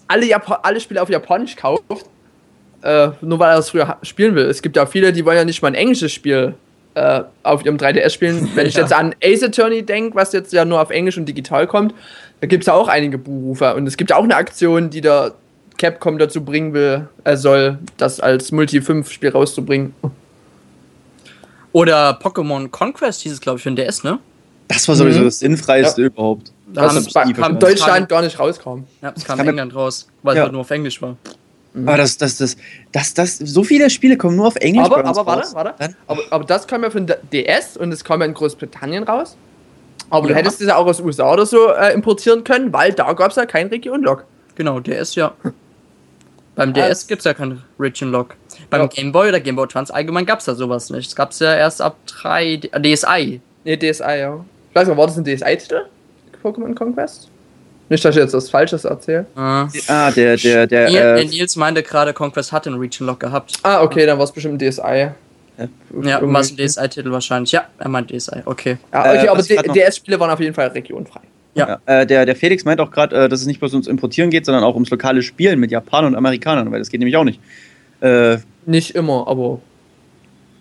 alle, 0.10 0.26
Japan 0.26 0.58
alle 0.64 0.82
Spiele 0.82 1.02
auf 1.02 1.10
Japanisch 1.10 1.56
kauft, 1.56 2.10
äh, 2.82 3.10
nur 3.22 3.39
weil 3.39 3.52
er 3.52 3.58
das 3.58 3.70
früher 3.70 3.98
spielen 4.04 4.36
will. 4.36 4.46
Es 4.46 4.62
gibt 4.62 4.76
ja 4.76 4.86
viele, 4.86 5.13
die 5.13 5.26
wollen 5.26 5.38
ja 5.38 5.46
nicht 5.46 5.62
mal 5.62 5.70
ein 5.70 5.76
englisches 5.76 6.12
Spiel 6.12 6.56
äh, 6.96 7.22
auf 7.44 7.63
ihrem 7.65 7.78
3DS 7.78 8.10
spielen. 8.10 8.50
Wenn 8.56 8.67
ich 8.67 8.76
ja. 8.76 8.82
jetzt 8.82 8.94
an 8.94 9.15
Ace 9.24 9.44
Attorney 9.44 9.84
denke, 9.84 10.15
was 10.15 10.34
jetzt 10.34 10.54
ja 10.54 10.65
nur 10.65 10.82
auf 10.82 10.89
Englisch 10.89 11.17
und 11.17 11.26
digital 11.26 11.67
kommt, 11.67 11.94
da 12.41 12.48
gibt 12.48 12.63
es 12.63 12.67
ja 12.67 12.74
auch 12.74 12.88
einige 12.88 13.17
Buchrufer. 13.17 13.76
Und 13.76 13.88
es 13.88 13.98
gibt 13.98 14.10
ja 14.10 14.17
auch 14.17 14.24
eine 14.24 14.36
Aktion, 14.36 14.89
die 14.89 15.02
der 15.02 15.34
Capcom 15.78 16.17
dazu 16.17 16.44
bringen 16.44 16.74
will, 16.74 17.08
er 17.24 17.38
soll, 17.38 17.80
das 17.98 18.20
als 18.20 18.52
Multi-5-Spiel 18.52 19.30
rauszubringen. 19.30 19.96
Oder 21.72 22.20
Pokémon 22.22 22.70
Conquest 22.70 23.22
hieß 23.22 23.34
es, 23.34 23.41
glaube 23.41 23.58
ich, 23.58 23.63
für 23.63 23.72
den 23.72 23.78
DS, 23.78 24.04
ne? 24.04 24.20
Das 24.67 24.88
war 24.88 24.96
sowieso 24.96 25.22
mhm. 25.22 25.26
das 25.26 25.39
Sinnfreiste 25.39 26.02
ja. 26.02 26.08
überhaupt. 26.08 26.52
Das, 26.67 26.94
das 26.94 27.13
kam 27.13 27.54
in 27.54 27.60
Deutschland 27.60 28.08
gar 28.08 28.22
nicht 28.22 28.39
rauskam. 28.39 28.84
Ja, 29.02 29.13
es 29.15 29.26
kam 29.26 29.39
in 29.39 29.50
England 29.50 29.76
raus, 29.76 30.08
weil 30.24 30.36
ja. 30.36 30.41
es 30.41 30.44
halt 30.44 30.54
nur 30.54 30.62
auf 30.62 30.72
Englisch 30.72 31.02
war. 31.02 31.17
Mhm. 31.74 31.88
Aber 31.88 31.98
das, 31.98 32.18
das, 32.18 32.38
das, 32.38 32.58
das, 32.92 33.14
das, 33.14 33.38
so 33.38 33.64
viele 33.64 33.90
Spiele 33.90 34.18
kommen 34.18 34.36
nur 34.36 34.48
auf 34.48 34.56
Englisch. 34.58 34.86
Aber, 34.86 35.06
aber 35.06 35.26
warte, 35.26 35.54
warte. 35.54 35.96
Aber, 36.08 36.22
aber 36.30 36.44
das 36.44 36.68
kam 36.68 36.84
ja 36.84 36.90
von 36.90 37.12
DS 37.32 37.78
und 37.78 37.92
es 37.92 38.04
kam 38.04 38.20
ja 38.20 38.26
in 38.26 38.34
Großbritannien 38.34 39.04
raus. 39.04 39.38
Aber 40.10 40.28
ja. 40.28 40.34
du 40.34 40.40
hättest 40.40 40.62
es 40.62 40.68
ja 40.68 40.76
auch 40.76 40.86
aus 40.86 41.00
USA 41.00 41.32
oder 41.32 41.46
so 41.46 41.70
äh, 41.70 41.94
importieren 41.94 42.44
können, 42.44 42.74
weil 42.74 42.92
da 42.92 43.14
gab 43.14 43.32
es 43.32 43.38
ja 43.38 43.46
kein 43.46 43.68
Region-Log. 43.68 44.26
Genau, 44.56 44.80
DS 44.80 45.16
ja. 45.16 45.34
Beim 46.56 46.74
DS 46.74 47.08
gibt 47.08 47.20
es 47.20 47.26
ja 47.26 47.34
kein 47.34 47.62
Region-Log. 47.80 48.36
Beim 48.70 48.82
ja. 48.82 48.88
Game 48.88 49.14
Boy 49.14 49.30
oder 49.30 49.40
Game 49.40 49.56
Boy 49.56 49.64
Advance 49.64 49.94
allgemein 49.94 50.26
gab 50.26 50.40
es 50.40 50.46
da 50.46 50.54
sowas 50.54 50.90
nicht. 50.90 51.08
Das 51.08 51.16
gab 51.16 51.32
es 51.32 51.40
ja 51.40 51.56
erst 51.56 51.82
ab 51.82 51.96
3 52.08 52.58
DSi. 52.58 53.40
Ne, 53.64 53.78
DSi, 53.78 54.04
ja. 54.04 54.44
Ich 54.70 54.76
weiß 54.76 54.88
nicht, 54.90 54.98
war 54.98 55.08
das 55.08 55.18
ein 55.18 55.24
DSi-Titel? 55.24 55.86
Pokémon 56.44 56.76
Conquest? 56.76 57.30
Nicht, 57.91 58.06
dass 58.06 58.15
ich 58.15 58.21
jetzt 58.21 58.34
was 58.34 58.49
Falsches 58.49 58.86
erzähle. 58.86 59.25
Ah, 59.36 59.67
ah 59.89 60.12
der, 60.12 60.38
der, 60.38 60.65
der. 60.65 60.89
Nils, 60.89 61.34
äh, 61.34 61.38
Nils 61.38 61.56
meinte 61.58 61.84
gerade, 61.84 62.13
Conquest 62.13 62.54
hat 62.54 62.65
den 62.65 62.75
Region 62.75 63.06
Lock 63.06 63.19
gehabt. 63.19 63.51
Ah, 63.63 63.84
okay, 63.84 64.06
dann 64.06 64.17
war 64.17 64.23
es 64.23 64.32
bestimmt 64.32 64.62
ein 64.62 64.71
DSi. 64.71 64.82
Ja, 64.82 65.12
ja 66.01 66.21
war 66.21 66.39
es 66.39 66.51
ein 66.51 66.56
DSi-Titel 66.56 67.12
wahrscheinlich. 67.12 67.51
Ja, 67.51 67.65
er 67.77 67.89
meint 67.89 68.10
DSi, 68.10 68.43
okay. 68.45 68.77
Ja, 68.93 69.01
okay, 69.01 69.25
äh, 69.25 69.27
aber 69.27 69.43
DS-Spiele 69.43 70.17
waren 70.21 70.30
auf 70.30 70.39
jeden 70.39 70.54
Fall 70.54 70.67
regionfrei. 70.67 71.19
Ja. 71.54 71.82
ja. 71.86 72.01
Äh, 72.01 72.08
der, 72.08 72.25
der 72.25 72.38
Felix 72.38 72.63
meint 72.63 72.80
auch 72.80 72.91
gerade, 72.91 73.25
äh, 73.25 73.27
dass 73.27 73.41
es 73.41 73.45
nicht 73.45 73.60
bloß 73.60 73.73
ums 73.73 73.88
Importieren 73.88 74.30
geht, 74.30 74.45
sondern 74.45 74.63
auch 74.63 74.75
ums 74.75 74.89
lokale 74.89 75.21
Spielen 75.21 75.60
mit 75.60 75.69
Japanern 75.69 76.13
und 76.13 76.17
Amerikanern, 76.17 76.71
weil 76.71 76.80
das 76.80 76.89
geht 76.89 77.01
nämlich 77.01 77.17
auch 77.17 77.25
nicht. 77.25 77.41
Äh, 77.99 78.38
nicht 78.65 78.95
immer, 78.95 79.27
aber. 79.27 79.60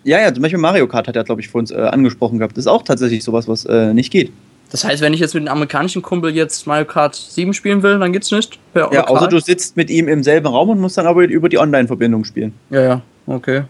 Ja, 0.02 0.18
ja, 0.18 0.34
zum 0.34 0.42
Beispiel 0.42 0.58
Mario 0.58 0.88
Kart 0.88 1.06
hat 1.06 1.14
er, 1.14 1.22
glaube 1.22 1.42
ich, 1.42 1.48
vor 1.48 1.60
uns 1.60 1.70
äh, 1.70 1.76
angesprochen 1.76 2.38
gehabt. 2.38 2.56
Das 2.56 2.64
ist 2.64 2.68
auch 2.68 2.82
tatsächlich 2.82 3.22
sowas, 3.22 3.46
was 3.46 3.66
äh, 3.66 3.94
nicht 3.94 4.10
geht. 4.10 4.32
Das 4.70 4.84
heißt, 4.84 5.02
wenn 5.02 5.12
ich 5.12 5.20
jetzt 5.20 5.34
mit 5.34 5.42
einem 5.42 5.52
amerikanischen 5.52 6.00
Kumpel 6.00 6.34
jetzt 6.34 6.66
Mario 6.66 6.84
Kart 6.84 7.14
7 7.14 7.52
spielen 7.52 7.82
will, 7.82 7.98
dann 7.98 8.12
geht's 8.12 8.30
nicht? 8.30 8.58
Ja, 8.74 8.90
ja 8.92 9.08
außer 9.08 9.28
du 9.28 9.40
sitzt 9.40 9.76
mit 9.76 9.90
ihm 9.90 10.08
im 10.08 10.22
selben 10.22 10.46
Raum 10.46 10.70
und 10.70 10.80
musst 10.80 10.96
dann 10.96 11.06
aber 11.06 11.24
über 11.24 11.48
die 11.48 11.58
Online-Verbindung 11.58 12.24
spielen. 12.24 12.54
Ja, 12.70 12.82
ja, 12.82 13.02
okay. 13.26 13.64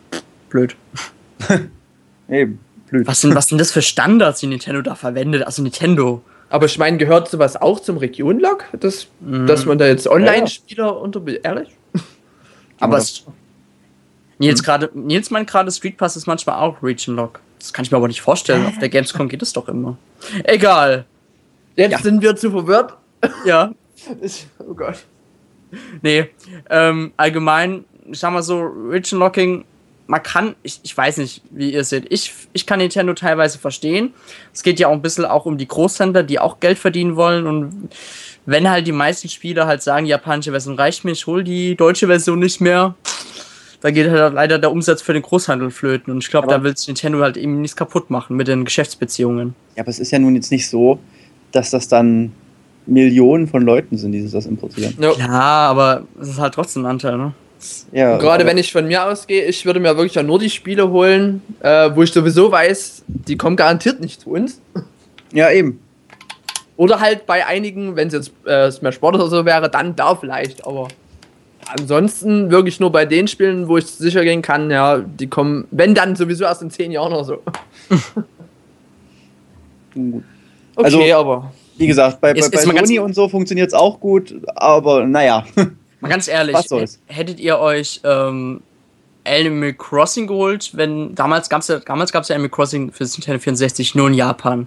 Blöd. 0.50 0.76
Eben, 2.28 2.60
blöd. 2.88 3.06
Was 3.06 3.22
sind, 3.22 3.34
was 3.34 3.48
sind 3.48 3.58
das 3.58 3.72
für 3.72 3.82
Standards, 3.82 4.40
die 4.40 4.46
Nintendo 4.46 4.82
da 4.82 4.94
verwendet? 4.94 5.46
Also 5.46 5.62
Nintendo. 5.62 6.22
Aber 6.50 6.66
ich 6.66 6.78
meine, 6.78 6.98
gehört 6.98 7.30
sowas 7.30 7.56
auch 7.56 7.80
zum 7.80 7.96
Region-Log? 7.96 8.64
Das, 8.78 9.06
mm. 9.20 9.46
Dass 9.46 9.64
man 9.64 9.78
da 9.78 9.86
jetzt 9.86 10.06
Online-Spieler 10.06 10.84
ja. 10.84 10.90
unter... 10.90 11.22
Ehrlich? 11.42 11.68
Aber 12.80 12.98
es, 12.98 13.24
Nils, 14.38 14.62
grade, 14.62 14.90
Nils 14.94 15.30
meint 15.30 15.48
gerade, 15.48 15.70
Street 15.70 15.96
Pass 15.96 16.16
ist 16.16 16.26
manchmal 16.26 16.56
auch 16.56 16.82
Region 16.82 17.14
Lock. 17.14 17.40
Das 17.60 17.72
kann 17.72 17.84
ich 17.84 17.90
mir 17.90 17.98
aber 17.98 18.08
nicht 18.08 18.22
vorstellen. 18.22 18.66
Auf 18.66 18.78
der 18.78 18.88
Gamescom 18.88 19.28
geht 19.28 19.42
es 19.42 19.52
doch 19.52 19.68
immer. 19.68 19.96
Egal. 20.44 21.04
Jetzt 21.76 21.92
ja. 21.92 21.98
sind 21.98 22.22
wir 22.22 22.34
zu 22.34 22.50
verwirrt. 22.50 22.94
Ja. 23.44 23.72
oh 24.58 24.74
Gott. 24.74 25.04
Nee, 26.02 26.30
ähm, 26.68 27.12
allgemein, 27.16 27.84
ich 28.10 28.18
sag 28.18 28.32
mal 28.32 28.42
so, 28.42 28.60
Region 28.60 29.20
Locking, 29.20 29.64
man 30.06 30.22
kann, 30.22 30.56
ich, 30.64 30.80
ich 30.82 30.96
weiß 30.96 31.18
nicht, 31.18 31.42
wie 31.50 31.72
ihr 31.72 31.84
seht, 31.84 32.10
ich, 32.10 32.32
ich 32.52 32.66
kann 32.66 32.80
Nintendo 32.80 33.14
teilweise 33.14 33.58
verstehen. 33.58 34.12
Es 34.52 34.64
geht 34.64 34.80
ja 34.80 34.88
auch 34.88 34.92
ein 34.92 35.02
bisschen 35.02 35.24
auch 35.24 35.46
um 35.46 35.56
die 35.56 35.68
Großhändler, 35.68 36.24
die 36.24 36.40
auch 36.40 36.58
Geld 36.58 36.78
verdienen 36.78 37.14
wollen 37.14 37.46
und 37.46 37.90
wenn 38.46 38.68
halt 38.68 38.86
die 38.86 38.92
meisten 38.92 39.28
Spieler 39.28 39.66
halt 39.66 39.82
sagen, 39.82 40.06
japanische 40.06 40.50
Version 40.50 40.74
reicht 40.74 41.04
mir, 41.04 41.12
ich 41.12 41.26
hol 41.26 41.44
die 41.44 41.76
deutsche 41.76 42.08
Version 42.08 42.40
nicht 42.40 42.60
mehr, 42.60 42.96
da 43.80 43.90
geht 43.90 44.10
halt 44.10 44.34
leider 44.34 44.58
der 44.58 44.70
Umsatz 44.70 45.02
für 45.02 45.12
den 45.12 45.22
Großhandel 45.22 45.70
flöten. 45.70 46.12
Und 46.12 46.22
ich 46.22 46.30
glaube, 46.30 46.48
da 46.48 46.62
will 46.62 46.74
Nintendo 46.86 47.20
halt 47.20 47.36
eben 47.36 47.60
nichts 47.60 47.76
kaputt 47.76 48.10
machen 48.10 48.36
mit 48.36 48.48
den 48.48 48.64
Geschäftsbeziehungen. 48.64 49.54
Ja, 49.76 49.82
aber 49.82 49.90
es 49.90 49.98
ist 49.98 50.10
ja 50.10 50.18
nun 50.18 50.34
jetzt 50.34 50.50
nicht 50.50 50.68
so, 50.68 50.98
dass 51.52 51.70
das 51.70 51.88
dann 51.88 52.32
Millionen 52.86 53.46
von 53.46 53.62
Leuten 53.62 53.96
sind, 53.96 54.12
die 54.12 54.28
das 54.28 54.46
importieren. 54.46 54.94
Ja, 55.00 55.12
ja 55.12 55.28
aber 55.28 56.04
es 56.20 56.28
ist 56.28 56.38
halt 56.38 56.54
trotzdem 56.54 56.84
ein 56.84 56.90
Anteil, 56.90 57.16
ne? 57.16 57.32
Ja, 57.92 58.16
Gerade 58.16 58.46
wenn 58.46 58.56
ich 58.56 58.72
von 58.72 58.86
mir 58.86 59.04
ausgehe, 59.04 59.44
ich 59.44 59.66
würde 59.66 59.80
mir 59.80 59.96
wirklich 59.96 60.22
nur 60.22 60.38
die 60.38 60.48
Spiele 60.48 60.88
holen, 60.90 61.42
äh, 61.60 61.90
wo 61.94 62.02
ich 62.02 62.10
sowieso 62.10 62.50
weiß, 62.50 63.04
die 63.06 63.36
kommen 63.36 63.56
garantiert 63.56 64.00
nicht 64.00 64.22
zu 64.22 64.30
uns. 64.30 64.60
Ja, 65.32 65.50
eben. 65.50 65.78
Oder 66.76 67.00
halt 67.00 67.26
bei 67.26 67.46
einigen, 67.46 67.96
wenn 67.96 68.08
es 68.08 68.14
jetzt 68.14 68.32
äh, 68.46 68.70
Smash 68.70 68.94
Sport 68.94 69.16
oder 69.16 69.28
so 69.28 69.44
wäre, 69.44 69.68
dann 69.68 69.94
da 69.94 70.14
vielleicht, 70.16 70.66
aber 70.66 70.88
ansonsten 71.78 72.50
wirklich 72.50 72.80
nur 72.80 72.90
bei 72.90 73.06
den 73.06 73.28
Spielen, 73.28 73.68
wo 73.68 73.76
ich 73.78 73.87
sicher 73.87 74.24
gehen 74.24 74.42
kann, 74.42 74.70
ja, 74.70 74.98
die 74.98 75.28
kommen, 75.28 75.66
wenn 75.70 75.94
dann 75.94 76.16
sowieso 76.16 76.44
erst 76.44 76.62
in 76.62 76.70
zehn 76.70 76.92
Jahren 76.92 77.12
oder 77.12 77.24
so. 77.24 77.42
okay, 79.94 80.22
also, 80.76 81.14
aber. 81.14 81.52
Wie 81.76 81.87
gesagt, 81.87 82.20
bei, 82.20 82.33
ist, 82.33 82.50
bei, 82.50 82.59
bei 82.64 82.85
Sony 82.85 82.98
und 82.98 83.14
so 83.14 83.28
funktioniert 83.28 83.68
es 83.68 83.74
auch 83.74 84.00
gut, 84.00 84.35
aber 84.54 85.06
naja. 85.06 85.44
Mal 86.00 86.09
ganz 86.09 86.28
ehrlich, 86.28 86.56
hättet 87.06 87.40
ihr 87.40 87.59
euch 87.59 88.00
ähm, 88.04 88.62
Animal 89.24 89.72
Crossing 89.74 90.26
geholt, 90.26 90.70
wenn 90.74 91.14
damals 91.14 91.48
gab 91.48 91.62
es 91.62 91.68
ja, 91.68 91.78
damals 91.78 92.12
gab's 92.12 92.28
ja 92.28 92.35
Animal 92.35 92.50
Crossing 92.50 92.92
für 92.92 93.04
Nintendo 93.04 93.38
64 93.38 93.94
nur 93.94 94.09
in 94.09 94.14
Japan. 94.14 94.66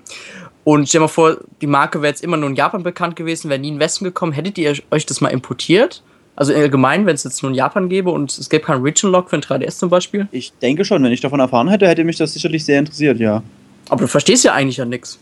Und 0.64 0.88
stell 0.88 1.00
dir 1.00 1.04
mal 1.04 1.08
vor, 1.10 1.38
die 1.62 1.68
Marke 1.68 2.02
wäre 2.02 2.12
jetzt 2.12 2.24
immer 2.24 2.38
nur 2.38 2.50
in 2.50 2.56
Japan 2.56 2.84
bekannt 2.84 3.16
gewesen, 3.16 3.50
wäre 3.50 3.60
nie 3.60 3.68
in 3.68 3.76
den 3.76 3.80
Westen 3.80 4.06
gekommen. 4.06 4.32
Hättet 4.32 4.58
ihr 4.58 4.76
euch 4.92 5.06
das 5.06 5.20
mal 5.20 5.30
importiert? 5.30 6.02
Also 6.36 6.54
allgemein, 6.54 7.06
wenn 7.06 7.14
es 7.14 7.24
jetzt 7.24 7.44
nur 7.44 7.52
in 7.52 7.56
Japan 7.56 7.90
gäbe 7.90 8.10
und 8.10 8.36
es 8.38 8.50
gäbe 8.50 8.66
keinen 8.66 8.82
Region 8.82 9.12
Lock 9.12 9.30
für 9.30 9.36
ein 9.36 9.42
3DS 9.42 9.78
zum 9.78 9.90
Beispiel? 9.90 10.28
Ich 10.32 10.52
denke 10.54 10.84
schon, 10.84 11.04
wenn 11.04 11.12
ich 11.12 11.22
davon 11.22 11.40
erfahren 11.40 11.68
hätte, 11.68 11.88
hätte 11.88 12.04
mich 12.04 12.18
das 12.18 12.34
sicherlich 12.34 12.66
sehr 12.66 12.80
interessiert, 12.80 13.20
ja. 13.20 13.44
Aber 13.90 14.02
du 14.02 14.08
verstehst 14.08 14.44
ja 14.44 14.54
eigentlich 14.54 14.78
ja 14.78 14.86
nichts. 14.86 15.20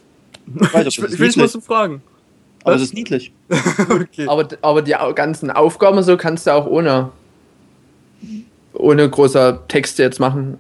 Ich, 0.48 0.88
ich 0.88 1.20
will 1.20 1.30
es 1.30 1.36
mal 1.36 1.48
so 1.48 1.60
fragen. 1.60 2.02
Aber 2.64 2.76
es 2.76 2.82
ist 2.82 2.94
niedlich. 2.94 3.34
okay. 3.90 4.28
aber, 4.28 4.48
aber 4.62 4.82
die 4.82 4.96
ganzen 5.16 5.52
Aufgaben 5.52 6.02
so 6.04 6.16
kannst 6.16 6.48
du 6.48 6.54
auch 6.54 6.68
ohne, 6.68 7.10
ohne 8.74 9.10
großer 9.10 9.68
Texte 9.68 10.04
jetzt 10.04 10.20
machen. 10.20 10.58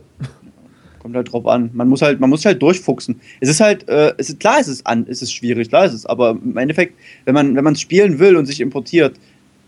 Kommt 0.99 1.15
halt 1.15 1.31
drauf 1.31 1.47
an. 1.47 1.69
Man 1.73 1.87
muss 1.87 2.01
halt, 2.01 2.19
man 2.19 2.29
muss 2.29 2.45
halt 2.45 2.61
durchfuchsen. 2.61 3.19
Es 3.39 3.49
ist 3.49 3.59
halt, 3.59 3.87
äh, 3.87 4.13
es 4.17 4.29
ist, 4.29 4.39
klar, 4.39 4.59
es 4.59 4.67
ist 4.67 4.85
an, 4.85 5.05
es 5.07 5.21
ist 5.21 5.33
schwierig, 5.33 5.69
klar 5.69 5.85
ist 5.85 5.93
es, 5.93 6.05
aber 6.05 6.31
im 6.31 6.57
Endeffekt, 6.57 6.95
wenn 7.25 7.33
man, 7.33 7.55
wenn 7.55 7.63
man 7.63 7.73
es 7.73 7.81
spielen 7.81 8.19
will 8.19 8.35
und 8.35 8.45
sich 8.45 8.61
importiert, 8.61 9.15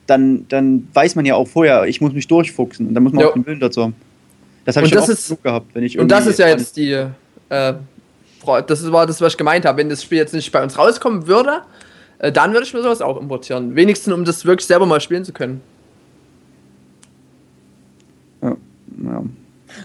dann, 0.07 0.45
dann 0.49 0.87
weiß 0.93 1.15
man 1.15 1.25
ja 1.25 1.35
auch 1.35 1.47
vorher, 1.47 1.85
ich 1.85 2.01
muss 2.01 2.13
mich 2.13 2.27
durchfuchsen 2.27 2.87
und 2.87 2.93
dann 2.93 3.03
muss 3.03 3.13
man 3.13 3.21
ja. 3.21 3.29
auch 3.29 3.33
den 3.33 3.45
Willen 3.45 3.59
dazu 3.59 3.83
haben. 3.83 3.95
Das 4.65 4.75
habe 4.75 4.85
ich 4.85 4.93
das 4.93 5.05
auch 5.05 5.09
ist, 5.09 5.43
gehabt, 5.43 5.67
wenn 5.73 5.83
ich 5.83 5.99
Und 5.99 6.09
das 6.09 6.25
ist 6.25 6.39
ja 6.39 6.47
jetzt 6.47 6.77
die, 6.77 6.91
äh, 6.91 7.73
das 8.67 8.91
war 8.91 9.05
das, 9.05 9.21
was 9.21 9.33
ich 9.33 9.37
gemeint 9.37 9.65
habe. 9.65 9.77
Wenn 9.77 9.89
das 9.89 10.03
Spiel 10.03 10.17
jetzt 10.17 10.33
nicht 10.33 10.51
bei 10.51 10.63
uns 10.63 10.77
rauskommen 10.77 11.27
würde, 11.27 11.61
äh, 12.19 12.31
dann 12.31 12.53
würde 12.53 12.65
ich 12.65 12.73
mir 12.73 12.81
sowas 12.81 13.01
auch 13.01 13.19
importieren. 13.19 13.75
Wenigstens, 13.75 14.13
um 14.13 14.25
das 14.25 14.45
wirklich 14.45 14.65
selber 14.65 14.85
mal 14.85 15.01
spielen 15.01 15.25
zu 15.25 15.33
können. 15.33 15.61
Ja, 18.41 18.55
ja. 19.03 19.23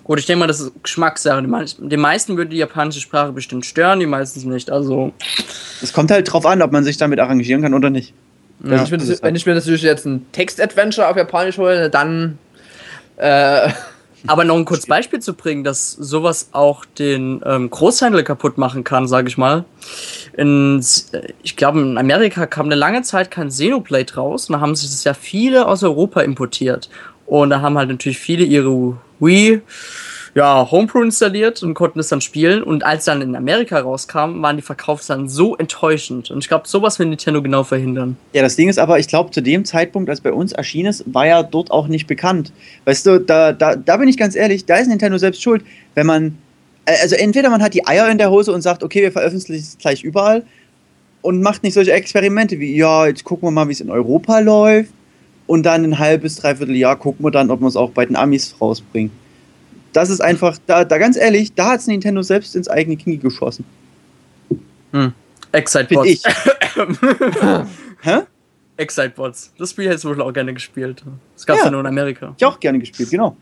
Gut, 0.04 0.18
ich 0.18 0.26
denke 0.26 0.40
mal, 0.40 0.46
das 0.46 0.61
ist 0.61 0.72
Geschmackssache. 0.83 1.42
Den 1.78 2.00
meisten 2.00 2.37
würde 2.37 2.50
die 2.50 2.59
japanische 2.59 3.00
Sprache 3.00 3.33
bestimmt 3.33 3.64
stören, 3.64 4.00
die 4.00 4.07
meistens 4.07 4.44
nicht. 4.44 4.70
Also. 4.70 5.12
Es 5.83 5.92
kommt 5.92 6.11
halt 6.11 6.31
drauf 6.31 6.44
an, 6.46 6.62
ob 6.62 6.72
man 6.72 6.85
sich 6.85 6.96
damit 6.96 7.18
arrangieren 7.20 7.62
kann 7.62 7.74
oder 7.74 7.90
nicht. 7.90 8.12
Ja, 8.62 8.70
wenn, 8.70 8.84
ich 8.84 8.90
mir, 8.90 8.98
das, 8.98 9.22
wenn 9.22 9.36
ich 9.36 9.46
mir 9.46 9.54
natürlich 9.54 9.82
jetzt 9.82 10.04
ein 10.04 10.26
Text-Adventure 10.32 11.08
auf 11.08 11.16
Japanisch 11.16 11.58
hole, 11.58 11.90
dann. 11.90 12.38
Äh, 13.16 13.70
aber 14.26 14.44
noch 14.44 14.56
ein 14.56 14.64
kurzes 14.64 14.86
Beispiel 14.86 15.20
zu 15.20 15.34
bringen, 15.34 15.62
dass 15.62 15.92
sowas 15.92 16.48
auch 16.50 16.84
den 16.84 17.40
ähm, 17.46 17.70
Großhandel 17.70 18.24
kaputt 18.24 18.58
machen 18.58 18.82
kann, 18.82 19.06
sage 19.06 19.28
ich 19.28 19.38
mal. 19.38 19.64
In, 20.36 20.84
ich 21.42 21.56
glaube, 21.56 21.80
in 21.80 21.96
Amerika 21.96 22.46
kam 22.46 22.66
eine 22.66 22.74
lange 22.74 23.02
Zeit 23.02 23.30
kein 23.30 23.48
Xenoblade 23.48 24.14
raus 24.14 24.48
und 24.48 24.54
da 24.54 24.60
haben 24.60 24.74
sich 24.74 24.90
das 24.90 25.04
ja 25.04 25.14
viele 25.14 25.66
aus 25.66 25.84
Europa 25.84 26.22
importiert. 26.22 26.90
Und 27.26 27.50
da 27.50 27.60
haben 27.60 27.78
halt 27.78 27.90
natürlich 27.90 28.18
viele 28.18 28.44
ihre 28.44 28.96
Wii 29.20 29.60
ja, 30.34 30.70
Homebrew 30.70 31.02
installiert 31.02 31.62
und 31.62 31.74
konnten 31.74 31.98
es 31.98 32.08
dann 32.08 32.20
spielen. 32.20 32.62
Und 32.62 32.84
als 32.84 33.04
dann 33.04 33.22
in 33.22 33.34
Amerika 33.34 33.78
rauskam, 33.80 34.42
waren 34.42 34.56
die 34.56 34.62
Verkaufszahlen 34.62 35.28
so 35.28 35.56
enttäuschend. 35.56 36.30
Und 36.30 36.38
ich 36.38 36.48
glaube, 36.48 36.68
sowas 36.68 36.98
will 36.98 37.06
Nintendo 37.06 37.42
genau 37.42 37.64
verhindern. 37.64 38.16
Ja, 38.32 38.42
das 38.42 38.56
Ding 38.56 38.68
ist 38.68 38.78
aber, 38.78 38.98
ich 38.98 39.08
glaube, 39.08 39.30
zu 39.30 39.42
dem 39.42 39.64
Zeitpunkt, 39.64 40.10
als 40.10 40.20
bei 40.20 40.32
uns 40.32 40.52
erschien 40.52 40.86
ist, 40.86 41.04
war 41.06 41.26
ja 41.26 41.42
dort 41.42 41.70
auch 41.70 41.88
nicht 41.88 42.06
bekannt. 42.06 42.52
Weißt 42.84 43.06
du, 43.06 43.20
da, 43.20 43.52
da, 43.52 43.76
da 43.76 43.96
bin 43.96 44.08
ich 44.08 44.16
ganz 44.16 44.36
ehrlich, 44.36 44.64
da 44.66 44.76
ist 44.76 44.88
Nintendo 44.88 45.18
selbst 45.18 45.42
schuld, 45.42 45.64
wenn 45.94 46.06
man. 46.06 46.38
Äh, 46.84 46.94
also 47.02 47.16
entweder 47.16 47.50
man 47.50 47.62
hat 47.62 47.74
die 47.74 47.86
Eier 47.86 48.10
in 48.10 48.18
der 48.18 48.30
Hose 48.30 48.52
und 48.52 48.62
sagt, 48.62 48.82
okay, 48.82 49.02
wir 49.02 49.12
veröffentlichen 49.12 49.64
es 49.64 49.78
gleich 49.78 50.02
überall 50.02 50.44
und 51.22 51.42
macht 51.42 51.62
nicht 51.62 51.74
solche 51.74 51.92
Experimente 51.92 52.58
wie, 52.60 52.76
ja, 52.76 53.06
jetzt 53.06 53.24
gucken 53.24 53.48
wir 53.48 53.50
mal, 53.50 53.68
wie 53.68 53.72
es 53.72 53.80
in 53.80 53.90
Europa 53.90 54.38
läuft. 54.38 54.92
Und 55.46 55.64
dann 55.64 55.82
ein 55.82 55.98
halbes, 55.98 56.36
dreiviertel 56.36 56.76
Jahr 56.76 56.96
gucken 56.96 57.24
wir 57.24 57.30
dann, 57.30 57.50
ob 57.50 57.60
wir 57.60 57.68
es 57.68 57.76
auch 57.76 57.90
bei 57.90 58.04
den 58.04 58.16
Amis 58.16 58.54
rausbringen 58.60 59.10
das 59.92 60.11
ist 60.11 60.20
einfach, 60.20 60.59
da, 60.66 60.85
da 60.85 60.98
ganz 60.98 61.16
ehrlich, 61.16 61.53
da 61.55 61.70
hat 61.70 61.81
es 61.81 61.87
Nintendo 61.87 62.22
selbst 62.22 62.55
ins 62.57 62.68
eigene 62.68 62.96
Knie 62.96 63.18
geschossen. 63.18 63.64
Hm. 64.92 65.12
Excitebots. 65.53 66.09
ich. 66.09 66.22
Hä? 68.03 68.18
Excitebots. 68.77 69.53
Das 69.59 69.70
Spiel 69.70 69.88
hättest 69.88 70.05
du 70.05 70.09
wohl 70.09 70.22
auch 70.22 70.33
gerne 70.33 70.55
gespielt. 70.55 71.03
Das 71.35 71.46
gab 71.46 71.57
es 71.57 71.61
ja. 71.61 71.66
ja 71.66 71.70
nur 71.72 71.81
in 71.81 71.87
Amerika. 71.87 72.35
Ich 72.37 72.44
auch 72.44 72.61
gerne 72.61 72.79
gespielt, 72.79 73.11
genau. 73.11 73.37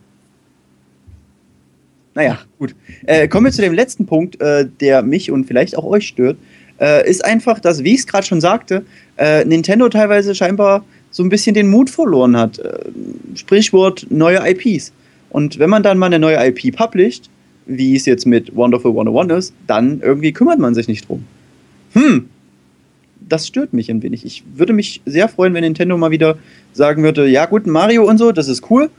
Naja, 2.14 2.38
gut. 2.58 2.74
Äh, 3.04 3.28
kommen 3.28 3.44
wir 3.44 3.52
zu 3.52 3.60
dem 3.60 3.74
letzten 3.74 4.06
Punkt, 4.06 4.40
äh, 4.40 4.66
der 4.80 5.02
mich 5.02 5.30
und 5.30 5.44
vielleicht 5.44 5.76
auch 5.76 5.84
euch 5.84 6.08
stört. 6.08 6.38
Äh, 6.80 7.08
ist 7.08 7.24
einfach, 7.24 7.60
dass, 7.60 7.84
wie 7.84 7.92
ich 7.92 8.00
es 8.00 8.06
gerade 8.06 8.26
schon 8.26 8.40
sagte, 8.40 8.84
äh, 9.18 9.44
Nintendo 9.44 9.88
teilweise 9.88 10.34
scheinbar 10.34 10.84
so 11.10 11.22
ein 11.22 11.28
bisschen 11.28 11.54
den 11.54 11.68
Mut 11.68 11.90
verloren 11.90 12.36
hat. 12.36 12.58
Äh, 12.58 12.78
Sprichwort 13.34 14.06
neue 14.08 14.40
IPs. 14.48 14.92
Und 15.30 15.58
wenn 15.58 15.70
man 15.70 15.82
dann 15.82 15.98
mal 15.98 16.06
eine 16.06 16.18
neue 16.18 16.36
IP 16.46 16.76
publisht, 16.76 17.28
wie 17.66 17.96
es 17.96 18.06
jetzt 18.06 18.26
mit 18.26 18.54
Wonderful 18.54 18.92
101 18.92 19.32
ist, 19.32 19.54
dann 19.66 20.00
irgendwie 20.00 20.32
kümmert 20.32 20.58
man 20.58 20.74
sich 20.74 20.88
nicht 20.88 21.08
drum. 21.08 21.24
Hm, 21.92 22.28
das 23.20 23.46
stört 23.46 23.72
mich 23.72 23.90
ein 23.90 24.02
wenig. 24.02 24.24
Ich 24.24 24.44
würde 24.54 24.72
mich 24.72 25.00
sehr 25.04 25.28
freuen, 25.28 25.52
wenn 25.54 25.62
Nintendo 25.62 25.96
mal 25.96 26.10
wieder 26.10 26.38
sagen 26.72 27.02
würde, 27.02 27.26
ja 27.26 27.46
gut, 27.46 27.66
Mario 27.66 28.04
und 28.04 28.18
so, 28.18 28.32
das 28.32 28.48
ist 28.48 28.70
cool, 28.70 28.90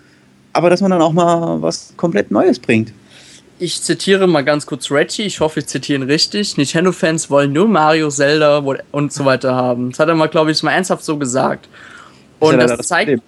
aber 0.54 0.70
dass 0.70 0.82
man 0.82 0.92
dann 0.92 1.02
auch 1.02 1.14
mal 1.14 1.62
was 1.62 1.94
komplett 1.96 2.32
Neues 2.32 2.60
bringt. 2.60 2.92
Ich 3.60 3.82
zitiere 3.82 4.28
mal 4.28 4.44
ganz 4.44 4.68
kurz 4.68 4.92
Reggie, 4.92 5.24
ich 5.24 5.40
hoffe, 5.40 5.62
ich 5.62 5.68
zitiere 5.68 6.00
ihn 6.00 6.08
richtig. 6.08 6.58
Nintendo-Fans 6.58 7.32
wollen 7.32 7.54
nur 7.54 7.68
Mario, 7.68 8.10
Zelda 8.10 8.64
und 8.92 9.14
so 9.14 9.26
weiter 9.26 9.56
haben. 9.56 9.92
Das 9.92 10.00
hat 10.00 10.10
er 10.10 10.16
mal, 10.16 10.28
glaube 10.28 10.52
ich, 10.52 10.62
mal 10.62 10.74
ernsthaft 10.74 11.04
so 11.04 11.18
gesagt. 11.18 11.68
Und 12.40 12.58
das, 12.58 12.78
das 12.78 12.88
zeigt, 12.88 13.10
Problem. 13.10 13.22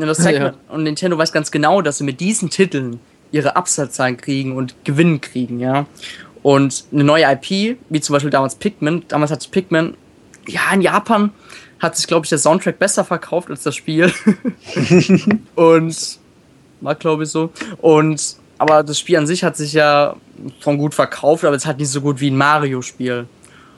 Das 0.00 0.18
zeigt 0.18 0.38
ja. 0.38 0.54
und 0.68 0.82
Nintendo 0.82 1.16
weiß 1.16 1.32
ganz 1.32 1.50
genau, 1.50 1.80
dass 1.80 1.98
sie 1.98 2.04
mit 2.04 2.20
diesen 2.20 2.50
Titeln 2.50 3.00
ihre 3.30 3.56
Absatzzahlen 3.56 4.16
kriegen 4.16 4.56
und 4.56 4.74
Gewinn 4.84 5.20
kriegen, 5.20 5.60
ja. 5.60 5.86
Und 6.42 6.84
eine 6.92 7.04
neue 7.04 7.24
IP, 7.24 7.78
wie 7.88 8.00
zum 8.00 8.12
Beispiel 8.12 8.30
damals 8.30 8.56
Pikmin, 8.56 9.04
damals 9.08 9.30
hat 9.30 9.50
Pikmin, 9.50 9.94
ja, 10.46 10.60
in 10.72 10.82
Japan 10.82 11.30
hat 11.80 11.96
sich, 11.96 12.06
glaube 12.06 12.26
ich, 12.26 12.30
der 12.30 12.38
Soundtrack 12.38 12.78
besser 12.78 13.04
verkauft 13.04 13.50
als 13.50 13.62
das 13.62 13.74
Spiel. 13.74 14.12
und 15.54 16.18
war, 16.80 16.94
glaube 16.94 17.24
ich, 17.24 17.30
so. 17.30 17.50
Und 17.78 18.36
aber 18.58 18.82
das 18.82 18.98
Spiel 18.98 19.16
an 19.16 19.26
sich 19.26 19.42
hat 19.42 19.56
sich 19.56 19.72
ja 19.72 20.16
von 20.60 20.78
gut 20.78 20.94
verkauft, 20.94 21.44
aber 21.44 21.56
es 21.56 21.66
hat 21.66 21.78
nicht 21.78 21.90
so 21.90 22.00
gut 22.00 22.20
wie 22.20 22.30
ein 22.30 22.36
Mario-Spiel. 22.36 23.26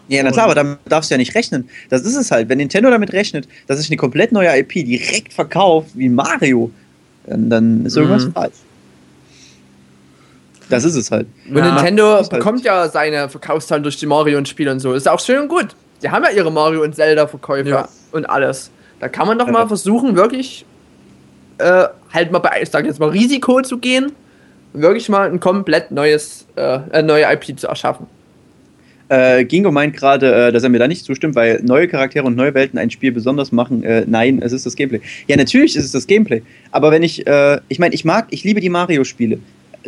Ja, 0.08 0.22
na 0.22 0.30
klar, 0.30 0.44
aber 0.44 0.54
damit 0.54 0.78
darfst 0.86 1.10
du 1.10 1.14
ja 1.14 1.18
nicht 1.18 1.34
rechnen. 1.34 1.68
Das 1.88 2.02
ist 2.02 2.14
es 2.14 2.30
halt. 2.30 2.48
Wenn 2.48 2.58
Nintendo 2.58 2.90
damit 2.90 3.12
rechnet, 3.12 3.48
dass 3.66 3.78
sich 3.78 3.90
eine 3.90 3.96
komplett 3.96 4.30
neue 4.30 4.56
IP 4.58 4.72
direkt 4.72 5.32
verkauft, 5.32 5.90
wie 5.94 6.08
Mario, 6.08 6.70
dann 7.26 7.84
ist 7.84 7.96
irgendwas 7.96 8.26
mhm. 8.26 8.32
falsch. 8.32 8.54
Das 10.68 10.84
ist 10.84 10.96
es 10.96 11.10
halt. 11.10 11.26
Und 11.48 11.56
ja, 11.56 11.74
Nintendo 11.74 12.14
halt 12.14 12.30
bekommt 12.30 12.64
ja 12.64 12.88
seine 12.88 13.28
Verkaufszahlen 13.28 13.82
durch 13.82 13.96
die 13.96 14.06
Mario 14.06 14.38
und 14.38 14.48
Spiele 14.48 14.70
und 14.70 14.80
so. 14.80 14.94
Ist 14.94 15.08
auch 15.08 15.20
schön 15.20 15.40
und 15.40 15.48
gut. 15.48 15.68
Die 16.02 16.10
haben 16.10 16.24
ja 16.24 16.30
ihre 16.30 16.50
Mario 16.50 16.82
und 16.82 16.94
Zelda-Verkäufe 16.94 17.68
ja. 17.68 17.88
und 18.12 18.26
alles. 18.26 18.70
Da 19.00 19.08
kann 19.08 19.26
man 19.26 19.38
doch 19.38 19.48
mal 19.48 19.66
versuchen, 19.66 20.16
wirklich 20.16 20.64
äh, 21.58 21.84
halt 22.12 22.32
mal 22.32 22.38
bei, 22.38 22.60
ich 22.62 22.70
sag 22.70 22.84
jetzt 22.84 22.98
mal, 22.98 23.08
Risiko 23.08 23.62
zu 23.62 23.78
gehen, 23.78 24.12
wirklich 24.72 25.08
mal 25.08 25.28
ein 25.30 25.40
komplett 25.40 25.90
neues, 25.90 26.46
äh, 26.56 27.02
neue 27.02 27.24
IP 27.32 27.58
zu 27.58 27.68
erschaffen. 27.68 28.06
Äh, 29.08 29.44
Gingo 29.44 29.70
meint 29.70 29.96
gerade, 29.96 30.48
äh, 30.48 30.52
dass 30.52 30.64
er 30.64 30.68
mir 30.68 30.78
da 30.78 30.88
nicht 30.88 31.04
zustimmt, 31.04 31.36
weil 31.36 31.62
neue 31.62 31.86
Charaktere 31.86 32.24
und 32.24 32.34
neue 32.34 32.54
Welten 32.54 32.78
ein 32.78 32.90
Spiel 32.90 33.12
besonders 33.12 33.52
machen. 33.52 33.84
Äh, 33.84 34.04
nein, 34.06 34.40
es 34.42 34.52
ist 34.52 34.66
das 34.66 34.74
Gameplay. 34.74 35.00
Ja, 35.28 35.36
natürlich 35.36 35.76
ist 35.76 35.84
es 35.84 35.92
das 35.92 36.06
Gameplay. 36.06 36.42
Aber 36.72 36.90
wenn 36.90 37.02
ich, 37.02 37.26
äh, 37.26 37.60
ich 37.68 37.78
meine, 37.78 37.94
ich 37.94 38.04
mag, 38.04 38.26
ich 38.30 38.42
liebe 38.42 38.60
die 38.60 38.68
Mario-Spiele. 38.68 39.38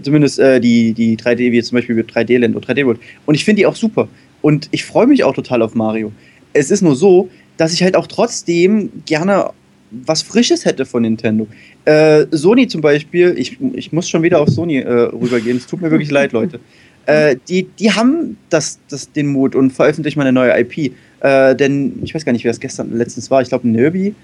Zumindest 0.00 0.38
äh, 0.38 0.60
die, 0.60 0.92
die 0.92 1.16
3D, 1.16 1.50
wie 1.50 1.56
jetzt 1.56 1.68
zum 1.68 1.76
Beispiel 1.76 1.98
3D 1.98 2.38
Land 2.38 2.54
oder 2.54 2.68
3D 2.68 2.86
World. 2.86 3.00
Und 3.26 3.34
ich 3.34 3.44
finde 3.44 3.60
die 3.60 3.66
auch 3.66 3.74
super. 3.74 4.08
Und 4.40 4.68
ich 4.70 4.84
freue 4.84 5.08
mich 5.08 5.24
auch 5.24 5.34
total 5.34 5.62
auf 5.62 5.74
Mario. 5.74 6.12
Es 6.52 6.70
ist 6.70 6.82
nur 6.82 6.94
so, 6.94 7.28
dass 7.56 7.72
ich 7.72 7.82
halt 7.82 7.96
auch 7.96 8.06
trotzdem 8.06 8.90
gerne 9.04 9.50
was 9.90 10.22
Frisches 10.22 10.64
hätte 10.64 10.84
von 10.84 11.02
Nintendo. 11.02 11.48
Äh, 11.86 12.26
Sony 12.30 12.68
zum 12.68 12.82
Beispiel, 12.82 13.34
ich, 13.36 13.58
ich 13.72 13.90
muss 13.90 14.08
schon 14.08 14.22
wieder 14.22 14.38
auf 14.38 14.48
Sony 14.48 14.78
rübergehen. 14.80 15.56
Es 15.56 15.66
tut 15.66 15.80
mir 15.80 15.90
wirklich 15.90 16.10
leid, 16.10 16.32
Leute. 16.32 16.60
Äh, 17.08 17.36
die, 17.48 17.62
die 17.62 17.90
haben 17.92 18.36
das, 18.50 18.78
das, 18.90 19.10
den 19.10 19.28
Mut 19.28 19.54
und 19.54 19.72
veröffentlichen 19.72 20.18
mal 20.18 20.26
eine 20.26 20.32
neue 20.32 20.60
IP. 20.60 20.92
Äh, 21.20 21.56
denn 21.56 21.98
ich 22.02 22.14
weiß 22.14 22.24
gar 22.26 22.32
nicht, 22.32 22.44
wer 22.44 22.50
es 22.50 22.60
gestern 22.60 22.96
letztens 22.96 23.30
war. 23.30 23.40
Ich 23.40 23.48
glaube, 23.48 23.66
Nerby. 23.66 24.14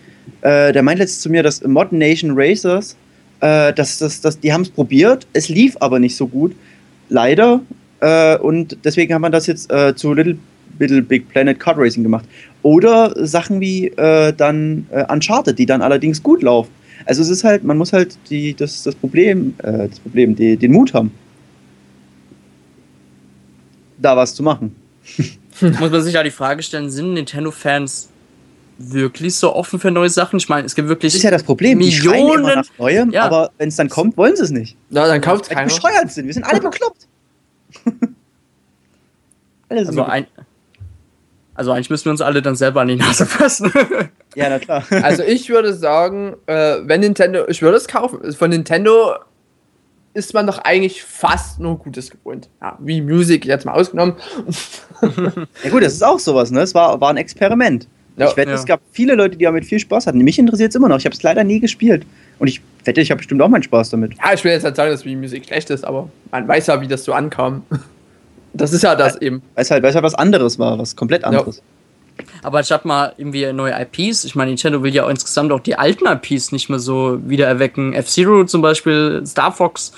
Äh, 0.43 0.73
der 0.73 0.83
meint 0.83 0.99
letztens 0.99 1.23
zu 1.23 1.31
mir, 1.31 1.43
dass 1.43 1.65
Mod 1.65 1.93
Nation 1.93 2.33
Racers, 2.35 2.95
Äh, 3.41 3.73
das, 3.73 3.99
das, 3.99 4.21
das, 4.21 4.39
die 4.39 4.53
haben 4.53 4.63
es 4.63 4.71
probiert, 4.71 5.27
es 5.33 5.49
lief 5.49 5.77
aber 5.81 5.99
nicht 5.99 6.15
so 6.15 6.27
gut. 6.27 6.55
Leider. 7.09 7.63
Äh, 8.01 8.37
und 8.37 8.77
deswegen 8.85 9.15
hat 9.15 9.21
man 9.23 9.33
das 9.33 9.47
jetzt 9.47 9.73
äh, 9.73 9.95
zu 9.95 10.13
Little, 10.13 10.37
Little 10.79 11.03
Big 11.03 11.29
Planet 11.31 11.59
Kart 11.59 11.79
Racing 11.79 12.03
gemacht. 12.03 12.27
Oder 12.63 13.15
Sachen 13.27 13.61
wie 13.61 13.93
dann 13.97 14.87
Uncharted, 15.09 15.59
die 15.59 15.67
dann 15.67 15.83
allerdings 15.83 16.23
gut 16.23 16.43
laufen. 16.43 16.71
Also 17.05 17.21
es 17.21 17.29
ist 17.29 17.45
halt, 17.45 17.63
man 17.63 17.77
muss 17.77 17.93
halt 17.93 18.17
die, 18.31 18.55
das, 18.55 18.83
das 18.83 18.95
Problem, 18.95 19.55
das 19.59 20.01
Problem, 20.01 20.35
die, 20.35 20.57
den 20.57 20.73
Mut 20.73 20.95
haben, 20.95 21.13
da 23.99 24.17
was 24.17 24.35
zu 24.35 24.43
machen. 24.43 24.77
muss 25.61 25.91
man 25.91 26.03
sich 26.03 26.15
ja 26.15 26.23
die 26.23 26.31
Frage 26.31 26.63
stellen, 26.63 26.91
sind 26.91 27.15
Nintendo-Fans 27.15 28.09
wirklich 28.79 29.37
so 29.37 29.55
offen 29.55 29.79
für 29.79 29.91
neue 29.91 30.11
Sachen? 30.11 30.37
Ich 30.39 30.49
meine, 30.49 30.67
es 30.67 30.75
gibt 30.75 30.89
wirklich. 30.89 31.13
Das 31.13 31.19
ist 31.19 31.23
ja 31.23 31.31
das 31.31 31.43
Problem. 31.43 31.79
Millionen 31.79 32.45
die 32.45 32.55
nach 32.55 32.65
Neuem, 32.79 33.11
ja. 33.11 33.25
aber 33.25 33.51
wenn 33.59 33.69
es 33.69 33.77
dann 33.77 33.89
kommt, 33.89 34.17
wollen 34.17 34.37
sie 34.37 34.43
es 34.43 34.51
nicht. 34.51 34.77
Ja, 34.91 35.07
dann 35.07 35.21
kauft 35.21 35.45
es 35.45 35.51
keiner. 35.51 35.67
bescheuert 35.67 36.11
sind. 36.11 36.27
Wir 36.27 36.35
sind 36.35 36.45
alle 36.45 36.61
bekloppt. 36.61 37.07
alle 39.69 39.85
sind 39.85 39.99
also, 39.99 40.05
ein, 40.05 40.27
also 41.55 41.73
eigentlich 41.73 41.91
müssen 41.91 42.07
wir 42.07 42.13
uns 42.13 42.21
alle 42.21 42.43
dann 42.43 42.57
selber 42.57 42.81
an 42.81 42.89
die 42.89 42.97
Nase 42.97 43.27
fassen. 43.27 43.73
ja, 44.35 44.49
na 44.49 44.59
klar. 44.59 44.85
Also 45.03 45.23
ich 45.23 45.49
würde 45.49 45.75
sagen, 45.75 46.35
äh, 46.47 46.79
wenn 46.83 47.01
Nintendo, 47.01 47.47
ich 47.49 47.63
würde 47.63 47.77
es 47.77 47.87
kaufen. 47.87 48.33
Von 48.33 48.51
Nintendo 48.51 49.15
ist 50.15 50.33
man 50.33 50.47
doch 50.47 50.59
eigentlich 50.59 51.03
fast 51.03 51.61
nur 51.61 51.77
Gutes 51.79 52.11
gewohnt. 52.11 52.49
Ja, 52.63 52.79
wie 52.81 53.01
Music 53.01 53.45
jetzt 53.45 53.67
mal 53.67 53.73
ausgenommen. 53.73 54.15
ja 55.65 55.71
gut, 55.71 55.83
das 55.83 55.93
ist 55.93 56.05
auch 56.05 56.19
sowas, 56.19 56.51
ne? 56.51 56.61
Es 56.61 56.75
war, 56.75 57.01
war 57.01 57.11
ein 57.11 57.17
Experiment. 57.17 57.89
Ja, 58.17 58.29
ich 58.29 58.37
wette, 58.37 58.51
ja. 58.51 58.57
es 58.57 58.65
gab 58.65 58.81
viele 58.93 59.17
Leute, 59.17 59.37
die 59.37 59.45
damit 59.45 59.65
viel 59.65 59.81
Spaß 59.81 60.07
hatten. 60.07 60.19
Mich 60.19 60.39
interessiert 60.39 60.71
es 60.71 60.77
immer 60.77 60.89
noch. 60.89 60.99
Ich 60.99 61.05
habe 61.05 61.15
es 61.15 61.23
leider 61.25 61.43
nie 61.43 61.59
gespielt. 61.59 62.07
Und 62.39 62.47
ich 62.47 62.61
wette, 62.85 63.01
ich 63.01 63.11
habe 63.11 63.19
bestimmt 63.19 63.43
auch 63.43 63.49
meinen 63.49 63.65
Spaß 63.65 63.91
damit. 63.91 64.13
Ja, 64.15 64.33
ich 64.33 64.45
will 64.45 64.53
jetzt 64.53 64.63
nicht 64.63 64.77
sagen, 64.77 64.91
dass 64.91 65.03
die 65.03 65.17
Musik 65.17 65.47
schlecht 65.47 65.69
ist, 65.71 65.85
aber 65.85 66.09
man 66.31 66.47
weiß 66.47 66.69
ja, 66.69 66.81
wie 66.81 66.87
das 66.89 67.05
so 67.05 67.13
ankam. 67.13 67.65
Das 68.57 68.73
ist 68.73 68.85
ja 68.85 68.95
das 68.95 69.21
eben. 69.21 69.43
Weil 69.57 69.63
es 69.63 69.71
halt, 69.73 69.83
halt 69.83 70.03
was 70.05 70.15
anderes 70.15 70.61
war, 70.61 70.79
was 70.79 70.95
komplett 70.95 71.25
anderes. 71.25 71.61
Aber 72.43 72.63
statt 72.63 72.85
mal 72.85 73.13
irgendwie 73.17 73.53
neue 73.53 73.75
IPs, 73.81 74.25
ich 74.25 74.35
meine, 74.35 74.51
Nintendo 74.51 74.83
will 74.83 74.95
ja 74.95 75.05
auch 75.05 75.11
insgesamt 75.11 75.53
auch 75.53 75.61
die 75.61 75.77
alten 75.77 76.07
IPs 76.07 76.53
nicht 76.53 76.69
mehr 76.69 76.79
so 76.79 77.19
wieder 77.27 77.47
erwecken. 77.47 77.93
F-Zero 77.93 78.45
zum 78.45 78.63
Beispiel, 78.63 79.23
Star 79.27 79.53
Fox, 79.53 79.93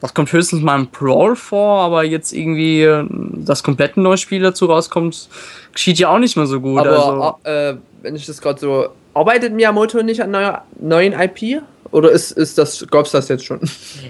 das 0.00 0.14
kommt 0.14 0.32
höchstens 0.32 0.62
mal 0.62 0.78
im 0.80 0.88
Brawl 0.88 1.36
vor, 1.36 1.80
aber 1.82 2.02
jetzt 2.02 2.32
irgendwie 2.32 2.82
äh, 2.82 3.06
das 3.08 3.62
komplette 3.62 4.00
neue 4.00 4.18
Spiel 4.18 4.42
dazu 4.42 4.66
rauskommt, 4.66 5.28
geschieht 5.72 5.98
ja 5.98 6.08
auch 6.08 6.18
nicht 6.18 6.36
mehr 6.36 6.46
so 6.46 6.60
gut. 6.60 6.80
Aber 6.80 7.38
also. 7.44 7.48
äh, 7.48 7.76
wenn 8.02 8.16
ich 8.16 8.26
das 8.26 8.40
gerade 8.40 8.58
so. 8.58 8.88
Arbeitet 9.14 9.52
Miyamoto 9.52 10.02
nicht 10.02 10.22
an 10.22 10.30
neuer, 10.30 10.64
neuen 10.80 11.12
IP? 11.12 11.62
Oder 11.92 12.10
ist, 12.10 12.32
ist 12.32 12.56
das, 12.56 12.84
gab 12.90 13.04
es 13.04 13.12
das 13.12 13.28
jetzt 13.28 13.44
schon? 13.44 13.60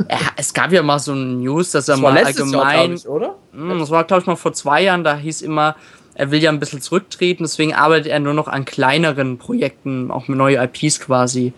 Ja, 0.08 0.18
es 0.36 0.54
gab 0.54 0.70
ja 0.72 0.82
mal 0.82 1.00
so 1.00 1.12
ein 1.12 1.40
News, 1.40 1.72
dass 1.72 1.88
er 1.88 1.94
das 1.94 2.00
mal 2.00 2.16
allgemein. 2.16 2.90
Jahr, 2.90 2.92
ich, 2.92 3.08
oder? 3.08 3.34
Mh, 3.52 3.72
hm, 3.72 3.78
das 3.80 3.90
war, 3.90 4.04
glaube 4.04 4.20
ich, 4.20 4.26
mal 4.28 4.36
vor 4.36 4.52
zwei 4.52 4.84
Jahren, 4.84 5.02
da 5.02 5.16
hieß 5.16 5.42
immer, 5.42 5.74
er 6.14 6.30
will 6.30 6.42
ja 6.42 6.50
ein 6.50 6.60
bisschen 6.60 6.80
zurücktreten, 6.80 7.44
deswegen 7.44 7.74
arbeitet 7.74 8.08
er 8.08 8.20
nur 8.20 8.34
noch 8.34 8.48
an 8.48 8.64
kleineren 8.64 9.38
Projekten, 9.38 10.10
auch 10.10 10.28
mit 10.28 10.38
neuen 10.38 10.60
IPs 10.62 11.00
quasi. 11.00 11.52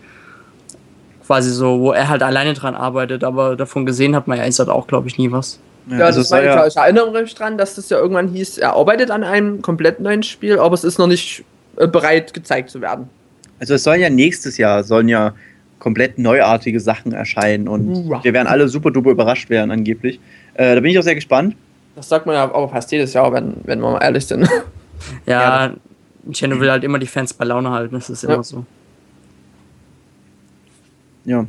Quasi 1.25 1.49
so, 1.49 1.79
wo 1.79 1.91
er 1.91 2.07
halt 2.07 2.21
alleine 2.21 2.53
dran 2.53 2.75
arbeitet, 2.75 3.23
aber 3.23 3.55
davon 3.55 3.85
gesehen 3.85 4.15
hat 4.15 4.27
man 4.27 4.37
ja 4.37 4.43
halt 4.43 4.69
auch, 4.69 4.87
glaube 4.87 5.07
ich, 5.07 5.17
nie 5.17 5.31
was. 5.31 5.59
Ja, 5.89 5.99
ja 5.99 6.05
also 6.05 6.19
das 6.19 6.31
war 6.31 6.43
ja 6.43 6.67
ich 6.67 6.75
erinnere 6.75 7.11
mich 7.11 7.33
dran, 7.33 7.57
dass 7.57 7.75
das 7.75 7.89
ja 7.89 7.97
irgendwann 7.97 8.29
hieß, 8.29 8.59
er 8.59 8.73
arbeitet 8.73 9.11
an 9.11 9.23
einem 9.23 9.61
komplett 9.61 9.99
neuen 9.99 10.23
Spiel, 10.23 10.59
aber 10.59 10.73
es 10.73 10.83
ist 10.83 10.99
noch 10.99 11.07
nicht 11.07 11.43
äh, 11.77 11.87
bereit 11.87 12.33
gezeigt 12.33 12.69
zu 12.69 12.81
werden. 12.81 13.09
Also 13.59 13.73
es 13.73 13.83
sollen 13.83 14.01
ja 14.01 14.09
nächstes 14.09 14.57
Jahr, 14.57 14.83
sollen 14.83 15.09
ja 15.09 15.33
komplett 15.79 16.17
neuartige 16.17 16.79
Sachen 16.79 17.11
erscheinen 17.11 17.67
und 17.67 18.09
ja. 18.09 18.23
wir 18.23 18.33
werden 18.33 18.47
alle 18.47 18.67
super 18.67 18.91
duper 18.91 19.11
überrascht 19.11 19.49
werden 19.49 19.71
angeblich. 19.71 20.19
Äh, 20.55 20.75
da 20.75 20.81
bin 20.81 20.91
ich 20.91 20.99
auch 20.99 21.03
sehr 21.03 21.15
gespannt. 21.15 21.55
Das 21.95 22.09
sagt 22.09 22.25
man 22.25 22.35
ja 22.35 22.43
aber 22.43 22.69
fast 22.69 22.91
jedes 22.91 23.13
Jahr, 23.13 23.31
wenn, 23.31 23.55
wenn 23.63 23.79
wir 23.79 23.91
mal 23.91 24.01
ehrlich 24.01 24.25
sind. 24.25 24.47
Ja, 25.25 25.65
ja. 25.67 25.73
Nintendo 26.23 26.57
will 26.59 26.71
halt 26.71 26.85
immer 26.85 26.97
die 26.97 27.05
Fans 27.05 27.33
bei 27.33 27.43
Laune 27.43 27.69
halten, 27.69 27.93
das 27.95 28.09
ist 28.09 28.23
immer 28.23 28.35
ja. 28.35 28.43
so. 28.43 28.65
Ja, 31.25 31.45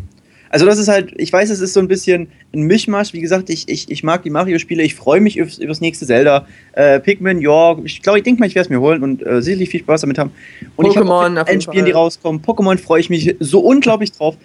also 0.51 0.65
das 0.65 0.79
ist 0.79 0.89
halt, 0.89 1.13
ich 1.17 1.33
weiß, 1.33 1.51
es 1.51 1.61
ist 1.61 1.75
so 1.75 1.81
ein 1.81 1.89
bisschen 1.89 2.29
ein 2.55 2.63
Mischmasch. 2.63 3.13
Wie 3.13 3.21
gesagt, 3.21 3.51
ich, 3.51 3.69
ich, 3.69 3.91
ich 3.91 4.03
mag 4.03 4.23
die 4.23 4.31
Mario-Spiele, 4.31 4.83
ich 4.83 4.95
freue 4.95 5.21
mich 5.21 5.37
über 5.37 5.51
das 5.67 5.81
nächste 5.81 6.07
Zelda. 6.07 6.47
Äh, 6.73 7.01
Pikmin, 7.01 7.41
ja, 7.41 7.77
ich 7.85 8.03
glaube, 8.03 8.19
ich 8.19 8.25
denke 8.25 8.41
mal, 8.41 8.47
ich 8.47 8.55
werde 8.55 8.67
es 8.67 8.71
mir 8.71 8.81
holen 8.81 9.03
und 9.03 9.27
äh, 9.27 9.43
sicherlich 9.43 9.71
viel 9.71 9.81
Spaß 9.81 10.03
damit 10.03 10.19
haben. 10.19 10.31
Und 10.77 10.87
Pokémon, 10.87 11.33
ich 11.33 11.39
habe 11.39 11.61
Spielen, 11.61 11.85
die 11.85 11.91
rauskommen. 11.91 12.41
Pokémon 12.43 12.79
freue 12.79 13.01
ich 13.01 13.11
mich 13.11 13.37
so 13.41 13.61
unglaublich 13.61 14.13
drauf. 14.13 14.37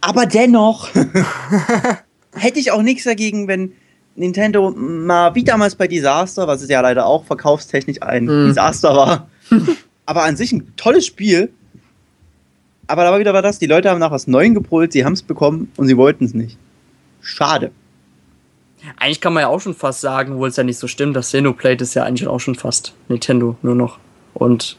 Aber 0.00 0.26
dennoch 0.26 0.90
hätte 2.34 2.58
ich 2.58 2.70
auch 2.70 2.82
nichts 2.82 3.04
dagegen, 3.04 3.48
wenn 3.48 3.72
Nintendo 4.16 4.70
mal 4.70 5.34
wie 5.34 5.44
damals 5.44 5.74
bei 5.74 5.86
Disaster, 5.86 6.46
was 6.46 6.62
es 6.62 6.68
ja 6.68 6.80
leider 6.80 7.06
auch 7.06 7.24
verkaufstechnisch 7.24 8.02
ein 8.02 8.24
mm. 8.24 8.48
Desaster 8.48 8.96
war, 8.96 9.28
aber 10.06 10.24
an 10.24 10.36
sich 10.36 10.52
ein 10.52 10.72
tolles 10.76 11.06
Spiel, 11.06 11.50
aber 12.86 13.04
da 13.04 13.12
war 13.12 13.18
wieder 13.18 13.40
das, 13.42 13.58
die 13.58 13.66
Leute 13.66 13.90
haben 13.90 13.98
nach 13.98 14.10
was 14.10 14.26
Neuem 14.26 14.54
gebrüllt, 14.54 14.92
sie 14.92 15.04
haben 15.04 15.12
es 15.12 15.22
bekommen 15.22 15.70
und 15.76 15.86
sie 15.86 15.96
wollten 15.96 16.24
es 16.24 16.34
nicht. 16.34 16.58
Schade. 17.20 17.70
Eigentlich 18.98 19.20
kann 19.20 19.32
man 19.32 19.42
ja 19.42 19.48
auch 19.48 19.60
schon 19.60 19.74
fast 19.74 20.00
sagen, 20.00 20.34
obwohl 20.34 20.48
es 20.48 20.56
ja 20.56 20.62
nicht 20.62 20.78
so 20.78 20.86
stimmt, 20.86 21.16
das 21.16 21.28
Xenoblade 21.28 21.82
ist 21.82 21.94
ja 21.94 22.04
eigentlich 22.04 22.28
auch 22.28 22.38
schon 22.38 22.54
fast 22.54 22.94
Nintendo 23.08 23.56
nur 23.62 23.74
noch. 23.74 23.98
Und 24.34 24.76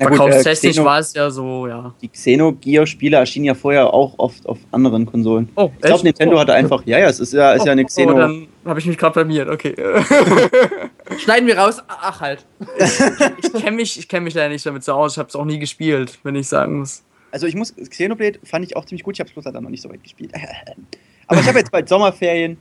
verkaufstechnisch 0.00 0.78
äh, 0.78 0.84
war 0.84 0.98
es 0.98 1.14
ja 1.14 1.30
so, 1.30 1.66
ja. 1.66 1.94
Die 2.00 2.08
Xenogear-Spiele 2.08 3.16
erschienen 3.16 3.46
ja 3.46 3.54
vorher 3.54 3.92
auch 3.92 4.14
oft 4.18 4.46
auf 4.46 4.58
anderen 4.70 5.06
Konsolen. 5.06 5.48
Oh, 5.56 5.70
ich 5.76 5.82
glaube, 5.82 6.04
Nintendo 6.04 6.36
oh. 6.36 6.40
hatte 6.40 6.54
einfach, 6.54 6.82
ja, 6.86 6.98
ja, 6.98 7.08
es 7.08 7.20
ist 7.20 7.32
ja, 7.32 7.52
ist 7.52 7.62
oh, 7.62 7.66
ja 7.66 7.72
eine 7.72 7.84
Xeno. 7.84 8.14
Oh, 8.14 8.18
dann 8.18 8.48
habe 8.64 8.80
ich 8.80 8.86
mich 8.86 8.96
gerade 8.96 9.12
blamiert, 9.12 9.48
okay. 9.48 9.74
Schneiden 11.18 11.46
wir 11.46 11.58
raus, 11.58 11.82
ach 11.88 12.20
halt. 12.20 12.46
ich, 12.78 13.44
ich 13.44 13.52
kenne 13.52 13.76
mich, 13.76 14.08
kenn 14.08 14.24
mich 14.24 14.34
leider 14.34 14.48
nicht 14.48 14.64
damit 14.64 14.84
so 14.84 14.92
aus, 14.92 15.12
ich 15.12 15.18
habe 15.18 15.28
es 15.28 15.36
auch 15.36 15.44
nie 15.44 15.58
gespielt, 15.58 16.18
wenn 16.22 16.34
ich 16.34 16.48
sagen 16.48 16.78
muss. 16.78 17.02
Also 17.30 17.46
ich 17.46 17.54
muss, 17.54 17.74
Xenoblade 17.74 18.40
fand 18.44 18.64
ich 18.64 18.76
auch 18.76 18.84
ziemlich 18.84 19.04
gut, 19.04 19.14
ich 19.14 19.20
habe 19.20 19.28
es 19.28 19.34
bloß 19.34 19.44
leider 19.44 19.60
noch 19.60 19.70
nicht 19.70 19.82
so 19.82 19.90
weit 19.90 20.02
gespielt. 20.02 20.32
Aber 21.26 21.40
ich 21.40 21.46
habe 21.46 21.58
jetzt 21.58 21.70
bald 21.70 21.88
Sommerferien. 21.88 22.58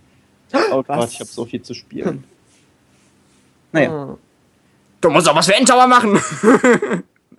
Oh? 0.72 0.84
Gott, 0.84 1.10
ich 1.12 1.20
habe 1.20 1.30
so 1.30 1.46
viel 1.46 1.62
zu 1.62 1.74
spielen. 1.74 2.24
Naja. 3.72 4.18
Du 5.00 5.12
musst 5.12 5.30
auch 5.30 5.36
was 5.36 5.46
für 5.46 5.54
Endtower 5.54 5.86
machen! 5.86 6.20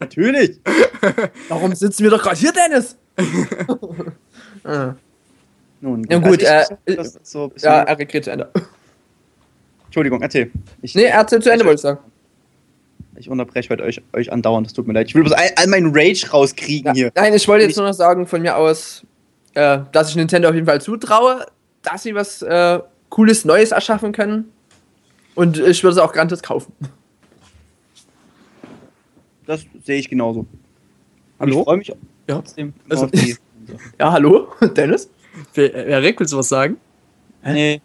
Natürlich! 0.00 0.58
Warum 1.48 1.74
sitzen 1.74 2.02
wir 2.02 2.10
doch 2.10 2.22
gerade 2.22 2.38
hier, 2.38 2.52
Dennis? 2.52 2.96
ah. 4.64 4.94
Nun, 5.82 6.04
ja, 6.10 6.18
gut, 6.18 6.44
also 6.44 6.76
ich, 6.84 6.98
äh, 6.98 7.04
so 7.22 7.52
ja, 7.58 7.82
er 7.82 7.98
regiert 7.98 8.24
zu 8.24 8.30
Ende. 8.30 8.50
Entschuldigung, 9.86 10.20
erzähl. 10.22 10.50
Ich, 10.82 10.94
nee, 10.94 11.04
erzähl 11.04 11.42
zu 11.42 11.50
Ende, 11.50 11.64
wollte 11.64 11.76
ich 11.76 11.82
sagen. 11.82 11.98
Ich 13.16 13.28
unterbreche 13.28 13.68
heute 13.70 13.82
euch, 13.82 14.00
euch 14.14 14.32
andauernd, 14.32 14.66
das 14.66 14.72
tut 14.72 14.86
mir 14.86 14.94
leid. 14.94 15.08
Ich 15.08 15.14
will 15.14 15.22
bloß 15.22 15.34
all, 15.34 15.50
all 15.56 15.66
meinen 15.66 15.90
Rage 15.94 16.30
rauskriegen 16.30 16.88
ja. 16.88 16.92
hier. 16.94 17.12
Nein, 17.14 17.34
ich 17.34 17.46
wollte 17.46 17.66
jetzt 17.66 17.76
nur 17.76 17.86
noch 17.86 17.94
sagen 17.94 18.26
von 18.26 18.40
mir 18.40 18.56
aus, 18.56 19.04
äh, 19.54 19.80
dass 19.92 20.10
ich 20.10 20.16
Nintendo 20.16 20.48
auf 20.48 20.54
jeden 20.54 20.66
Fall 20.66 20.80
zutraue, 20.80 21.46
dass 21.82 22.04
sie 22.04 22.14
was 22.14 22.40
äh, 22.42 22.80
Cooles, 23.10 23.44
Neues 23.44 23.72
erschaffen 23.72 24.12
können. 24.12 24.50
Und 25.34 25.58
ich 25.58 25.82
würde 25.82 25.92
es 25.92 25.98
auch 25.98 26.12
garantiert 26.12 26.42
kaufen. 26.42 26.72
Das 29.50 29.66
sehe 29.82 29.98
ich 29.98 30.08
genauso. 30.08 30.46
Hallo? 31.40 31.58
Ich 31.58 31.64
freue 31.64 31.76
mich 31.78 31.88
ja. 31.88 31.96
trotzdem. 32.28 32.72
Also, 32.88 33.10
ja, 33.98 34.12
hallo, 34.12 34.46
Dennis? 34.76 35.10
Wer, 35.54 36.00
Rick, 36.04 36.20
willst 36.20 36.32
du 36.32 36.38
was 36.38 36.48
sagen? 36.48 36.76
Nee. 37.42 37.80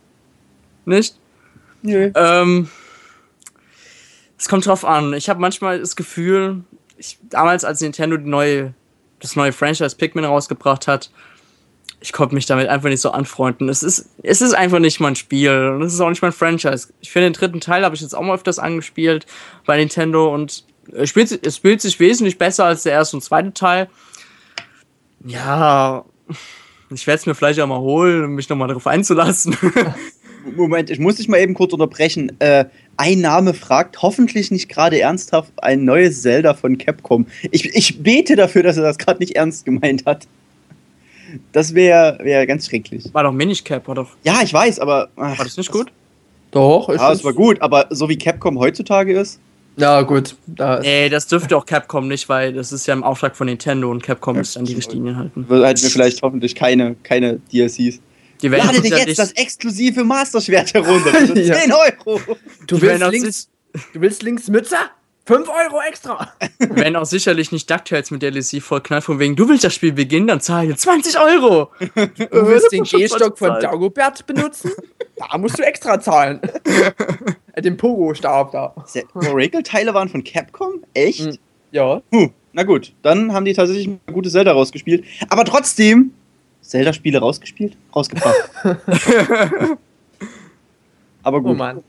Nicht? 0.85 1.17
Nö. 1.81 2.11
Ähm, 2.13 2.69
es 4.37 4.47
kommt 4.47 4.67
drauf 4.67 4.85
an. 4.85 5.15
Ich 5.15 5.27
habe 5.27 5.41
manchmal 5.41 5.79
das 5.79 5.95
Gefühl, 5.95 6.63
ich, 6.99 7.17
damals 7.31 7.65
als 7.65 7.81
Nintendo 7.81 8.17
die 8.17 8.29
neue, 8.29 8.75
das 9.19 9.35
neue 9.35 9.51
Franchise 9.51 9.95
Pikmin 9.95 10.25
rausgebracht 10.25 10.87
hat, 10.87 11.09
ich 11.99 12.13
konnte 12.13 12.35
mich 12.35 12.45
damit 12.45 12.67
einfach 12.67 12.89
nicht 12.89 13.01
so 13.01 13.09
anfreunden. 13.09 13.69
Es 13.69 13.81
ist, 13.81 14.11
es 14.21 14.43
ist 14.43 14.53
einfach 14.53 14.77
nicht 14.77 14.99
mein 14.99 15.15
Spiel 15.15 15.71
und 15.73 15.81
es 15.81 15.95
ist 15.95 15.99
auch 15.99 16.09
nicht 16.09 16.21
mein 16.21 16.31
Franchise. 16.31 16.89
Ich 17.01 17.09
finde, 17.09 17.31
den 17.31 17.33
dritten 17.33 17.59
Teil 17.59 17.83
habe 17.83 17.95
ich 17.95 18.01
jetzt 18.01 18.13
auch 18.13 18.21
mal 18.21 18.35
öfters 18.35 18.59
angespielt 18.59 19.25
bei 19.65 19.77
Nintendo 19.77 20.31
und 20.31 20.63
es 20.93 21.09
spielt, 21.09 21.45
es 21.45 21.55
spielt 21.55 21.81
sich 21.81 21.99
wesentlich 21.99 22.37
besser 22.37 22.65
als 22.65 22.83
der 22.83 22.93
erste 22.93 23.17
und 23.17 23.21
zweite 23.21 23.53
Teil. 23.53 23.87
Ja, 25.25 26.05
ich 26.91 27.07
werde 27.07 27.19
es 27.19 27.25
mir 27.25 27.35
vielleicht 27.35 27.59
auch 27.59 27.67
mal 27.67 27.79
holen, 27.79 28.25
um 28.25 28.35
mich 28.35 28.49
nochmal 28.49 28.67
darauf 28.67 28.87
einzulassen. 28.87 29.57
Moment, 30.55 30.91
ich 30.91 30.99
muss 30.99 31.15
dich 31.15 31.27
mal 31.27 31.39
eben 31.39 31.55
kurz 31.55 31.73
unterbrechen. 31.73 32.39
Äh, 32.39 32.65
ein 32.97 33.21
Name 33.21 33.55
fragt 33.55 34.01
hoffentlich 34.01 34.51
nicht 34.51 34.69
gerade 34.69 34.99
ernsthaft 34.99 35.51
ein 35.57 35.85
neues 35.85 36.21
Zelda 36.21 36.53
von 36.53 36.77
Capcom. 36.77 37.25
Ich, 37.49 37.75
ich 37.75 38.03
bete 38.03 38.35
dafür, 38.35 38.61
dass 38.61 38.77
er 38.77 38.83
das 38.83 38.99
gerade 38.99 39.19
nicht 39.19 39.35
ernst 39.35 39.65
gemeint 39.65 40.05
hat. 40.05 40.27
Das 41.51 41.73
wäre 41.73 42.19
wär 42.21 42.45
ganz 42.45 42.67
schrecklich. 42.67 43.11
War 43.13 43.23
doch 43.23 43.31
Minish 43.31 43.63
Cap, 43.63 43.87
war 43.87 43.95
doch. 43.95 44.11
Ja, 44.23 44.41
ich 44.43 44.53
weiß, 44.53 44.79
aber. 44.79 45.09
Ach, 45.15 45.37
war 45.37 45.45
das 45.45 45.57
nicht 45.57 45.71
gut? 45.71 45.91
Doch, 46.51 46.87
ist 46.89 47.01
Ja, 47.01 47.11
es 47.11 47.23
war 47.23 47.33
gut, 47.33 47.61
aber 47.61 47.87
so 47.89 48.07
wie 48.07 48.17
Capcom 48.17 48.59
heutzutage 48.59 49.19
ist. 49.19 49.39
Ja, 49.77 50.01
gut. 50.01 50.35
Da 50.45 50.79
nee, 50.79 51.09
das 51.09 51.27
dürfte 51.27 51.57
auch 51.57 51.65
Capcom 51.65 52.07
nicht, 52.07 52.29
weil 52.29 52.53
das 52.53 52.71
ist 52.71 52.87
ja 52.87 52.93
im 52.93 53.03
Auftrag 53.03 53.35
von 53.35 53.47
Nintendo 53.47 53.91
und 53.91 54.01
Capcom 54.01 54.35
ja, 54.35 54.39
müsste 54.39 54.59
an 54.59 54.65
die 54.65 54.73
Richtlinien 54.73 55.17
halten. 55.17 55.45
Halten 55.49 55.81
wir 55.81 55.89
vielleicht 55.89 56.21
hoffentlich 56.21 56.55
keine, 56.55 56.95
keine 57.03 57.39
DLCs. 57.51 57.99
Die 58.41 58.51
werden 58.51 58.67
Lade 58.67 58.81
dir 58.81 58.97
jetzt 58.97 59.19
das 59.19 59.31
exklusive 59.33 60.03
Master-Schwert 60.03 60.73
herunter. 60.73 61.09
Für 61.11 61.33
10 61.33 61.71
Euro. 62.05 62.21
Du 62.67 62.81
willst, 62.81 63.07
links, 63.11 63.49
du 63.93 64.01
willst 64.01 64.23
links 64.23 64.47
Mütze? 64.47 64.75
5 65.27 65.49
Euro 65.49 65.81
extra! 65.81 66.31
Wenn 66.59 66.95
auch 66.95 67.05
sicherlich 67.05 67.51
nicht 67.51 67.69
DuckTales 67.69 68.11
mit 68.11 68.21
DLC 68.21 68.61
voll 68.61 68.81
knallt, 68.81 69.03
von 69.03 69.17
wegen, 69.17 69.35
du 69.35 69.49
willst 69.49 69.63
das 69.63 69.73
Spiel 69.73 69.93
beginnen, 69.93 70.27
dann 70.27 70.41
zahl 70.41 70.69
ich 70.69 70.77
20 70.77 71.17
Euro! 71.19 71.71
Du 71.79 72.47
willst 72.47 72.71
den 72.71 72.83
Gehstock 72.83 73.37
von 73.37 73.59
Dagobert 73.59 74.27
benutzen? 74.27 74.71
Da 75.17 75.37
musst 75.37 75.57
du 75.57 75.63
extra 75.63 75.99
zahlen. 75.99 76.41
Äh, 77.55 77.61
den 77.61 77.77
Pogo-Stab 77.77 78.51
da. 78.51 78.73
Oracle-Teile 79.13 79.93
waren 79.93 80.09
von 80.09 80.23
Capcom? 80.23 80.83
Echt? 80.93 81.21
Hm, 81.21 81.37
ja. 81.71 82.01
Huh, 82.11 82.29
na 82.53 82.63
gut, 82.63 82.93
dann 83.01 83.33
haben 83.33 83.45
die 83.45 83.53
tatsächlich 83.53 83.87
ein 83.87 83.99
gutes 84.13 84.33
Zelda 84.33 84.51
rausgespielt. 84.51 85.05
Aber 85.29 85.45
trotzdem, 85.45 86.11
Zelda-Spiele 86.61 87.19
rausgespielt? 87.19 87.77
Rausgebracht. 87.95 88.49
Aber 91.23 91.41
gut. 91.41 91.51
Oh 91.51 91.55
Mann. 91.55 91.83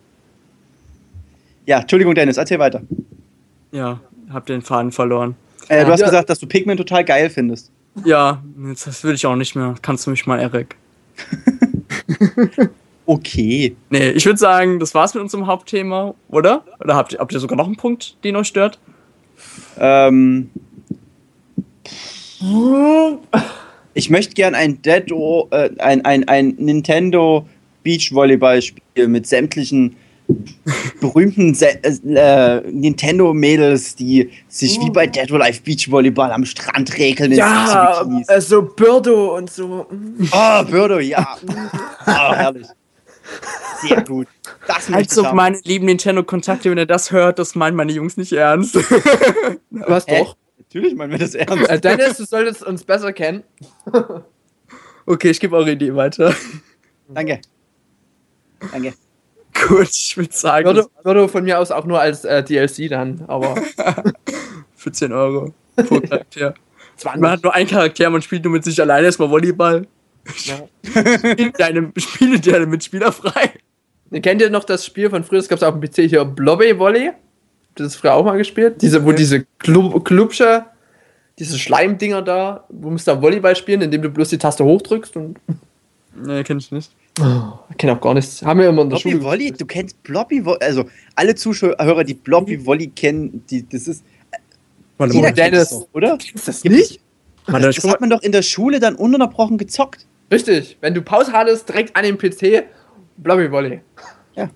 Ja, 1.67 1.81
Entschuldigung, 1.81 2.15
Dennis, 2.15 2.37
erzähl 2.37 2.61
weiter. 2.61 2.83
Ja, 3.73 4.01
hab 4.31 4.47
den 4.47 4.63
Faden 4.63 4.93
verloren. 4.93 5.35
Äh, 5.69 5.85
du 5.85 5.91
hast 5.91 6.01
ja. 6.01 6.07
gesagt, 6.07 6.31
dass 6.31 6.39
du 6.39 6.47
Pikmin 6.47 6.77
total 6.77 7.05
geil 7.05 7.29
findest. 7.29 7.73
Ja, 8.05 8.43
das 8.57 9.03
will 9.03 9.15
ich 9.15 9.27
auch 9.27 9.37
nicht 9.37 9.57
mehr. 9.57 9.75
Kannst 9.83 10.07
du 10.07 10.11
mich 10.11 10.27
mal, 10.27 10.39
Erik? 10.39 10.77
okay. 13.07 13.77
Nee, 13.91 14.11
ich 14.11 14.27
würde 14.27 14.39
sagen, 14.39 14.79
das 14.79 14.95
war's 14.95 15.15
mit 15.15 15.23
unserem 15.23 15.47
Hauptthema, 15.47 16.15
oder? 16.29 16.65
Oder 16.81 16.95
habt, 16.95 17.19
habt 17.19 17.33
ihr 17.33 17.41
sogar 17.41 17.57
noch 17.57 17.67
einen 17.67 17.77
Punkt, 17.77 18.17
den 18.25 18.37
euch 18.37 18.49
stört? 18.49 18.79
Ähm. 19.79 20.51
Ich 23.95 24.11
möchte 24.11 24.35
gern 24.35 24.55
ein 24.55 24.83
Dead 24.83 25.11
o 25.13 25.49
äh, 25.51 25.71
ein, 25.79 26.05
ein, 26.05 26.29
ein 26.29 26.55
Nintendo 26.59 27.47
Beachvolleyball-Spiel 27.83 29.09
mit 29.09 29.27
sämtlichen 29.27 29.97
berühmten 31.01 31.57
äh, 31.61 32.61
Nintendo-Mädels, 32.71 33.95
die 33.95 34.31
sich 34.49 34.81
wie 34.81 34.91
bei 34.91 35.07
Dead 35.07 35.31
or 35.31 35.39
Life 35.39 35.63
Beachvolleyball 35.63 36.33
am 36.33 36.45
Strand 36.45 36.97
regeln. 36.99 37.33
Ja, 37.33 38.05
äh, 38.27 38.41
so 38.41 38.63
Birdo 38.63 39.37
und 39.37 39.51
so. 39.51 39.87
Oh, 40.33 40.65
Birdo, 40.65 40.99
ja. 40.99 41.37
oh, 41.49 41.53
herrlich. 42.07 42.67
Sehr 43.81 44.03
gut. 44.03 44.29
Das 44.67 44.93
also, 44.93 45.23
meine 45.35 45.59
lieben 45.65 45.87
Nintendo-Kontakte, 45.87 46.71
wenn 46.71 46.79
ihr 46.79 46.87
das 46.87 47.11
hört, 47.11 47.39
das 47.39 47.55
meinen 47.55 47.77
meine 47.77 47.93
Jungs 47.93 48.17
nicht 48.17 48.33
ernst. 48.33 48.75
Was 49.71 50.07
doch? 50.07 50.37
Natürlich 50.59 50.95
meinen 50.95 51.13
wir 51.13 51.19
das 51.19 51.35
ernst. 51.35 51.69
Äh, 51.69 51.81
Dennis, 51.81 52.17
du 52.17 52.25
solltest 52.25 52.65
uns 52.65 52.85
besser 52.85 53.13
kennen. 53.13 53.43
okay, 55.07 55.31
ich 55.31 55.41
gebe 55.41 55.57
eure 55.57 55.73
Idee 55.73 55.95
weiter. 55.95 56.35
Danke. 57.09 57.41
Danke. 58.73 58.95
Gut, 59.69 59.89
ich 59.91 60.17
würde 60.17 60.33
sagen. 60.33 60.67
Würde, 60.67 60.87
würde 61.03 61.29
von 61.29 61.45
mir 61.45 61.59
aus 61.59 61.71
auch 61.71 61.87
nur 61.87 62.01
als 62.01 62.25
äh, 62.25 62.43
DLC 62.43 62.89
dann, 62.89 63.25
aber. 63.27 63.55
Für 64.75 64.93
10 64.93 65.13
Euro 65.13 65.55
pro 65.77 66.01
Charakter. 66.01 66.55
20. 66.97 67.21
Man 67.21 67.31
hat 67.31 67.43
nur 67.43 67.55
einen 67.55 67.69
Charakter, 67.69 68.09
man 68.11 68.23
spielt 68.23 68.45
nur 68.45 68.53
mit 68.53 68.65
sich 68.65 68.81
alleine 68.81 69.07
erstmal 69.07 69.31
Volleyball. 69.31 69.87
Ja. 70.45 70.69
spielt, 70.85 71.61
deine, 71.61 71.93
spielt 71.97 72.47
deine 72.47 72.67
Mitspieler 72.67 73.13
frei. 73.13 73.53
Kennt 74.23 74.41
ihr 74.41 74.51
noch 74.51 74.65
das 74.65 74.85
Spiel 74.87 75.11
von 75.11 75.25
früher? 75.25 75.39
Das 75.39 75.49
gab 75.49 75.59
es 75.59 75.63
auf 75.63 75.79
dem 75.79 75.81
PC 75.81 76.09
hier, 76.09 76.25
Blobby 76.25 76.79
Volley. 76.79 77.13
Das 77.75 77.89
ist 77.89 77.97
früher 77.97 78.15
auch 78.15 78.25
mal 78.25 78.39
gespielt. 78.39 78.81
Diese, 78.81 79.05
wo 79.05 79.13
diese 79.13 79.45
Klub, 79.59 80.05
Klubsche, 80.05 80.65
diese 81.39 81.59
Schleimdinger 81.59 82.23
da, 82.23 82.65
wo 82.71 82.91
musst 82.91 83.07
du 83.07 83.13
da 83.13 83.21
Volleyball 83.21 83.57
spielen, 83.57 83.83
indem 83.83 84.03
du 84.03 84.09
bloß 84.09 84.31
die 84.31 84.39
Taste 84.39 84.65
hochdrückst 84.65 85.17
und. 85.17 85.39
Nee, 86.15 86.43
kenn 86.45 86.59
ich 86.59 86.73
nicht. 86.73 86.91
Oh, 87.21 87.59
ich 87.71 87.77
kenne 87.77 87.93
auch 87.93 88.01
gar 88.01 88.15
nichts. 88.15 88.43
Haben 88.43 88.61
wir 88.61 88.69
immer 88.69 88.83
in 88.83 88.91
der 88.91 88.97
Blobby 88.97 89.13
Schule. 89.13 89.25
Volley? 89.25 89.53
Du 89.53 89.67
kennst 89.67 90.03
Blobby 90.03 90.45
Volley? 90.45 90.59
Also, 90.63 90.85
alle 91.15 91.35
Zuschauer, 91.35 92.05
die 92.05 92.15
Blobby 92.15 92.57
mhm. 92.57 92.67
Volley 92.67 92.87
kennen, 92.89 93.45
die, 93.51 93.69
das 93.69 93.87
ist. 93.87 94.05
Warte 94.97 95.15
mal, 95.19 95.33
Dennis, 95.33 95.71
doch, 95.71 95.89
oder? 95.93 96.17
Ist 96.35 96.49
das 96.49 96.65
nicht? 96.65 97.01
Das, 97.47 97.77
das 97.77 97.85
hat 97.85 98.01
man 98.01 98.09
doch 98.09 98.23
in 98.23 98.33
der 98.33 98.43
Schule 98.43 98.81
dann 98.81 98.95
ununterbrochen 98.95 99.59
gezockt. 99.59 100.07
Richtig. 100.31 100.79
Wenn 100.81 100.95
du 100.95 101.03
Pause 101.03 101.33
hattest, 101.33 101.69
direkt 101.69 101.97
an 101.97 102.05
dem 102.05 102.19
PC, 102.19 102.65
Blobby 103.17 103.51
Volley. 103.51 103.81
Ja. 104.35 104.51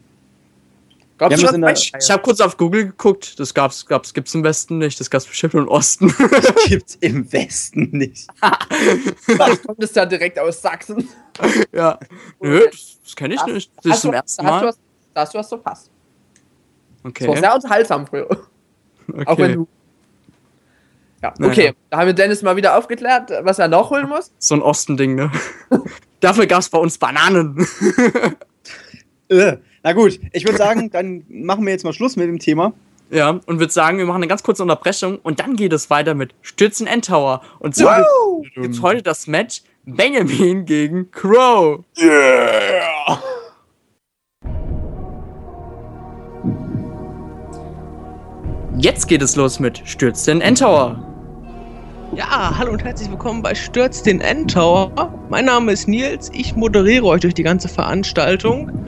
Gab's 1.18 1.40
schon? 1.40 1.62
Ich, 1.68 1.92
ich 1.98 2.10
habe 2.10 2.22
kurz 2.22 2.40
auf 2.40 2.56
Google 2.56 2.86
geguckt, 2.86 3.38
das 3.38 3.52
gab's, 3.54 3.86
gab's, 3.86 4.14
gibt's 4.14 4.34
im 4.34 4.42
Westen 4.42 4.78
nicht, 4.78 4.98
das 4.98 5.10
gab's 5.10 5.26
bestimmt 5.26 5.54
im 5.54 5.68
Osten. 5.68 6.12
Das 6.30 6.64
gibt's 6.66 6.96
im 7.00 7.30
Westen 7.32 7.90
nicht. 7.92 8.26
Vielleicht 9.20 9.66
kommt 9.66 9.82
es 9.82 9.92
da 9.92 10.06
direkt 10.06 10.38
aus 10.38 10.60
Sachsen. 10.60 11.08
Ja. 11.72 11.98
Nö, 12.40 12.66
das, 12.70 12.98
das 13.04 13.16
kenne 13.16 13.34
ich 13.34 13.46
nicht. 13.46 13.72
Das 13.82 13.96
ist 13.96 14.00
zum 14.02 14.12
ersten 14.12 14.44
Mal. 14.44 14.74
Da 15.14 15.20
hast 15.22 15.34
du 15.34 15.38
was 15.38 15.48
verpasst. 15.48 15.90
Okay. 17.04 17.26
Das 17.26 17.34
war 17.34 17.40
sehr 17.40 17.54
unterhaltsam 17.54 18.06
früher. 18.06 18.28
Okay. 19.08 19.26
Auch 19.26 19.38
wenn 19.38 19.54
du. 19.54 19.68
Ja, 21.22 21.34
okay. 21.42 21.60
Naja. 21.60 21.72
Da 21.90 21.98
haben 21.98 22.06
wir 22.06 22.14
Dennis 22.14 22.42
mal 22.42 22.56
wieder 22.56 22.76
aufgeklärt, 22.78 23.30
was 23.42 23.58
er 23.58 23.68
nachholen 23.68 24.08
muss. 24.08 24.32
So 24.38 24.54
ein 24.54 24.62
Ostending, 24.62 25.14
ne? 25.14 25.30
Dafür 26.20 26.46
gab's 26.46 26.68
bei 26.68 26.78
uns 26.78 26.98
Bananen. 26.98 27.66
Äh. 29.32 29.58
Na 29.84 29.92
gut, 29.92 30.18
ich 30.32 30.44
würde 30.44 30.58
sagen, 30.58 30.90
dann 30.90 31.22
machen 31.28 31.64
wir 31.64 31.72
jetzt 31.72 31.84
mal 31.84 31.92
Schluss 31.92 32.16
mit 32.16 32.26
dem 32.26 32.40
Thema. 32.40 32.72
Ja, 33.10 33.30
und 33.30 33.60
würde 33.60 33.72
sagen, 33.72 33.98
wir 33.98 34.04
machen 34.06 34.16
eine 34.16 34.26
ganz 34.26 34.42
kurze 34.42 34.62
Unterbrechung 34.62 35.20
und 35.22 35.38
dann 35.38 35.54
geht 35.54 35.72
es 35.72 35.88
weiter 35.88 36.14
mit 36.14 36.34
Stürzen 36.42 36.88
Endtower. 36.88 37.40
Und 37.60 37.76
zwar 37.76 38.00
wow. 38.00 38.44
gibt 38.56 38.74
es 38.74 38.82
heute 38.82 39.02
das 39.02 39.28
Match 39.28 39.62
Benjamin 39.84 40.64
gegen 40.64 41.12
Crow. 41.12 41.84
Yeah! 41.96 43.22
Jetzt 48.76 49.08
geht 49.08 49.22
es 49.22 49.36
los 49.36 49.60
mit 49.60 49.80
Stürz 49.84 50.24
den 50.24 50.40
Endtower. 50.40 51.09
Ja, 52.12 52.58
hallo 52.58 52.72
und 52.72 52.82
herzlich 52.82 53.08
willkommen 53.08 53.40
bei 53.40 53.54
Stürz 53.54 54.02
den 54.02 54.20
Endtower. 54.20 54.90
Mein 55.28 55.44
Name 55.44 55.70
ist 55.70 55.86
Nils, 55.86 56.28
ich 56.34 56.56
moderiere 56.56 57.04
euch 57.04 57.20
durch 57.20 57.34
die 57.34 57.44
ganze 57.44 57.68
Veranstaltung. 57.68 58.84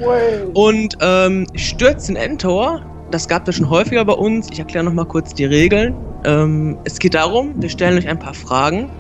Und 0.55 0.99
ähm, 1.01 1.47
Stürz 1.55 2.09
den 2.09 2.16
Endtower, 2.16 2.85
das 3.12 3.29
gab 3.29 3.47
es 3.47 3.55
schon 3.55 3.70
häufiger 3.70 4.05
bei 4.05 4.14
uns. 4.14 4.49
Ich 4.51 4.59
erkläre 4.59 4.85
nochmal 4.85 5.05
kurz 5.05 5.35
die 5.35 5.45
Regeln. 5.45 5.95
Ähm, 6.25 6.79
es 6.83 6.99
geht 6.99 7.14
darum, 7.14 7.55
wir 7.62 7.68
stellen 7.68 7.97
euch 7.97 8.09
ein 8.09 8.18
paar 8.18 8.35
Fragen. 8.35 8.91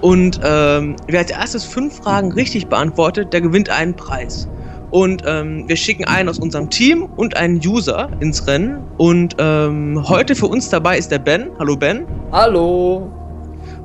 Und 0.00 0.40
ähm, 0.44 0.94
wer 1.08 1.18
als 1.18 1.32
erstes 1.32 1.64
fünf 1.64 1.96
Fragen 1.96 2.30
richtig 2.30 2.68
beantwortet, 2.68 3.32
der 3.32 3.40
gewinnt 3.40 3.70
einen 3.70 3.96
Preis. 3.96 4.48
Und 4.92 5.24
ähm, 5.26 5.64
wir 5.66 5.76
schicken 5.76 6.04
einen 6.04 6.28
aus 6.28 6.38
unserem 6.38 6.70
Team 6.70 7.08
und 7.16 7.36
einen 7.36 7.56
User 7.56 8.08
ins 8.20 8.46
Rennen. 8.46 8.84
Und 8.98 9.34
ähm, 9.40 10.08
heute 10.08 10.36
für 10.36 10.46
uns 10.46 10.68
dabei 10.68 10.96
ist 10.96 11.10
der 11.10 11.18
Ben. 11.18 11.50
Hallo 11.58 11.76
Ben. 11.76 12.06
Hallo. 12.30 13.10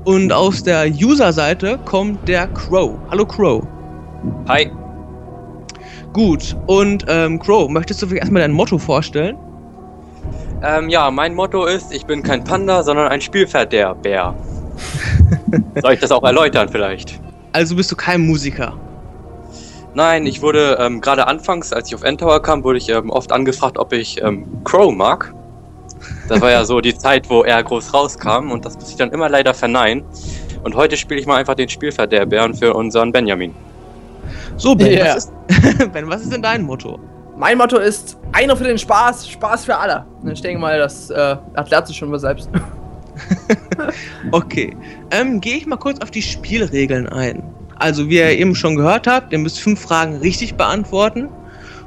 Und 0.05 0.31
aus 0.31 0.63
der 0.63 0.87
User-Seite 0.87 1.77
kommt 1.85 2.27
der 2.27 2.47
Crow. 2.47 2.97
Hallo 3.11 3.25
Crow. 3.25 3.63
Hi. 4.47 4.71
Gut, 6.13 6.55
und 6.67 7.05
ähm, 7.07 7.37
Crow, 7.39 7.69
möchtest 7.69 8.01
du 8.01 8.07
vielleicht 8.07 8.23
erstmal 8.23 8.41
dein 8.41 8.51
Motto 8.51 8.77
vorstellen? 8.77 9.37
Ähm, 10.63 10.89
ja, 10.89 11.11
mein 11.11 11.35
Motto 11.35 11.65
ist, 11.65 11.93
ich 11.93 12.05
bin 12.05 12.23
kein 12.23 12.43
Panda, 12.43 12.83
sondern 12.83 13.07
ein 13.09 13.21
Spielpferd 13.21 13.71
der 13.71 13.93
Bär. 13.95 14.33
Soll 15.81 15.93
ich 15.93 15.99
das 15.99 16.11
auch 16.11 16.23
erläutern 16.23 16.69
vielleicht? 16.69 17.19
Also 17.53 17.75
bist 17.75 17.91
du 17.91 17.95
kein 17.95 18.21
Musiker? 18.21 18.73
Nein, 19.93 20.25
ich 20.25 20.41
wurde 20.41 20.77
ähm, 20.79 21.01
gerade 21.01 21.27
anfangs, 21.27 21.73
als 21.73 21.89
ich 21.89 21.95
auf 21.95 22.03
Endtower 22.03 22.41
kam, 22.41 22.63
wurde 22.63 22.77
ich 22.77 22.89
ähm, 22.89 23.09
oft 23.09 23.31
angefragt, 23.31 23.77
ob 23.77 23.93
ich 23.93 24.21
ähm, 24.21 24.45
Crow 24.63 24.93
mag. 24.93 25.33
Das 26.29 26.41
war 26.41 26.51
ja 26.51 26.63
so 26.63 26.79
die 26.79 26.95
Zeit, 26.95 27.27
wo 27.29 27.43
er 27.43 27.63
groß 27.63 27.91
rauskam 27.91 28.51
und 28.51 28.63
das 28.63 28.75
muss 28.75 28.91
ich 28.91 28.95
dann 28.95 29.09
immer 29.11 29.29
leider 29.29 29.53
verneinen. 29.53 30.03
Und 30.63 30.75
heute 30.75 30.95
spiele 30.95 31.19
ich 31.19 31.25
mal 31.25 31.37
einfach 31.37 31.55
den 31.55 31.69
Spielverderber 31.69 32.53
für 32.53 32.73
unseren 32.75 33.11
Benjamin. 33.11 33.55
So, 34.55 34.75
Ben, 34.75 34.91
yeah. 34.91 35.15
was, 35.15 35.25
ist, 35.25 35.91
ben, 35.93 36.07
was 36.07 36.21
ist 36.21 36.31
denn 36.31 36.43
dein 36.43 36.61
Motto? 36.61 36.99
Mein 37.35 37.57
Motto 37.57 37.77
ist 37.77 38.17
einer 38.33 38.55
für 38.55 38.65
den 38.65 38.77
Spaß, 38.77 39.27
Spaß 39.27 39.65
für 39.65 39.75
alle. 39.75 40.05
Und 40.21 40.31
ich 40.31 40.41
denke 40.41 40.59
mal, 40.59 40.77
das 40.77 41.09
äh, 41.09 41.37
erklärt 41.55 41.87
sich 41.87 41.97
schon 41.97 42.11
mal 42.11 42.19
selbst. 42.19 42.49
okay, 44.31 44.77
ähm, 45.09 45.41
gehe 45.41 45.57
ich 45.57 45.65
mal 45.65 45.77
kurz 45.77 45.99
auf 46.01 46.11
die 46.11 46.21
Spielregeln 46.21 47.07
ein. 47.07 47.41
Also, 47.75 48.09
wie 48.09 48.17
ihr 48.17 48.37
eben 48.37 48.53
schon 48.53 48.75
gehört 48.75 49.07
habt, 49.07 49.31
ihr 49.31 49.39
müsst 49.39 49.59
fünf 49.61 49.81
Fragen 49.81 50.17
richtig 50.17 50.55
beantworten. 50.55 51.29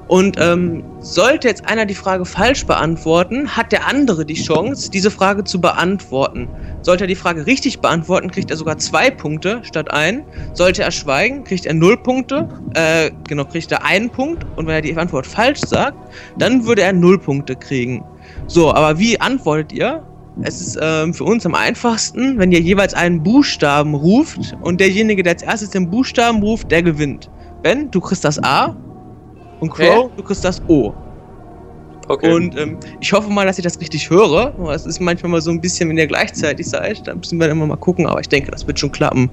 Und 0.09 0.36
ähm, 0.38 0.84
sollte 1.00 1.48
jetzt 1.48 1.66
einer 1.66 1.86
die 1.86 1.94
Frage 1.94 2.24
falsch 2.24 2.66
beantworten, 2.66 3.48
hat 3.57 3.72
der 3.72 3.86
andere 3.86 4.26
die 4.26 4.34
Chance, 4.34 4.90
diese 4.90 5.11
Frage 5.11 5.44
zu 5.44 5.61
beantworten. 5.61 6.48
Sollte 6.82 7.05
er 7.05 7.09
die 7.09 7.14
Frage 7.14 7.46
richtig 7.46 7.80
beantworten, 7.80 8.30
kriegt 8.30 8.50
er 8.50 8.57
sogar 8.57 8.78
zwei 8.78 9.11
Punkte 9.11 9.61
statt 9.62 9.90
ein. 9.90 10.24
Sollte 10.53 10.82
er 10.82 10.90
schweigen, 10.90 11.44
kriegt 11.44 11.66
er 11.66 11.74
null 11.74 11.96
Punkte. 11.96 12.48
Äh, 12.74 13.11
genau, 13.28 13.44
kriegt 13.44 13.70
er 13.72 13.84
einen 13.84 14.11
Punkt. 14.11 14.44
Und 14.57 14.66
wenn 14.66 14.74
er 14.74 14.82
die 14.82 14.96
Antwort 14.96 15.26
falsch 15.26 15.61
sagt, 15.61 15.96
dann 16.36 16.66
würde 16.66 16.82
er 16.82 16.92
null 16.92 17.18
Punkte 17.18 17.57
kriegen. 17.57 18.05
So, 18.48 18.72
aber 18.72 18.98
wie 18.98 19.20
antwortet 19.20 19.72
ihr? 19.72 20.05
Es 20.42 20.61
ist 20.61 20.78
ähm, 20.80 21.12
für 21.12 21.24
uns 21.24 21.44
am 21.44 21.55
einfachsten, 21.55 22.38
wenn 22.38 22.53
ihr 22.53 22.61
jeweils 22.61 22.94
einen 22.94 23.22
Buchstaben 23.22 23.94
ruft 23.94 24.57
und 24.62 24.80
derjenige, 24.80 25.22
der 25.22 25.34
als 25.34 25.42
erstes 25.42 25.70
den 25.70 25.90
Buchstaben 25.90 26.42
ruft, 26.42 26.70
der 26.70 26.82
gewinnt. 26.82 27.30
Ben, 27.62 27.90
du 27.90 28.00
kriegst 28.00 28.24
das 28.24 28.42
A 28.42 28.74
und 29.62 29.70
Crow, 29.70 30.06
okay. 30.06 30.12
du 30.16 30.22
kriegst 30.24 30.44
das 30.44 30.60
O. 30.68 30.92
Okay. 32.08 32.32
Und 32.32 32.58
ähm, 32.58 32.76
ich 33.00 33.12
hoffe 33.12 33.30
mal, 33.30 33.46
dass 33.46 33.58
ich 33.58 33.64
das 33.64 33.80
richtig 33.80 34.10
höre. 34.10 34.52
Es 34.74 34.86
ist 34.86 35.00
manchmal 35.00 35.30
mal 35.30 35.40
so 35.40 35.52
ein 35.52 35.60
bisschen, 35.60 35.88
wenn 35.88 35.96
ihr 35.96 36.08
gleichzeitig 36.08 36.68
seid, 36.68 37.06
dann 37.06 37.18
müssen 37.18 37.38
wir 37.38 37.48
immer 37.48 37.64
mal 37.64 37.76
gucken, 37.76 38.06
aber 38.06 38.20
ich 38.20 38.28
denke, 38.28 38.50
das 38.50 38.66
wird 38.66 38.80
schon 38.80 38.90
klappen. 38.90 39.30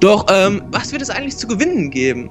Doch, 0.00 0.26
ähm, 0.28 0.62
was 0.72 0.90
wird 0.90 1.02
es 1.02 1.10
eigentlich 1.10 1.36
zu 1.36 1.46
gewinnen 1.46 1.88
geben? 1.90 2.28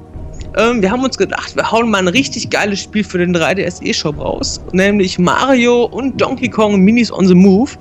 Ähm, 0.58 0.82
wir 0.82 0.92
haben 0.92 1.04
uns 1.04 1.18
gedacht, 1.18 1.56
wir 1.56 1.72
hauen 1.72 1.90
mal 1.90 2.00
ein 2.00 2.10
richtig 2.10 2.50
geiles 2.50 2.82
Spiel 2.82 3.06
für 3.06 3.20
den 3.20 3.34
3DS 3.34 3.82
eShop 3.82 4.20
raus, 4.20 4.60
nämlich 4.74 5.18
Mario 5.18 5.86
und 5.86 6.20
Donkey 6.20 6.50
Kong 6.50 6.82
Minis 6.82 7.12
on 7.12 7.26
the 7.26 7.36
Move. 7.36 7.72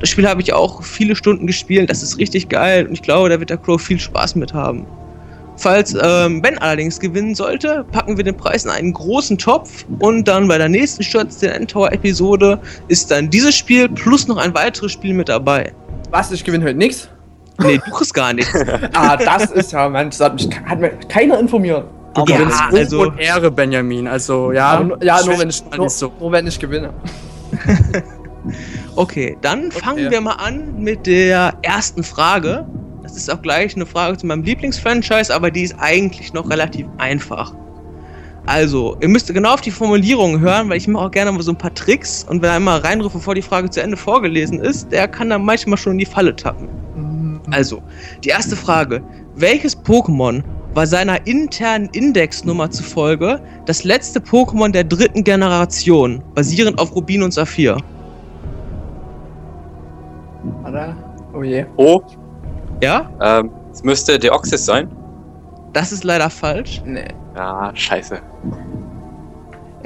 Das 0.00 0.08
Spiel 0.08 0.28
habe 0.28 0.42
ich 0.42 0.52
auch 0.52 0.82
viele 0.82 1.14
Stunden 1.14 1.46
gespielt, 1.46 1.88
das 1.88 2.02
ist 2.02 2.18
richtig 2.18 2.48
geil 2.48 2.86
und 2.86 2.94
ich 2.94 3.02
glaube, 3.02 3.28
da 3.28 3.38
wird 3.38 3.50
der 3.50 3.58
Crow 3.58 3.80
viel 3.80 4.00
Spaß 4.00 4.34
mit 4.34 4.52
haben. 4.52 4.86
Falls 5.56 5.96
ähm, 6.00 6.42
Ben 6.42 6.58
allerdings 6.58 6.98
gewinnen 6.98 7.34
sollte, 7.34 7.84
packen 7.92 8.16
wir 8.16 8.24
den 8.24 8.36
Preis 8.36 8.64
in 8.64 8.70
einen 8.70 8.92
großen 8.92 9.38
Topf 9.38 9.84
und 10.00 10.26
dann 10.26 10.48
bei 10.48 10.58
der 10.58 10.68
nächsten 10.68 11.02
Sturz 11.02 11.38
der 11.38 11.54
Endtower-Episode 11.54 12.58
ist 12.88 13.10
dann 13.10 13.30
dieses 13.30 13.54
Spiel 13.54 13.88
plus 13.88 14.26
noch 14.26 14.36
ein 14.36 14.54
weiteres 14.54 14.92
Spiel 14.92 15.14
mit 15.14 15.28
dabei. 15.28 15.72
Was? 16.10 16.32
Ich 16.32 16.44
gewinne 16.44 16.64
heute 16.64 16.78
nichts? 16.78 17.08
Nee, 17.62 17.80
du 17.84 17.90
kriegst 17.92 18.14
gar 18.14 18.32
nichts. 18.32 18.52
ah, 18.94 19.16
das 19.16 19.50
ist 19.52 19.72
ja, 19.72 19.88
Mann, 19.88 20.10
das 20.10 20.20
hat, 20.20 20.34
mich, 20.34 20.48
hat 20.64 20.80
mir 20.80 20.90
keiner 21.08 21.38
informiert. 21.38 21.84
Du 22.14 22.22
aber 22.22 22.32
gewinnst 22.32 22.58
ja, 22.58 22.78
also, 22.78 23.02
und 23.02 23.18
Ehre, 23.18 23.50
Benjamin. 23.50 24.06
Also, 24.06 24.52
ja. 24.52 24.70
Aber, 24.70 25.02
ja, 25.04 25.24
nur 25.24 25.38
wenn, 25.38 25.50
ich, 25.50 25.62
nur, 25.76 25.88
so. 25.88 26.12
nur 26.20 26.32
wenn 26.32 26.46
ich 26.46 26.58
gewinne. 26.58 26.92
okay, 28.96 29.36
dann 29.40 29.66
okay. 29.66 29.78
fangen 29.80 30.10
wir 30.10 30.20
mal 30.20 30.32
an 30.32 30.74
mit 30.78 31.06
der 31.06 31.54
ersten 31.62 32.02
Frage. 32.02 32.66
Das 33.14 33.22
ist 33.22 33.30
auch 33.32 33.42
gleich 33.42 33.76
eine 33.76 33.86
Frage 33.86 34.16
zu 34.16 34.26
meinem 34.26 34.42
Lieblingsfranchise, 34.42 35.32
aber 35.32 35.52
die 35.52 35.62
ist 35.62 35.76
eigentlich 35.78 36.32
noch 36.32 36.50
relativ 36.50 36.86
einfach. 36.98 37.54
Also, 38.44 38.96
ihr 39.00 39.08
müsst 39.08 39.32
genau 39.32 39.54
auf 39.54 39.60
die 39.60 39.70
Formulierung 39.70 40.40
hören, 40.40 40.68
weil 40.68 40.78
ich 40.78 40.88
mache 40.88 41.06
auch 41.06 41.10
gerne 41.12 41.30
mal 41.30 41.40
so 41.40 41.52
ein 41.52 41.56
paar 41.56 41.72
Tricks 41.72 42.26
und 42.28 42.42
wer 42.42 42.54
einmal 42.54 42.80
reinruft, 42.80 43.14
bevor 43.14 43.36
die 43.36 43.42
Frage 43.42 43.70
zu 43.70 43.80
Ende 43.80 43.96
vorgelesen 43.96 44.58
ist, 44.58 44.90
der 44.90 45.06
kann 45.06 45.30
dann 45.30 45.44
manchmal 45.44 45.78
schon 45.78 45.92
in 45.92 45.98
die 45.98 46.06
Falle 46.06 46.34
tappen. 46.34 46.68
Mhm. 46.96 47.40
Also, 47.52 47.80
die 48.24 48.30
erste 48.30 48.56
Frage. 48.56 49.00
Welches 49.36 49.78
Pokémon 49.78 50.42
war 50.74 50.88
seiner 50.88 51.24
internen 51.24 51.88
Indexnummer 51.92 52.68
zufolge 52.68 53.40
das 53.66 53.84
letzte 53.84 54.18
Pokémon 54.18 54.72
der 54.72 54.82
dritten 54.82 55.22
Generation, 55.22 56.20
basierend 56.34 56.80
auf 56.80 56.92
Rubin 56.96 57.22
und 57.22 57.32
Saphir? 57.32 57.76
Oder? 60.66 60.96
Oh 61.32 61.42
je. 61.44 61.64
Oh, 61.76 62.02
ja? 62.82 63.10
Ähm, 63.20 63.50
es 63.72 63.82
müsste 63.82 64.18
Deoxys 64.18 64.64
sein. 64.64 64.88
Das 65.72 65.92
ist 65.92 66.04
leider 66.04 66.30
falsch. 66.30 66.82
Nee. 66.84 67.08
Ja, 67.34 67.72
scheiße. 67.74 68.20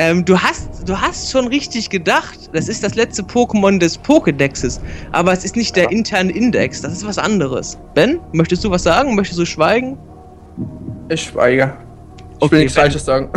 Ähm, 0.01 0.25
du 0.25 0.39
hast, 0.39 0.89
du 0.89 1.01
hast 1.01 1.31
schon 1.31 1.49
richtig 1.49 1.91
gedacht. 1.91 2.51
Das 2.53 2.69
ist 2.69 2.85
das 2.85 2.95
letzte 2.95 3.23
Pokémon 3.23 3.79
des 3.79 3.99
Pokédexes. 4.01 4.81
Aber 5.11 5.33
es 5.33 5.45
ist 5.45 5.57
nicht 5.57 5.75
der 5.75 5.91
interne 5.91 6.31
Index. 6.31 6.83
Das 6.83 6.93
ist 6.93 7.07
was 7.07 7.19
anderes. 7.19 7.79
Ben, 7.95 8.21
möchtest 8.33 8.63
du 8.63 8.71
was 8.71 8.85
sagen? 8.85 9.17
Möchtest 9.17 9.41
du 9.41 9.45
schweigen? 9.45 9.99
Ich 11.09 11.25
schweige. 11.25 11.75
Ich 12.37 12.43
okay, 12.43 12.53
will 12.53 12.59
nichts 12.61 12.75
ben, 12.75 12.83
Falsches 12.83 13.05
sagen. 13.05 13.31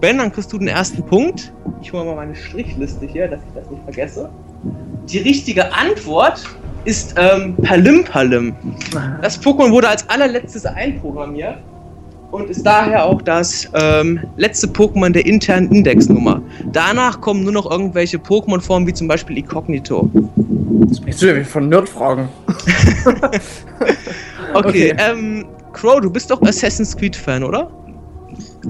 Ben, 0.00 0.18
dann 0.18 0.30
kriegst 0.30 0.52
du 0.52 0.58
den 0.58 0.68
ersten 0.68 1.02
Punkt. 1.02 1.54
Ich 1.80 1.90
hole 1.92 2.04
mal 2.04 2.16
meine 2.16 2.34
Strichliste 2.34 3.06
hier, 3.06 3.28
dass 3.28 3.40
ich 3.40 3.54
das 3.54 3.70
nicht 3.70 3.82
vergesse. 3.84 4.28
Die 5.08 5.18
richtige 5.18 5.72
Antwort 5.72 6.44
ist 6.84 7.14
ähm, 7.16 7.56
Palim 7.56 8.04
Das 9.22 9.40
Pokémon 9.40 9.70
wurde 9.70 9.88
als 9.88 10.08
allerletztes 10.08 10.66
einprogrammiert 10.66 11.58
und 12.30 12.50
ist 12.50 12.64
daher 12.66 13.04
auch 13.04 13.22
das 13.22 13.68
ähm, 13.74 14.20
letzte 14.36 14.66
Pokémon 14.66 15.10
der 15.10 15.24
internen 15.24 15.70
Indexnummer. 15.70 16.42
Danach 16.72 17.20
kommen 17.20 17.44
nur 17.44 17.52
noch 17.52 17.70
irgendwelche 17.70 18.18
Pokémon-Formen 18.18 18.86
wie 18.86 18.92
zum 18.92 19.06
Beispiel 19.08 19.38
Incognito. 19.38 20.10
Das 20.88 21.00
bist 21.00 21.22
du 21.22 21.34
ja 21.34 21.44
von 21.44 21.68
Nerd-Fragen. 21.68 22.28
okay, 24.54 24.92
okay. 24.92 24.96
Ähm, 24.98 25.46
Crow, 25.72 26.00
du 26.00 26.10
bist 26.10 26.30
doch 26.30 26.42
Assassin's 26.42 26.96
Creed-Fan, 26.96 27.44
oder? 27.44 27.70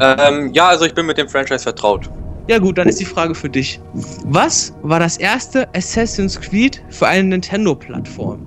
Ähm, 0.01 0.53
ja, 0.53 0.69
also 0.69 0.85
ich 0.85 0.95
bin 0.95 1.07
mit 1.07 1.19
dem 1.19 1.29
Franchise 1.29 1.63
vertraut. 1.63 2.11
Ja 2.47 2.59
gut, 2.59 2.77
dann 2.77 2.89
ist 2.89 3.01
die 3.01 3.07
Frage 3.07 3.35
für 3.35 3.49
dich. 3.49 3.81
Was 4.25 4.75
war 4.83 5.01
das 5.01 5.17
erste 5.17 5.67
Assassin's 5.75 6.39
Creed 6.39 6.83
für 6.91 7.07
eine 7.07 7.29
Nintendo-Plattform? 7.29 8.47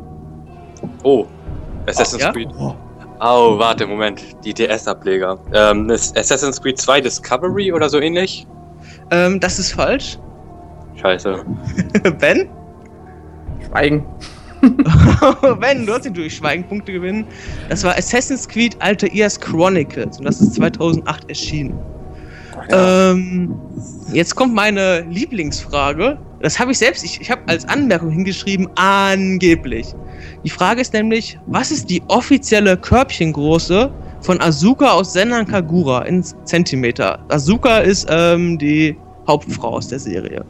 Oh, 1.03 1.25
Assassin's 1.87 2.21
ja? 2.21 2.31
Creed. 2.31 2.49
Oh, 2.59 3.57
warte, 3.57 3.87
Moment. 3.87 4.21
Die 4.45 4.53
DS-Ableger. 4.53 5.39
Ähm, 5.51 5.89
ist 5.89 6.15
Assassin's 6.15 6.61
Creed 6.61 6.77
2 6.77 7.01
Discovery 7.01 7.73
oder 7.73 7.89
so 7.89 7.99
ähnlich? 7.99 8.45
Ähm, 9.09 9.39
das 9.39 9.57
ist 9.57 9.71
falsch. 9.71 10.19
Scheiße. 10.95 11.43
ben? 12.19 12.49
Schweigen. 13.67 14.05
ben, 15.59 15.85
du 15.87 15.93
hast 15.93 16.05
ihn 16.05 16.13
durch 16.13 16.35
Schweigenpunkte 16.35 16.91
gewinnen. 16.91 17.25
Das 17.69 17.83
war 17.83 17.97
Assassin's 17.97 18.47
Creed 18.47 18.75
Altair's 18.79 19.39
Chronicles 19.39 20.19
und 20.19 20.25
das 20.25 20.39
ist 20.39 20.53
2008 20.55 21.29
erschienen. 21.29 21.79
Ähm, 22.69 23.55
jetzt 24.13 24.35
kommt 24.35 24.53
meine 24.53 25.01
Lieblingsfrage. 25.01 26.17
Das 26.41 26.59
habe 26.59 26.71
ich 26.71 26.77
selbst, 26.77 27.03
ich, 27.03 27.19
ich 27.21 27.31
habe 27.31 27.41
als 27.47 27.67
Anmerkung 27.67 28.11
hingeschrieben, 28.11 28.67
angeblich. 28.75 29.93
Die 30.43 30.49
Frage 30.49 30.81
ist 30.81 30.93
nämlich, 30.93 31.39
was 31.47 31.71
ist 31.71 31.89
die 31.89 32.01
offizielle 32.07 32.77
Körbchengröße 32.77 33.91
von 34.21 34.41
Asuka 34.41 34.91
aus 34.91 35.13
Senran 35.13 35.47
Kagura 35.47 36.03
in 36.03 36.23
Zentimeter? 36.45 37.19
Asuka 37.29 37.79
ist 37.79 38.07
ähm, 38.09 38.57
die 38.57 38.95
Hauptfrau 39.27 39.69
aus 39.69 39.87
der 39.87 39.99
Serie. 39.99 40.45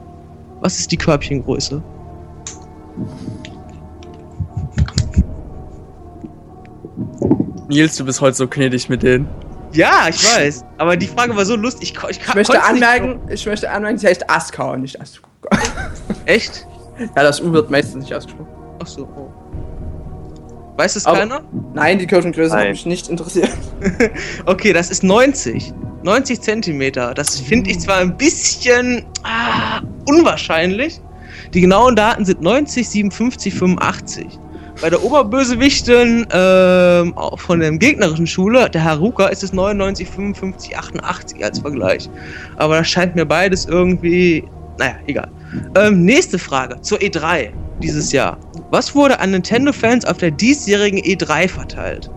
Was 0.61 0.79
ist 0.79 0.91
die 0.91 0.97
Körbchengröße? 0.97 1.81
Nils, 7.69 7.95
du 7.97 8.05
bist 8.05 8.21
heute 8.21 8.37
so 8.37 8.47
gnädig 8.47 8.89
mit 8.89 9.03
denen. 9.03 9.27
Ja, 9.77 10.07
ich 10.09 10.23
weiß. 10.25 10.65
Aber 10.79 10.97
die 10.97 11.05
Frage 11.05 11.35
war 11.35 11.45
so 11.45 11.55
lustig. 11.55 11.93
Ich, 11.95 12.09
ich, 12.09 12.19
ich 12.19 12.33
möchte 12.33 12.61
anmerken, 12.63 13.19
ich 13.29 13.45
möchte 13.45 13.69
anmerken, 13.69 13.99
sie 13.99 14.07
heißt 14.07 14.27
Aska 14.27 14.71
und 14.71 14.81
nicht 14.81 14.99
Asuka. 14.99 15.27
Echt? 16.25 16.65
Ja, 17.15 17.21
das 17.21 17.39
U 17.39 17.53
wird 17.53 17.69
meistens 17.69 18.03
nicht 18.03 18.13
ausgesprochen. 18.13 18.47
Ach 18.81 18.87
so. 18.87 19.03
Oh. 19.15 19.29
Weiß 20.77 20.95
es 20.95 21.03
keiner? 21.03 21.43
Nein, 21.75 21.99
die 21.99 22.07
Kirchengröße 22.07 22.57
hat 22.57 22.69
mich 22.69 22.87
nicht 22.87 23.07
interessiert. 23.07 23.51
okay, 24.47 24.73
das 24.73 24.89
ist 24.89 25.03
90. 25.03 25.73
90 26.01 26.41
Zentimeter. 26.41 27.13
Das 27.13 27.39
finde 27.39 27.69
ich 27.69 27.79
zwar 27.79 27.97
ein 27.97 28.17
bisschen 28.17 29.05
ah, 29.23 29.81
unwahrscheinlich. 30.07 31.01
Die 31.53 31.61
genauen 31.61 31.95
Daten 31.95 32.25
sind 32.25 32.41
90, 32.41 32.89
57, 32.89 33.53
85. 33.53 34.39
Bei 34.81 34.89
der 34.89 35.03
Oberbösewichtin 35.03 36.27
ähm, 36.31 37.13
von 37.35 37.59
der 37.59 37.71
gegnerischen 37.71 38.27
Schule, 38.27 38.69
der 38.69 38.83
Haruka, 38.83 39.27
ist 39.27 39.43
es 39.43 39.51
99, 39.51 40.07
55, 40.07 40.77
88 40.77 41.43
als 41.43 41.59
Vergleich. 41.59 42.09
Aber 42.57 42.77
das 42.77 42.87
scheint 42.87 43.15
mir 43.15 43.25
beides 43.25 43.65
irgendwie. 43.65 44.43
Naja, 44.77 44.95
egal. 45.07 45.29
Ähm, 45.75 46.05
nächste 46.05 46.37
Frage 46.37 46.79
zur 46.81 46.99
E3 46.99 47.49
dieses 47.81 48.11
Jahr. 48.11 48.37
Was 48.69 48.93
wurde 48.93 49.19
an 49.19 49.31
Nintendo-Fans 49.31 50.05
auf 50.05 50.17
der 50.17 50.31
diesjährigen 50.31 50.99
E3 50.99 51.47
verteilt? 51.47 52.11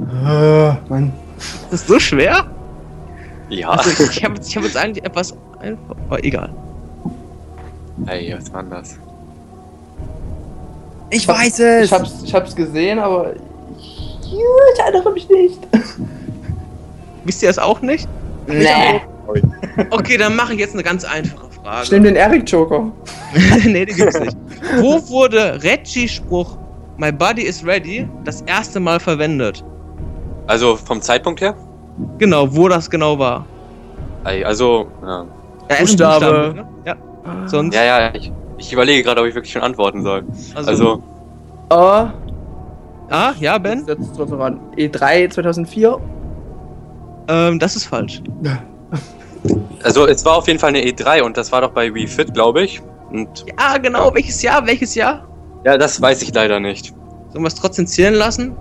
Äh, 0.00 0.72
Mann. 0.88 1.12
Ist 1.38 1.72
das 1.72 1.86
so 1.86 1.98
schwer? 2.00 2.46
Ja. 3.48 3.70
Also 3.70 3.90
ich, 3.90 4.16
ich 4.16 4.24
habe 4.24 4.34
hab 4.34 4.62
jetzt 4.64 4.76
eigentlich 4.76 5.04
etwas 5.04 5.34
einfach. 5.60 5.96
Aber 6.08 6.24
egal. 6.24 6.50
Ey, 8.06 8.34
was 8.36 8.52
war 8.52 8.62
denn 8.62 8.70
das? 8.70 8.98
Ich 11.12 11.28
weiß 11.28 11.58
es! 11.60 11.84
Ich 11.84 11.92
hab's, 11.92 12.22
ich 12.24 12.34
hab's 12.34 12.56
gesehen, 12.56 12.98
aber 12.98 13.34
ich, 13.78 14.18
ich 14.24 14.80
erinnere 14.80 15.12
mich 15.12 15.28
nicht. 15.28 15.58
Wisst 17.24 17.42
ihr 17.42 17.50
es 17.50 17.58
auch 17.58 17.82
nicht? 17.82 18.08
Nee. 18.46 19.02
Okay, 19.90 20.16
dann 20.16 20.34
mache 20.34 20.54
ich 20.54 20.60
jetzt 20.60 20.72
eine 20.72 20.82
ganz 20.82 21.04
einfache 21.04 21.50
Frage. 21.50 21.84
Ich 21.84 21.92
nehme 21.92 22.06
den 22.06 22.16
Eric 22.16 22.50
Joker. 22.50 22.90
nee, 23.64 23.84
den 23.84 23.94
gibt's 23.94 24.18
nicht. 24.18 24.36
Wo 24.78 25.06
wurde 25.08 25.62
Reggie-Spruch 25.62 26.56
My 26.96 27.12
Body 27.12 27.42
is 27.42 27.64
Ready 27.64 28.08
das 28.24 28.40
erste 28.42 28.80
Mal 28.80 28.98
verwendet? 28.98 29.62
Also 30.46 30.76
vom 30.76 31.02
Zeitpunkt 31.02 31.42
her? 31.42 31.54
Genau, 32.18 32.54
wo 32.54 32.68
das 32.68 32.88
genau 32.88 33.18
war. 33.18 33.44
Also, 34.24 34.86
ja. 35.02 35.26
ja 35.68 35.76
Buchstabe. 35.78 36.26
Buchstabe 36.26 36.54
ne? 36.54 36.66
Ja. 36.86 36.96
Sonst? 37.48 37.74
Ja, 37.74 37.84
ja, 37.84 38.14
ich, 38.14 38.32
ich 38.58 38.72
überlege 38.72 39.02
gerade, 39.02 39.20
ob 39.20 39.26
ich 39.26 39.34
wirklich 39.34 39.52
schon 39.52 39.62
antworten 39.62 40.02
soll. 40.02 40.24
Also. 40.54 40.70
also 40.70 41.02
uh, 41.72 42.10
ah, 43.10 43.32
ja, 43.38 43.58
Ben? 43.58 43.84
E3 43.86 45.30
2004. 45.30 46.00
Ähm, 47.28 47.58
das 47.58 47.76
ist 47.76 47.86
falsch. 47.86 48.22
Also, 49.82 50.06
es 50.06 50.24
war 50.24 50.36
auf 50.36 50.46
jeden 50.46 50.60
Fall 50.60 50.68
eine 50.68 50.82
E3 50.82 51.22
und 51.22 51.36
das 51.36 51.50
war 51.50 51.62
doch 51.62 51.72
bei 51.72 51.92
Wii 51.92 52.06
Fit, 52.06 52.32
glaube 52.32 52.62
ich. 52.62 52.80
Und 53.10 53.44
ja, 53.58 53.76
genau. 53.78 54.14
Welches 54.14 54.40
Jahr? 54.40 54.64
Welches 54.64 54.94
Jahr? 54.94 55.26
Ja, 55.64 55.76
das 55.76 56.00
weiß 56.00 56.22
ich 56.22 56.32
leider 56.32 56.60
nicht. 56.60 56.94
Sollen 57.32 57.42
wir 57.42 57.48
es 57.48 57.56
trotzdem 57.56 57.88
zählen 57.88 58.14
lassen? 58.14 58.56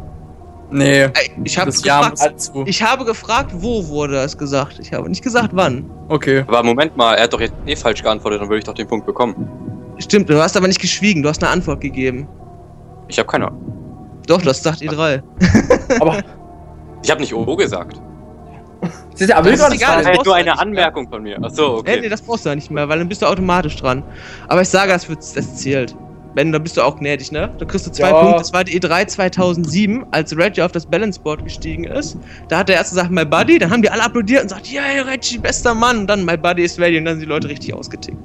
Nee. 0.72 1.10
Ich 1.44 1.58
habe 1.58 1.72
gefragt, 1.72 2.52
ich 2.66 2.82
habe 2.82 3.06
gefragt, 3.06 3.52
wo 3.54 3.88
wurde 3.90 4.14
das 4.14 4.38
gesagt. 4.38 4.80
Ich 4.80 4.94
habe 4.94 5.10
nicht 5.10 5.22
gesagt, 5.22 5.50
wann. 5.52 5.90
Okay. 6.08 6.46
Aber 6.48 6.64
Moment 6.64 6.96
mal, 6.96 7.16
er 7.16 7.24
hat 7.24 7.34
doch 7.34 7.42
jetzt 7.42 7.54
eh 7.66 7.76
falsch 7.76 8.02
geantwortet, 8.02 8.42
dann 8.42 8.50
würde 8.50 8.60
ich 8.60 8.64
doch 8.64 8.74
den 8.74 8.88
Punkt 8.88 9.06
bekommen. 9.06 9.71
Stimmt, 10.02 10.30
du 10.30 10.42
hast 10.42 10.58
aber 10.58 10.68
nicht 10.68 10.82
geschwiegen, 10.82 11.22
du 11.22 11.30
hast 11.30 11.44
eine 11.44 11.52
Antwort 11.52 11.82
gegeben. 11.82 12.28
Ich 13.08 13.20
habe 13.20 13.30
keine 13.30 13.52
Doch, 14.28 14.42
du 14.42 14.50
hast 14.50 14.64
gesagt 14.64 14.82
E3. 14.82 15.22
aber 16.00 16.20
ich 17.04 17.12
habe 17.12 17.22
nicht 17.22 17.34
OO 17.34 17.56
gesagt. 17.56 18.02
Das 19.12 19.22
ist 19.22 19.30
ja 19.30 19.38
aber 19.38 19.52
das 19.52 19.60
ist 19.60 19.74
egal, 19.74 20.04
das 20.04 20.26
nur 20.26 20.34
eine 20.34 20.58
Anmerkung 20.58 21.04
mehr. 21.04 21.12
von 21.12 21.22
mir. 21.22 21.44
Achso, 21.44 21.78
okay. 21.78 21.96
Nee, 21.96 22.02
nee, 22.02 22.10
das 22.10 22.22
brauchst 22.22 22.46
du 22.46 22.50
ja 22.50 22.56
nicht 22.56 22.72
mehr, 22.72 22.90
weil 22.90 22.98
dann 22.98 23.08
bist 23.08 23.22
du 23.22 23.28
automatisch 23.28 23.76
dran. 23.76 24.02
Aber 24.48 24.62
ich 24.62 24.70
sage, 24.70 24.92
das, 24.92 25.08
wird, 25.08 25.20
das 25.20 25.58
zählt. 25.58 25.96
Ben, 26.34 26.52
da 26.52 26.60
bist 26.60 26.78
du 26.78 26.82
auch 26.82 26.98
gnädig, 26.98 27.32
ne? 27.32 27.50
Da 27.58 27.66
kriegst 27.66 27.86
du 27.88 27.92
zwei 27.92 28.10
ja. 28.10 28.22
Punkte. 28.22 28.38
Das 28.40 28.54
war 28.54 28.64
die 28.64 28.80
E3 28.80 29.08
2007, 29.08 30.06
als 30.12 30.36
Reggie 30.38 30.62
auf 30.62 30.72
das 30.72 30.86
Balance 30.86 31.20
Board 31.20 31.44
gestiegen 31.44 31.84
ist. 31.84 32.18
Da 32.48 32.60
hat 32.60 32.70
der 32.70 32.78
erste 32.78 32.96
gesagt, 32.96 33.12
My 33.12 33.26
Buddy. 33.26 33.60
Dann 33.60 33.70
haben 33.70 33.82
die 33.82 33.90
alle 33.90 34.04
applaudiert 34.04 34.44
und 34.44 34.50
sagt, 34.50 34.72
yeah, 34.72 35.02
Reggie, 35.04 35.38
bester 35.38 35.76
Mann. 35.76 36.00
Und 36.00 36.08
dann 36.08 36.24
My 36.24 36.38
Buddy 36.38 36.64
is 36.64 36.80
ready. 36.80 36.98
Und 36.98 37.06
dann 37.06 37.16
sind 37.16 37.24
die 37.24 37.30
Leute 37.30 37.50
richtig 37.50 37.74
ausgetickt. 37.74 38.18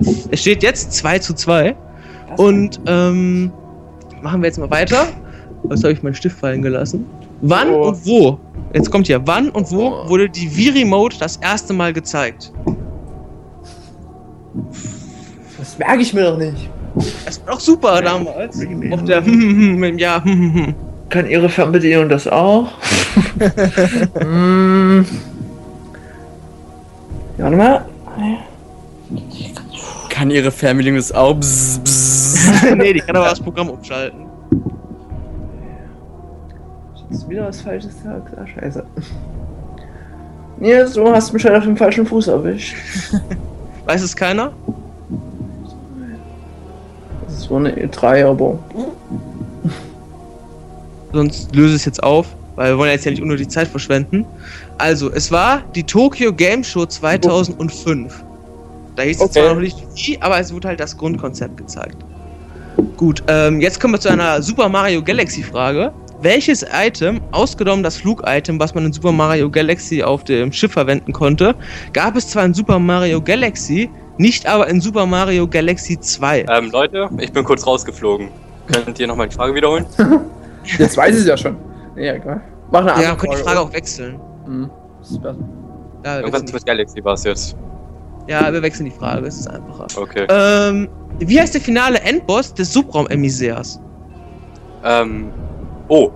es 0.30 0.40
steht 0.40 0.62
jetzt 0.62 0.92
2 0.92 1.18
zu 1.20 1.34
2. 1.34 1.74
Und 2.36 2.80
ähm, 2.86 3.50
machen 4.20 4.42
wir 4.42 4.48
jetzt 4.48 4.58
mal 4.58 4.70
weiter. 4.70 5.08
Was 5.64 5.82
habe 5.82 5.92
ich 5.92 6.02
meinen 6.02 6.14
Stift 6.14 6.38
fallen 6.38 6.62
gelassen? 6.62 7.06
Wann 7.40 7.70
oh. 7.70 7.88
und 7.88 8.06
wo? 8.06 8.38
Jetzt 8.74 8.90
kommt 8.90 9.06
hier. 9.06 9.26
Wann 9.26 9.48
und 9.48 9.70
wo 9.70 9.88
oh. 9.88 10.08
wurde 10.08 10.28
die 10.28 10.54
Wii-Remote 10.54 11.16
das 11.18 11.38
erste 11.38 11.72
Mal 11.72 11.92
gezeigt? 11.94 12.52
Das 15.58 15.78
merke 15.78 16.02
ich 16.02 16.12
mir 16.12 16.24
doch 16.24 16.38
nicht. 16.38 16.68
Das 17.24 17.40
war 17.44 17.54
doch 17.54 17.60
super 17.60 18.02
damals. 18.02 18.60
Auf 18.90 19.04
der 19.04 19.26
im 19.26 19.98
Jahr. 19.98 20.22
Kann 21.08 21.26
Ihre 21.26 21.48
Fernbedienung 21.48 22.08
das 22.08 22.26
auch? 22.26 22.68
hm. 24.18 25.06
Ja, 27.38 27.44
warte 27.44 27.56
mal. 27.56 27.84
Kann 30.10 30.30
Ihre 30.30 30.50
Fernbedienung 30.50 30.98
das 30.98 31.12
auch? 31.12 31.34
Bzz, 31.34 31.80
bzz. 31.84 32.74
nee, 32.76 32.92
die 32.92 33.00
kann 33.00 33.16
aber 33.16 33.30
das 33.30 33.40
Programm 33.40 33.70
umschalten. 33.70 34.26
Jetzt 37.10 37.28
wieder 37.28 37.46
was 37.46 37.60
Falsches 37.60 37.96
gesagt. 37.96 38.36
Ah, 38.36 38.46
scheiße. 38.46 38.84
Nee, 40.58 40.74
du 40.92 41.10
hast 41.10 41.32
mich 41.32 41.44
halt 41.44 41.56
auf 41.56 41.64
dem 41.64 41.76
falschen 41.76 42.04
Fuß 42.04 42.28
erwischt. 42.28 42.76
Weiß 43.86 44.02
es 44.02 44.14
keiner? 44.14 44.52
War 47.48 47.58
eine 47.58 47.74
E3, 47.74 48.26
aber. 48.26 48.58
Sonst 51.12 51.54
löse 51.54 51.74
es 51.74 51.84
jetzt 51.84 52.02
auf, 52.02 52.26
weil 52.56 52.72
wir 52.72 52.78
wollen 52.78 52.90
jetzt 52.90 53.04
ja 53.04 53.10
nicht 53.10 53.22
unnötig 53.22 53.48
Zeit 53.48 53.68
verschwenden. 53.68 54.26
Also, 54.76 55.10
es 55.10 55.32
war 55.32 55.62
die 55.74 55.84
Tokyo 55.84 56.32
Game 56.32 56.62
Show 56.62 56.84
2005. 56.84 58.24
Da 58.96 59.04
hieß 59.04 59.20
es 59.20 59.30
zwar 59.30 59.54
noch 59.54 59.60
nicht 59.60 59.78
wie, 59.94 60.20
aber 60.20 60.38
es 60.38 60.52
wurde 60.52 60.68
halt 60.68 60.80
das 60.80 60.96
Grundkonzept 60.96 61.56
gezeigt. 61.56 61.96
Gut, 62.96 63.22
ähm, 63.28 63.60
jetzt 63.60 63.80
kommen 63.80 63.94
wir 63.94 64.00
zu 64.00 64.08
einer 64.08 64.42
Super 64.42 64.68
Mario 64.68 65.02
Galaxy 65.02 65.42
Frage. 65.42 65.92
Welches 66.20 66.66
Item, 66.72 67.20
ausgenommen 67.30 67.84
das 67.84 67.96
Flug-Item, 67.96 68.58
was 68.58 68.74
man 68.74 68.86
in 68.86 68.92
Super 68.92 69.12
Mario 69.12 69.48
Galaxy 69.48 70.02
auf 70.02 70.24
dem 70.24 70.50
Schiff 70.50 70.72
verwenden 70.72 71.12
konnte, 71.12 71.54
gab 71.92 72.16
es 72.16 72.28
zwar 72.28 72.44
in 72.44 72.54
Super 72.54 72.80
Mario 72.80 73.20
Galaxy, 73.20 73.88
nicht 74.18 74.46
aber 74.46 74.68
in 74.68 74.80
Super 74.80 75.06
Mario 75.06 75.46
Galaxy 75.46 75.98
2. 75.98 76.46
Ähm, 76.48 76.70
Leute, 76.70 77.08
ich 77.18 77.32
bin 77.32 77.44
kurz 77.44 77.66
rausgeflogen. 77.66 78.28
Könnt 78.72 78.98
ihr 78.98 79.06
nochmal 79.06 79.28
die 79.28 79.34
Frage 79.34 79.54
wiederholen? 79.54 79.86
Jetzt 80.78 80.96
weiß 80.96 81.14
ich 81.14 81.22
es 81.22 81.26
ja 81.26 81.36
schon. 81.36 81.56
Ja, 81.96 82.14
egal. 82.14 82.42
Mach 82.70 82.80
eine 82.80 82.92
andere 82.92 83.08
Ja, 83.08 83.16
könnt 83.16 83.32
die 83.32 83.42
Frage 83.42 83.60
auch 83.60 83.72
wechseln. 83.72 84.20
Mhm. 84.46 84.70
Ja, 86.04 86.18
Irgendwas 86.20 86.52
mit 86.52 86.66
Galaxy 86.66 87.02
war 87.04 87.14
es 87.14 87.24
jetzt. 87.24 87.56
Ja, 88.26 88.52
wir 88.52 88.62
wechseln 88.62 88.84
die 88.84 88.90
Frage, 88.90 89.26
es 89.26 89.40
ist 89.40 89.46
einfacher. 89.48 89.86
Okay. 89.96 90.26
Ähm, 90.28 90.88
wie 91.18 91.40
heißt 91.40 91.54
der 91.54 91.60
finale 91.60 92.00
Endboss 92.00 92.52
des 92.52 92.72
Subraum-Emissärs? 92.72 93.80
Ähm, 94.84 95.30
oh. 95.88 96.10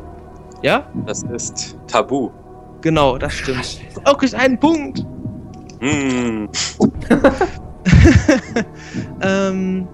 Ja? 0.63 0.87
Das 1.07 1.23
ist 1.23 1.77
Tabu. 1.87 2.31
Genau, 2.83 3.17
das 3.17 3.33
stimmt. 3.33 3.81
Auch 4.05 4.23
ist 4.23 4.35
einen 4.35 4.59
Punkt. 4.59 5.05
Hm. 5.81 6.49
ähm, 9.23 9.89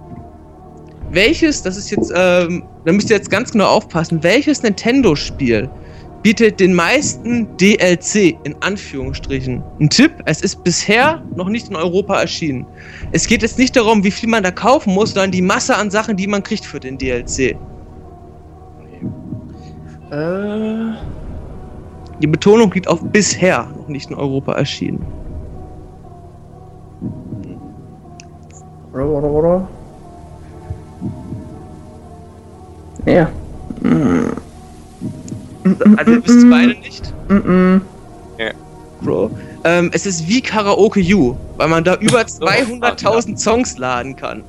welches, 1.11 1.63
das 1.63 1.77
ist 1.77 1.89
jetzt, 1.89 2.11
ähm, 2.15 2.63
da 2.85 2.91
müsst 2.91 3.09
ihr 3.09 3.15
jetzt 3.15 3.31
ganz 3.31 3.51
genau 3.51 3.65
aufpassen, 3.65 4.21
welches 4.21 4.61
Nintendo-Spiel 4.61 5.69
bietet 6.21 6.59
den 6.59 6.73
meisten 6.73 7.47
DLC 7.57 8.37
in 8.43 8.55
Anführungsstrichen? 8.59 9.63
Ein 9.79 9.89
Tipp, 9.89 10.11
es 10.25 10.41
ist 10.41 10.63
bisher 10.63 11.23
noch 11.35 11.49
nicht 11.49 11.69
in 11.69 11.75
Europa 11.75 12.19
erschienen. 12.19 12.65
Es 13.11 13.25
geht 13.25 13.41
jetzt 13.41 13.57
nicht 13.57 13.75
darum, 13.75 14.03
wie 14.03 14.11
viel 14.11 14.29
man 14.29 14.43
da 14.43 14.51
kaufen 14.51 14.93
muss, 14.93 15.13
sondern 15.13 15.31
die 15.31 15.41
Masse 15.41 15.75
an 15.75 15.89
Sachen, 15.89 16.17
die 16.17 16.27
man 16.27 16.43
kriegt 16.43 16.65
für 16.65 16.79
den 16.79 16.97
DLC. 16.97 17.55
Äh. 20.11 20.93
Die 22.21 22.27
Betonung 22.27 22.71
liegt 22.73 22.87
auf 22.87 23.01
bisher 23.01 23.65
noch 23.77 23.87
nicht 23.87 24.09
in 24.09 24.15
Europa 24.15 24.53
erschienen. 24.53 25.05
Ja. 33.05 33.29
Also 35.97 36.11
ihr 36.11 36.25
wisst 36.25 36.49
beide 36.49 36.73
nicht? 36.79 37.13
Mhm. 37.29 37.81
Ja. 38.37 38.51
Bro. 39.01 39.31
Ähm, 39.63 39.91
es 39.93 40.05
ist 40.05 40.27
wie 40.27 40.41
Karaoke 40.41 41.01
U, 41.01 41.35
weil 41.57 41.67
man 41.67 41.83
da 41.83 41.95
über 41.95 42.21
200.000 42.21 43.37
Songs 43.37 43.77
laden 43.77 44.15
kann. 44.15 44.43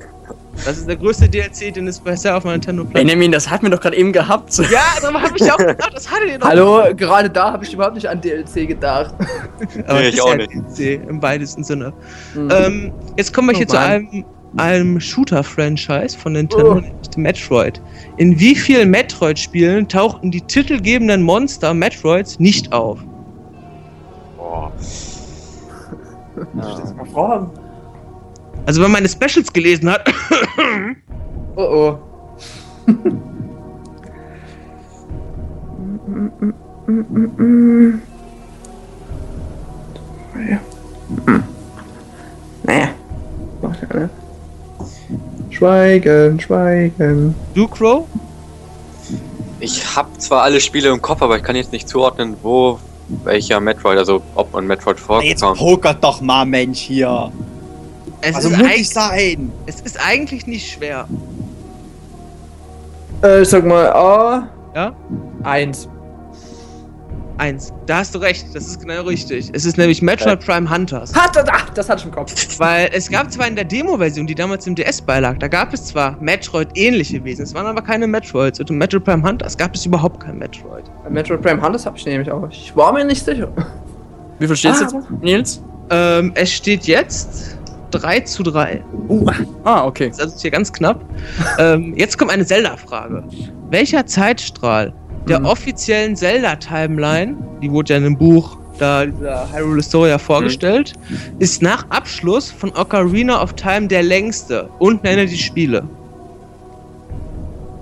Das 0.65 0.77
ist 0.77 0.87
der 0.87 0.95
größte 0.95 1.27
DLC, 1.27 1.73
den 1.73 1.87
es 1.87 1.99
bisher 1.99 2.37
auf 2.37 2.43
meinem 2.43 2.53
Nintendo 2.53 2.83
Plattform 2.83 3.07
Benjamin, 3.07 3.31
das 3.31 3.49
hatten 3.49 3.65
wir 3.65 3.71
doch 3.71 3.81
gerade 3.81 3.97
eben 3.97 4.11
gehabt. 4.11 4.55
Ja, 4.71 4.81
darum 5.01 5.21
habe 5.21 5.33
ich 5.35 5.51
auch 5.51 5.57
gedacht, 5.57 5.91
das 5.93 6.09
hattet 6.09 6.29
ihr 6.29 6.39
doch. 6.39 6.47
Hallo, 6.47 6.83
gerade 6.95 7.29
da 7.29 7.51
habe 7.51 7.65
ich 7.65 7.73
überhaupt 7.73 7.95
nicht 7.95 8.07
an 8.07 8.21
DLC 8.21 8.67
gedacht. 8.67 9.13
Aber 9.87 9.99
nee, 9.99 10.09
ich 10.09 10.21
auch 10.21 10.35
nicht. 10.35 10.51
DLC 10.51 11.07
im 11.07 11.21
weitesten 11.21 11.63
Sinne. 11.63 11.93
Mhm. 12.35 12.49
Ähm, 12.51 12.93
jetzt 13.17 13.33
kommen 13.33 13.49
wir 13.49 13.57
hier 13.57 13.67
oh, 13.69 13.71
zu 13.71 13.79
einem 13.79 14.25
einem 14.57 14.99
Shooter-Franchise 14.99 16.17
von 16.17 16.33
Nintendo, 16.33 16.71
oh. 16.71 16.75
nämlich 16.75 17.17
Metroid. 17.17 17.81
In 18.17 18.37
wie 18.39 18.55
vielen 18.55 18.89
Metroid-Spielen 18.89 19.87
tauchten 19.87 20.29
die 20.29 20.41
titelgebenden 20.41 21.21
Monster 21.21 21.73
Metroids 21.73 22.39
nicht 22.39 22.71
auf? 22.73 22.99
Boah. 24.37 24.71
Ja. 26.53 26.93
mal 26.95 27.05
fragen. 27.05 27.51
Also 28.65 28.81
wenn 28.81 28.91
man 28.91 29.03
meine 29.03 29.09
Specials 29.09 29.51
gelesen 29.51 29.89
hat. 29.89 30.07
oh 31.55 31.61
oh. 31.61 31.97
naja. 40.33 40.59
Naja. 42.63 42.89
Macht 43.61 43.81
ja, 43.81 43.99
ne? 43.99 44.09
Schweigen, 45.49 46.39
schweigen. 46.39 47.35
Du, 47.53 47.67
Crow? 47.67 48.07
Ich 49.59 49.95
habe 49.95 50.17
zwar 50.17 50.43
alle 50.43 50.59
Spiele 50.59 50.89
im 50.89 51.01
Kopf, 51.01 51.21
aber 51.21 51.37
ich 51.37 51.43
kann 51.43 51.55
jetzt 51.55 51.71
nicht 51.71 51.87
zuordnen, 51.87 52.35
wo 52.41 52.79
welcher 53.23 53.59
Metroid, 53.59 53.97
also 53.97 54.21
ob 54.35 54.53
man 54.53 54.65
Metroid 54.65 54.99
vorkommt. 54.99 55.27
Jetzt 55.27 55.41
pokert 55.41 56.03
doch 56.03 56.21
mal, 56.21 56.45
Mensch, 56.45 56.79
hier. 56.79 57.31
Es 58.21 58.35
also 58.35 58.49
muss 58.49 58.67
ich 58.75 58.89
sein. 58.89 59.51
Es 59.65 59.81
ist 59.81 59.99
eigentlich 59.99 60.45
nicht 60.47 60.71
schwer. 60.71 61.07
Äh, 63.21 63.43
sag 63.45 63.65
mal 63.65 63.87
A. 63.91 64.49
Ja? 64.75 64.95
Eins. 65.43 65.87
1. 67.37 67.73
Da 67.87 67.97
hast 67.97 68.13
du 68.13 68.19
recht, 68.19 68.45
das 68.53 68.67
ist 68.67 68.81
genau 68.81 69.01
richtig. 69.01 69.49
Es 69.53 69.65
ist 69.65 69.77
nämlich 69.77 70.01
Metroid 70.01 70.45
Prime 70.45 70.69
Hunters. 70.69 71.13
Hat, 71.15 71.35
ach, 71.51 71.69
das 71.71 71.89
hatte 71.89 72.01
ich 72.01 72.05
im 72.05 72.11
Kopf. 72.11 72.59
Weil 72.59 72.89
es 72.93 73.09
gab 73.09 73.31
zwar 73.31 73.47
in 73.47 73.55
der 73.55 73.65
Demo-Version, 73.65 74.27
die 74.27 74.35
damals 74.35 74.67
im 74.67 74.75
DS 74.75 75.01
beilag, 75.01 75.39
da 75.39 75.47
gab 75.47 75.73
es 75.73 75.85
zwar 75.85 76.17
Metroid-ähnliche 76.21 77.23
Wesen, 77.23 77.43
es 77.43 77.53
waren 77.55 77.65
aber 77.65 77.81
keine 77.81 78.05
Metroids. 78.05 78.59
Und 78.59 78.69
im 78.69 78.77
Metroid 78.77 79.03
Prime 79.03 79.27
Hunters 79.27 79.57
gab 79.57 79.73
es 79.73 79.85
überhaupt 79.85 80.19
kein 80.19 80.37
Metroid. 80.37 80.83
Bei 81.03 81.09
Metroid 81.09 81.41
Prime 81.41 81.61
Hunters 81.61 81.85
habe 81.85 81.97
ich 81.97 82.05
nämlich 82.05 82.31
auch. 82.31 82.47
Ich 82.51 82.75
war 82.75 82.93
mir 82.93 83.05
nicht 83.05 83.25
sicher. 83.25 83.51
Wie 84.37 84.45
viel 84.45 84.55
steht 84.55 84.73
ah, 84.73 84.81
jetzt, 84.81 84.95
Nils? 85.21 85.63
Ähm, 85.89 86.31
es 86.35 86.51
steht 86.51 86.85
jetzt 86.85 87.57
3 87.91 88.21
zu 88.21 88.43
3. 88.43 88.83
Uh. 89.07 89.25
Ah, 89.63 89.85
okay. 89.85 90.11
Das 90.15 90.33
ist 90.33 90.41
hier 90.41 90.51
ganz 90.51 90.71
knapp. 90.73 91.03
ähm, 91.59 91.93
jetzt 91.95 92.17
kommt 92.17 92.31
eine 92.31 92.45
Zelda-Frage. 92.45 93.23
Welcher 93.69 94.05
Zeitstrahl 94.05 94.93
der 95.27 95.39
mhm. 95.39 95.45
offiziellen 95.45 96.15
Zelda-Timeline, 96.15 97.35
die 97.61 97.71
wurde 97.71 97.93
ja 97.93 97.99
in 97.99 98.05
einem 98.05 98.17
Buch 98.17 98.57
da 98.79 99.05
dieser 99.05 99.51
Hyrule 99.53 99.77
Historia 99.77 100.17
vorgestellt, 100.17 100.93
mhm. 101.09 101.39
ist 101.39 101.61
nach 101.61 101.85
Abschluss 101.89 102.49
von 102.49 102.71
Ocarina 102.75 103.41
of 103.41 103.53
Time 103.53 103.87
der 103.87 104.03
längste 104.03 104.69
und 104.79 105.03
nenne 105.03 105.27
die 105.27 105.37
Spiele. 105.37 105.83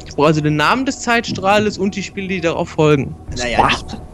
Ich 0.06 0.16
brauche 0.16 0.28
also 0.28 0.42
den 0.42 0.58
Namen 0.58 0.86
des 0.86 1.00
Zeitstrahles 1.00 1.78
und 1.78 1.96
die 1.96 2.04
Spiele, 2.04 2.28
die 2.28 2.42
darauf 2.42 2.70
folgen. 2.70 3.16
Naja, 3.38 3.70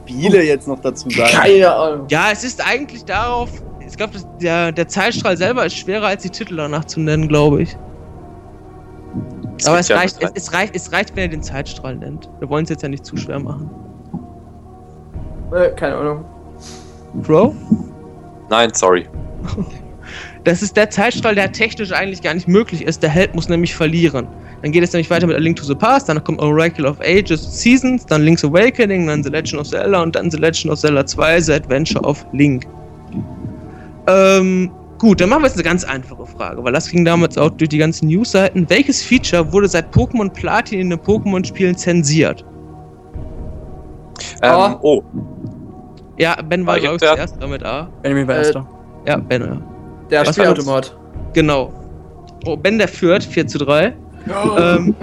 Spiele 0.05 0.43
jetzt 0.43 0.67
noch 0.67 0.79
dazu 0.81 1.09
sagen. 1.09 1.31
Keine 1.31 1.73
Ahnung. 1.73 2.05
Ja, 2.09 2.29
es 2.31 2.43
ist 2.43 2.65
eigentlich 2.65 3.05
darauf. 3.05 3.49
Ich 3.95 3.97
glaube, 3.97 4.19
der, 4.41 4.73
der 4.73 4.89
Zeitstrahl 4.89 5.37
selber 5.37 5.65
ist 5.65 5.77
schwerer 5.77 6.07
als 6.07 6.21
die 6.21 6.29
Titel 6.29 6.57
danach 6.57 6.83
zu 6.83 6.99
nennen, 6.99 7.29
glaube 7.29 7.61
ich. 7.61 7.77
Es 9.57 9.67
Aber 9.67 9.79
es 9.79 9.89
reicht, 9.89 10.21
es, 10.21 10.31
es, 10.35 10.51
reicht, 10.51 10.75
es 10.75 10.91
reicht, 10.91 11.15
wenn 11.15 11.23
er 11.23 11.29
den 11.29 11.41
Zeitstrahl 11.41 11.95
nennt. 11.95 12.29
Wir 12.39 12.49
wollen 12.49 12.65
es 12.65 12.71
jetzt 12.71 12.83
ja 12.83 12.89
nicht 12.89 13.05
zu 13.05 13.15
schwer 13.15 13.39
machen. 13.39 13.69
Äh, 15.53 15.69
keine 15.77 15.95
Ahnung. 15.95 16.25
Bro? 17.13 17.55
Nein, 18.49 18.69
sorry. 18.73 19.07
Das 20.43 20.61
ist 20.61 20.77
der 20.77 20.91
Zeitstrahl, 20.91 21.33
der 21.33 21.51
technisch 21.51 21.91
eigentlich 21.91 22.21
gar 22.21 22.35
nicht 22.35 22.47
möglich 22.47 22.83
ist. 22.83 23.01
Der 23.01 23.09
Held 23.09 23.33
muss 23.33 23.49
nämlich 23.49 23.73
verlieren. 23.73 24.27
Dann 24.61 24.71
geht 24.71 24.83
es 24.83 24.93
nämlich 24.93 25.09
weiter 25.09 25.25
mit 25.25 25.35
A 25.35 25.39
Link 25.39 25.55
to 25.55 25.63
the 25.63 25.73
Past, 25.73 26.07
dann 26.07 26.23
kommt 26.23 26.39
Oracle 26.39 26.85
of 26.85 26.99
Ages 27.01 27.63
Seasons, 27.63 28.05
dann 28.05 28.21
Link's 28.21 28.45
Awakening, 28.45 29.07
dann 29.07 29.23
The 29.23 29.31
Legend 29.31 29.61
of 29.61 29.69
Zelda 29.69 30.03
und 30.03 30.15
dann 30.15 30.29
The 30.29 30.37
Legend 30.37 30.71
of 30.71 30.79
Zelda 30.79 31.03
2, 31.03 31.41
The 31.41 31.53
Adventure 31.53 32.05
of 32.05 32.23
Link. 32.33 32.67
Ähm, 34.07 34.71
gut, 34.97 35.21
dann 35.21 35.29
machen 35.29 35.43
wir 35.43 35.47
jetzt 35.47 35.55
eine 35.55 35.63
ganz 35.63 35.83
einfache 35.83 36.25
Frage, 36.25 36.63
weil 36.63 36.73
das 36.73 36.89
ging 36.89 37.05
damals 37.05 37.37
auch 37.37 37.49
durch 37.49 37.69
die 37.69 37.77
ganzen 37.77 38.07
Newsseiten. 38.07 38.69
Welches 38.69 39.01
Feature 39.03 39.51
wurde 39.51 39.67
seit 39.67 39.93
Pokémon 39.93 40.29
Platin 40.29 40.79
in 40.79 40.89
den 40.89 40.99
Pokémon-Spielen 40.99 41.75
zensiert? 41.75 42.45
Ähm, 44.41 44.75
oh. 44.81 45.03
Ja, 46.17 46.41
Ben 46.41 46.65
war, 46.65 46.79
glaube 46.79 46.95
ich, 46.95 47.01
zuerst 47.01 47.35
damit 47.39 47.63
A. 47.63 47.89
Benjamin 48.01 48.27
war 48.27 48.35
äh, 48.35 48.39
erster. 48.39 48.67
Ja, 49.05 49.17
Ben, 49.17 49.41
ja. 49.41 49.61
Der 50.09 50.25
Was 50.25 50.35
Spielautomat. 50.35 50.95
Genau. 51.33 51.73
Oh, 52.45 52.55
Ben 52.55 52.77
der 52.77 52.87
führt, 52.87 53.23
4 53.23 53.47
zu 53.47 53.57
3. 53.57 53.93
Oh. 54.27 54.57
Ähm, 54.57 54.95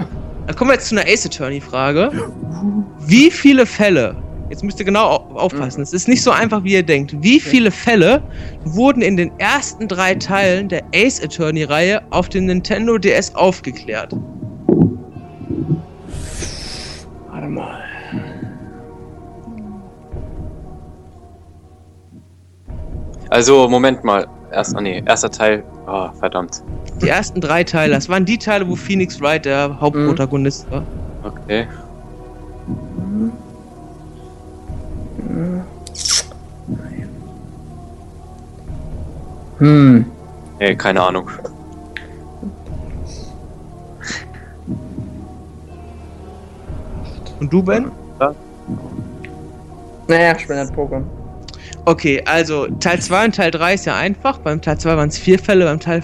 dann 0.47 0.55
kommen 0.55 0.71
wir 0.71 0.75
jetzt 0.75 0.87
zu 0.87 0.95
einer 0.95 1.07
Ace 1.07 1.25
Attorney-Frage. 1.25 2.11
Wie 2.99 3.29
viele 3.31 3.65
Fälle, 3.65 4.15
jetzt 4.49 4.63
müsst 4.63 4.79
ihr 4.79 4.85
genau 4.85 5.27
aufpassen, 5.33 5.81
es 5.81 5.93
ist 5.93 6.07
nicht 6.07 6.21
so 6.21 6.31
einfach, 6.31 6.63
wie 6.63 6.73
ihr 6.73 6.83
denkt, 6.83 7.15
wie 7.21 7.39
viele 7.39 7.71
Fälle 7.71 8.21
wurden 8.63 9.01
in 9.01 9.17
den 9.17 9.31
ersten 9.39 9.87
drei 9.87 10.15
Teilen 10.15 10.69
der 10.69 10.83
Ace 10.93 11.23
Attorney-Reihe 11.23 12.01
auf 12.09 12.29
dem 12.29 12.45
Nintendo 12.45 12.97
DS 12.97 13.33
aufgeklärt? 13.35 14.15
Warte 17.29 17.47
mal. 17.47 17.79
Also, 23.29 23.67
Moment 23.67 24.03
mal. 24.03 24.27
Erst, 24.51 24.75
oh 24.77 24.81
nee, 24.81 25.01
erster 25.07 25.31
Teil. 25.31 25.63
Oh, 25.87 26.09
verdammt. 26.19 26.61
Die 27.01 27.09
ersten 27.09 27.41
drei 27.41 27.63
Teile, 27.63 27.93
das 27.95 28.07
waren 28.07 28.25
die 28.25 28.37
Teile, 28.37 28.69
wo 28.69 28.75
Phoenix 28.75 29.19
Wright 29.19 29.43
der 29.45 29.81
Hauptprotagonist 29.81 30.69
war. 30.69 30.83
Okay. 31.23 31.67
Hm. 39.59 40.05
Nee, 40.59 40.75
keine 40.75 41.01
Ahnung. 41.01 41.29
Und 47.39 47.51
du, 47.51 47.63
Ben? 47.63 47.91
Ja. 48.19 48.33
Naja, 50.07 50.35
ich 50.37 50.47
bin 50.47 50.57
ein 50.57 50.67
Pokémon. 50.69 51.03
Okay, 51.85 52.23
also 52.25 52.67
Teil 52.79 53.01
2 53.01 53.25
und 53.25 53.35
Teil 53.35 53.51
3 53.51 53.73
ist 53.73 53.85
ja 53.85 53.97
einfach. 53.97 54.37
Beim 54.37 54.61
Teil 54.61 54.77
2 54.77 54.95
waren 54.95 55.09
es 55.09 55.17
vier 55.17 55.37
Fälle, 55.37 55.65
beim 55.65 55.81
Teil 55.81 56.01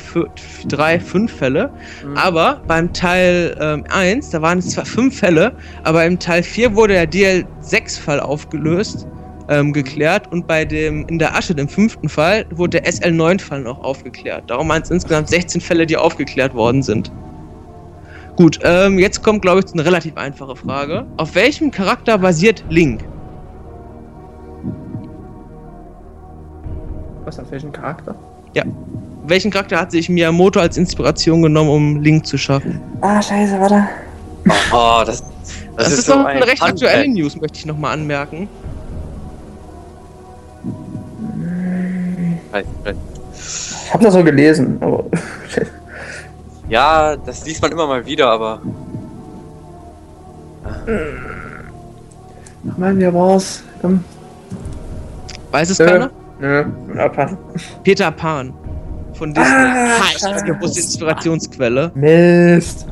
3 0.68 1.00
fünf 1.00 1.32
Fälle. 1.32 1.72
Mhm. 2.06 2.18
Aber 2.18 2.62
beim 2.68 2.92
Teil 2.92 3.56
ähm, 3.62 3.86
1, 3.90 4.32
da 4.32 4.42
waren 4.42 4.60
es 4.60 4.72
zwar 4.72 4.86
fünf 4.86 5.18
Fälle, 5.18 5.54
aber 5.86 6.06
im 6.06 6.20
Teil 6.20 6.44
4 6.44 6.76
wurde 6.76 6.94
der 6.94 7.10
DL6-Fall 7.10 8.20
aufgelöst, 8.20 9.08
ähm, 9.48 9.72
geklärt. 9.72 10.30
Und 10.34 10.48
bei 10.48 10.66
dem 10.66 11.08
in 11.08 11.18
der 11.18 11.34
Asche, 11.38 11.56
dem 11.56 11.70
fünften 11.70 12.10
Fall, 12.10 12.46
wurde 12.52 12.82
der 12.82 12.92
SL9-Fall 12.92 13.62
noch 13.62 13.82
aufgeklärt. 13.82 14.50
Darum 14.50 14.68
waren 14.68 14.82
es 14.82 14.92
insgesamt 14.92 15.30
16 15.30 15.62
Fälle, 15.62 15.86
die 15.86 15.96
aufgeklärt 15.96 16.54
worden 16.54 16.84
sind. 16.84 17.10
Gut, 18.36 18.60
ähm, 18.64 19.00
jetzt 19.00 19.24
kommt, 19.24 19.42
glaube 19.42 19.62
ich, 19.66 19.72
eine 19.72 19.86
relativ 19.86 20.18
einfache 20.18 20.58
Frage. 20.58 21.06
Auf 21.16 21.36
welchem 21.36 21.72
Charakter 21.72 22.18
basiert 22.18 22.66
Link? 22.70 23.02
Was, 27.30 27.38
auf 27.38 27.52
welchen 27.52 27.72
Charakter? 27.72 28.16
Ja. 28.56 28.64
Welchen 29.28 29.52
Charakter 29.52 29.80
hat 29.80 29.92
sich 29.92 30.10
Miyamoto 30.10 30.60
als 30.60 30.78
Inspiration 30.78 31.44
genommen, 31.44 31.70
um 31.70 32.02
Link 32.02 32.26
zu 32.26 32.40
schaffen? 32.40 32.82
Ah, 33.02 33.22
scheiße, 33.22 33.60
warte. 33.60 33.88
Oh, 34.72 35.04
das, 35.06 35.22
das, 35.22 35.30
das 35.76 35.88
ist, 35.90 36.00
ist 36.00 36.06
so 36.08 36.14
doch 36.14 36.26
eine 36.26 36.42
recht 36.48 36.60
Handbag. 36.60 36.90
aktuelle 36.90 37.08
News, 37.08 37.40
möchte 37.40 37.60
ich 37.60 37.68
nochmal 37.68 37.94
anmerken. 37.94 38.50
Ich 42.52 43.94
habe 43.94 44.04
das 44.04 44.14
so 44.16 44.24
gelesen, 44.24 44.78
aber. 44.82 45.04
ja, 46.68 47.16
das 47.16 47.46
liest 47.46 47.62
man 47.62 47.72
immer 47.72 47.86
mal 47.86 48.04
wieder, 48.08 48.28
aber. 48.28 48.60
Ach 52.72 52.78
man, 52.78 52.98
wer 52.98 53.14
war's? 53.14 53.62
Komm. 53.84 54.04
Weiß 55.52 55.70
es 55.70 55.80
äh, 55.80 55.86
keiner? 55.86 56.10
Nö, 56.40 56.66
abpassen. 56.98 57.38
Peter 57.84 58.12
Pan 58.12 58.54
von 59.14 59.34
Disney. 59.34 59.54
Ah, 59.54 60.00
ha, 60.00 60.04
ich 60.16 60.78
Inspirationsquelle. 60.78 61.92
Mist. 61.96 62.88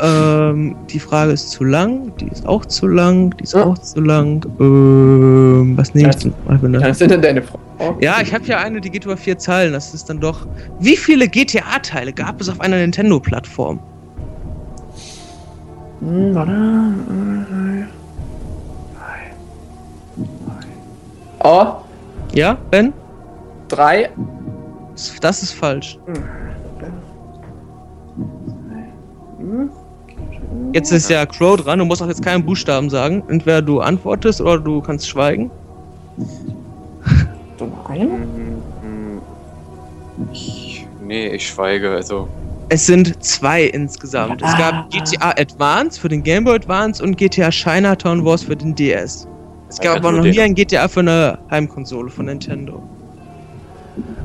Ähm, 0.00 0.74
die 0.90 0.98
Frage 0.98 1.32
ist 1.32 1.50
zu 1.50 1.62
lang, 1.62 2.12
die 2.16 2.26
ist 2.26 2.44
auch 2.46 2.64
zu 2.64 2.88
lang, 2.88 3.36
die 3.36 3.44
ist 3.44 3.54
ja. 3.54 3.64
auch 3.64 3.78
zu 3.78 4.00
lang. 4.00 4.44
Ähm, 4.58 5.74
was 5.76 5.94
nehme 5.94 6.10
ich 6.10 6.16
denn? 6.16 6.34
Was 6.46 6.98
sind 6.98 7.10
denn 7.10 7.22
deine 7.22 7.42
Fragen? 7.42 7.62
Ja, 8.00 8.20
ich 8.20 8.32
habe 8.34 8.44
hier 8.44 8.58
eine, 8.58 8.80
die 8.80 8.90
geht 8.90 9.04
über 9.04 9.16
vier 9.16 9.38
Zeilen. 9.38 9.72
Das 9.72 9.94
ist 9.94 10.08
dann 10.08 10.20
doch. 10.20 10.46
Wie 10.80 10.96
viele 10.96 11.28
GTA-Teile 11.28 12.12
gab 12.12 12.40
es 12.40 12.48
auf 12.48 12.60
einer 12.60 12.78
Nintendo-Plattform? 12.78 13.80
Hm, 16.00 16.34
warte. 16.34 16.52
Oh. 21.44 21.66
Ja, 22.32 22.56
Ben? 22.70 22.92
Drei. 23.68 24.10
Das 25.20 25.42
ist 25.42 25.52
falsch. 25.52 25.98
Jetzt 30.72 30.92
ist 30.92 31.10
ja 31.10 31.26
Crow 31.26 31.56
dran, 31.56 31.78
du 31.78 31.84
musst 31.84 32.02
auch 32.02 32.08
jetzt 32.08 32.22
keinen 32.22 32.44
Buchstaben 32.44 32.90
sagen. 32.90 33.22
Entweder 33.28 33.60
du 33.62 33.80
antwortest 33.80 34.40
oder 34.40 34.58
du 34.58 34.80
kannst 34.80 35.08
schweigen. 35.08 35.50
Drei? 37.58 38.08
Ich, 40.32 40.86
nee, 41.02 41.28
ich 41.28 41.48
schweige, 41.48 41.90
also. 41.90 42.28
Es 42.68 42.86
sind 42.86 43.22
zwei 43.22 43.64
insgesamt. 43.64 44.40
Es 44.42 44.56
gab 44.56 44.88
GTA 44.90 45.34
Advance 45.36 46.00
für 46.00 46.08
den 46.08 46.22
Game 46.22 46.44
Boy 46.44 46.54
Advance 46.54 47.02
und 47.02 47.16
GTA 47.16 47.50
Chinatown 47.50 48.24
Wars 48.24 48.44
für 48.44 48.56
den 48.56 48.74
DS. 48.74 49.26
Es 49.72 49.80
gab 49.80 49.96
aber 49.96 50.12
noch 50.12 50.22
nie 50.22 50.38
ein 50.38 50.54
GTA 50.54 50.86
für 50.86 51.00
eine 51.00 51.38
Heimkonsole 51.50 52.10
von 52.10 52.26
Nintendo. 52.26 52.82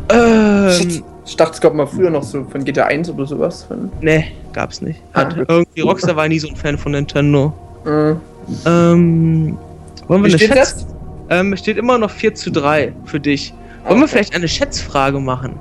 Ähm, 0.09 1.03
ich 1.25 1.37
dachte, 1.37 1.53
es 1.53 1.61
gab 1.61 1.73
mal 1.73 1.87
früher 1.87 2.09
noch 2.09 2.23
so 2.23 2.43
von 2.43 2.65
GTA 2.65 2.85
1 2.85 3.09
oder 3.11 3.25
sowas. 3.25 3.63
Von 3.63 3.89
nee, 4.01 4.25
gab's 4.51 4.81
nicht. 4.81 5.01
Hat 5.13 5.37
ah, 5.37 5.45
irgendwie 5.47 5.81
Rockstar 5.81 6.17
war 6.17 6.27
nie 6.27 6.39
so 6.39 6.49
ein 6.49 6.55
Fan 6.57 6.77
von 6.77 6.91
Nintendo. 6.91 7.53
Mhm. 7.85 8.19
Ähm, 8.65 9.57
wollen 10.07 10.23
wir 10.23 10.29
Wie 10.29 10.33
eine 10.33 10.37
steht 10.37 10.53
Schätz 10.53 10.85
das? 10.85 10.87
Ähm, 11.29 11.55
steht 11.55 11.77
immer 11.77 11.97
noch 11.97 12.11
4 12.11 12.35
zu 12.35 12.51
3 12.51 12.93
für 13.05 13.19
dich. 13.21 13.53
Wollen 13.83 13.93
okay. 13.93 14.01
wir 14.01 14.07
vielleicht 14.09 14.35
eine 14.35 14.49
Schätzfrage 14.49 15.19
machen? 15.19 15.57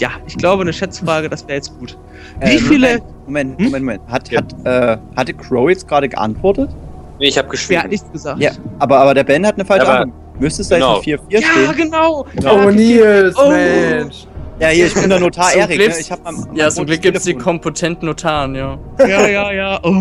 Ja, 0.00 0.10
ich 0.28 0.36
glaube, 0.36 0.62
eine 0.62 0.72
Schätzfrage, 0.72 1.28
das 1.28 1.46
wäre 1.48 1.56
jetzt 1.56 1.76
gut. 1.78 1.98
Wie 2.40 2.54
äh, 2.54 2.58
viele. 2.58 3.00
Moment, 3.26 3.58
Moment, 3.58 3.60
hm? 3.60 3.70
Moment. 3.70 4.02
Hat, 4.06 4.30
ja. 4.30 4.42
hat, 4.42 4.54
äh, 4.64 4.96
hatte 5.16 5.34
Crow 5.34 5.68
jetzt 5.68 5.88
gerade 5.88 6.08
geantwortet? 6.08 6.70
Nee, 7.18 7.28
ich 7.28 7.38
habe 7.38 7.48
geschrieben. 7.48 7.78
Wer 7.78 7.82
hat 7.84 7.90
nichts 7.90 8.12
gesagt? 8.12 8.40
Ja, 8.40 8.50
aber, 8.78 8.98
aber 8.98 9.14
der 9.14 9.24
Ben 9.24 9.46
hat 9.46 9.54
eine 9.54 9.64
falsche 9.64 9.88
Antwort. 9.88 10.40
Müsste 10.40 10.62
es 10.62 10.68
genau. 10.68 11.00
da 11.00 11.02
jetzt 11.02 11.22
4-4 11.22 11.26
stehen? 11.26 11.64
Ja, 11.64 11.72
genau. 11.72 12.26
genau. 12.34 12.66
Oh, 12.66 12.70
Nils, 12.70 13.36
oh. 13.36 13.50
Mensch. 13.50 14.26
Ja, 14.60 14.68
hier, 14.68 14.86
ich 14.86 14.94
bin 14.94 15.08
der 15.08 15.18
Notar 15.18 15.52
Erik. 15.52 15.78
Ne? 15.78 15.94
Ich 15.98 16.10
hab 16.10 16.26
am, 16.26 16.36
am 16.36 16.56
ja, 16.56 16.70
zum 16.70 16.86
Glück 16.86 17.02
gibt 17.02 17.16
es 17.16 17.24
die 17.24 17.34
kompetenten 17.34 18.06
Notaren, 18.06 18.54
ja. 18.54 18.78
Ja, 19.00 19.26
ja, 19.26 19.52
ja. 19.52 19.80
Oh. 19.82 19.94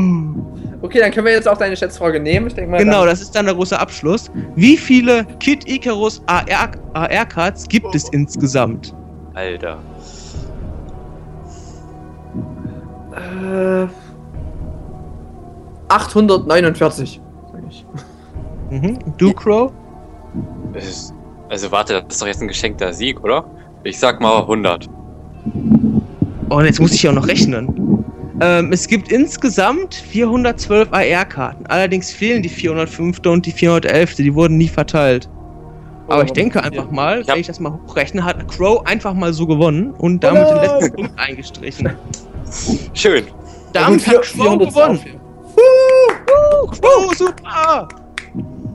Okay, 0.81 0.99
dann 0.99 1.11
können 1.11 1.25
wir 1.25 1.33
jetzt 1.33 1.47
auch 1.47 1.57
deine 1.57 1.75
Schätzfrage 1.75 2.19
nehmen. 2.19 2.47
Ich 2.47 2.53
denke 2.53 2.69
mal. 2.69 2.77
Genau, 2.77 3.05
das 3.05 3.21
ist 3.21 3.35
dann 3.35 3.45
der 3.45 3.55
große 3.55 3.79
Abschluss. 3.79 4.29
Wie 4.55 4.77
viele 4.77 5.25
Kid 5.39 5.67
Icarus 5.67 6.21
AR-Cards 6.27 7.67
gibt 7.67 7.95
es 7.95 8.09
insgesamt? 8.09 8.93
Alter. 9.33 9.79
Äh, 13.13 13.87
849. 15.93 17.21
Sag 17.51 17.61
ich. 17.69 17.85
Mhm. 18.69 18.99
Du, 19.17 19.33
Crow? 19.33 19.71
Es- 20.73 21.13
Also 21.49 21.71
warte, 21.71 21.93
das 22.01 22.13
ist 22.15 22.21
doch 22.21 22.27
jetzt 22.27 22.41
ein 22.41 22.47
geschenkter 22.47 22.91
Sieg, 22.93 23.23
oder? 23.23 23.45
Ich 23.83 23.99
sag 23.99 24.19
mal 24.21 24.41
100. 24.41 24.89
Oh, 26.49 26.55
und 26.55 26.65
jetzt 26.65 26.79
muss 26.79 26.93
ich 26.93 27.03
ja 27.03 27.11
auch 27.11 27.15
noch 27.15 27.27
rechnen. 27.27 28.03
Ähm, 28.41 28.71
es 28.71 28.87
gibt 28.87 29.11
insgesamt 29.11 29.93
412 29.93 30.87
AR-Karten. 30.91 31.67
Allerdings 31.67 32.11
fehlen 32.11 32.41
die 32.41 32.49
405. 32.49 33.19
und 33.27 33.45
die 33.45 33.51
411. 33.51 34.15
Die 34.15 34.33
wurden 34.33 34.57
nie 34.57 34.67
verteilt. 34.67 35.29
Aber 36.07 36.23
ich 36.25 36.31
denke 36.33 36.61
einfach 36.63 36.89
mal, 36.91 37.21
Ich 37.21 37.27
wenn 37.27 37.39
ich 37.39 37.47
das 37.47 37.59
mal 37.59 37.71
hochrechne, 37.71 38.23
hat 38.25 38.47
Crow 38.47 38.83
einfach 38.85 39.13
mal 39.13 39.31
so 39.33 39.45
gewonnen 39.45 39.91
und 39.91 40.23
damit 40.23 40.47
den 40.49 40.57
letzten 40.57 40.95
Punkt 40.95 41.11
eingestrichen. 41.19 41.91
Schön. 42.93 43.23
Damit 43.73 44.05
hat 44.07 44.15
Crow 44.23 44.25
400 44.25 44.69
gewonnen. 44.69 44.99
Aufwärts. 45.57 46.31
Uh, 46.31 46.67
Crow, 46.67 47.13
super! 47.15 47.87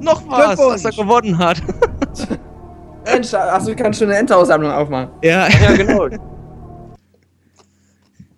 Noch 0.00 0.22
was, 0.28 0.58
was 0.58 0.84
er 0.84 0.92
gewonnen 0.92 1.36
hat. 1.38 1.60
Mensch, 3.04 3.32
achso, 3.34 3.70
du 3.70 3.76
kannst 3.76 3.98
schon 3.98 4.08
eine 4.08 4.18
Endhaussammlung 4.18 4.70
aufmachen. 4.70 5.08
ja, 5.22 5.48
Ja, 5.48 5.72
genau. 5.74 6.08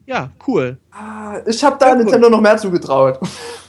ja, 0.06 0.30
cool. 0.46 0.78
Ah, 0.92 1.38
Ich 1.46 1.62
habe 1.62 1.76
da 1.78 1.94
Nintendo 1.94 2.30
noch 2.30 2.40
mehr 2.40 2.56
zugetraut. 2.56 3.18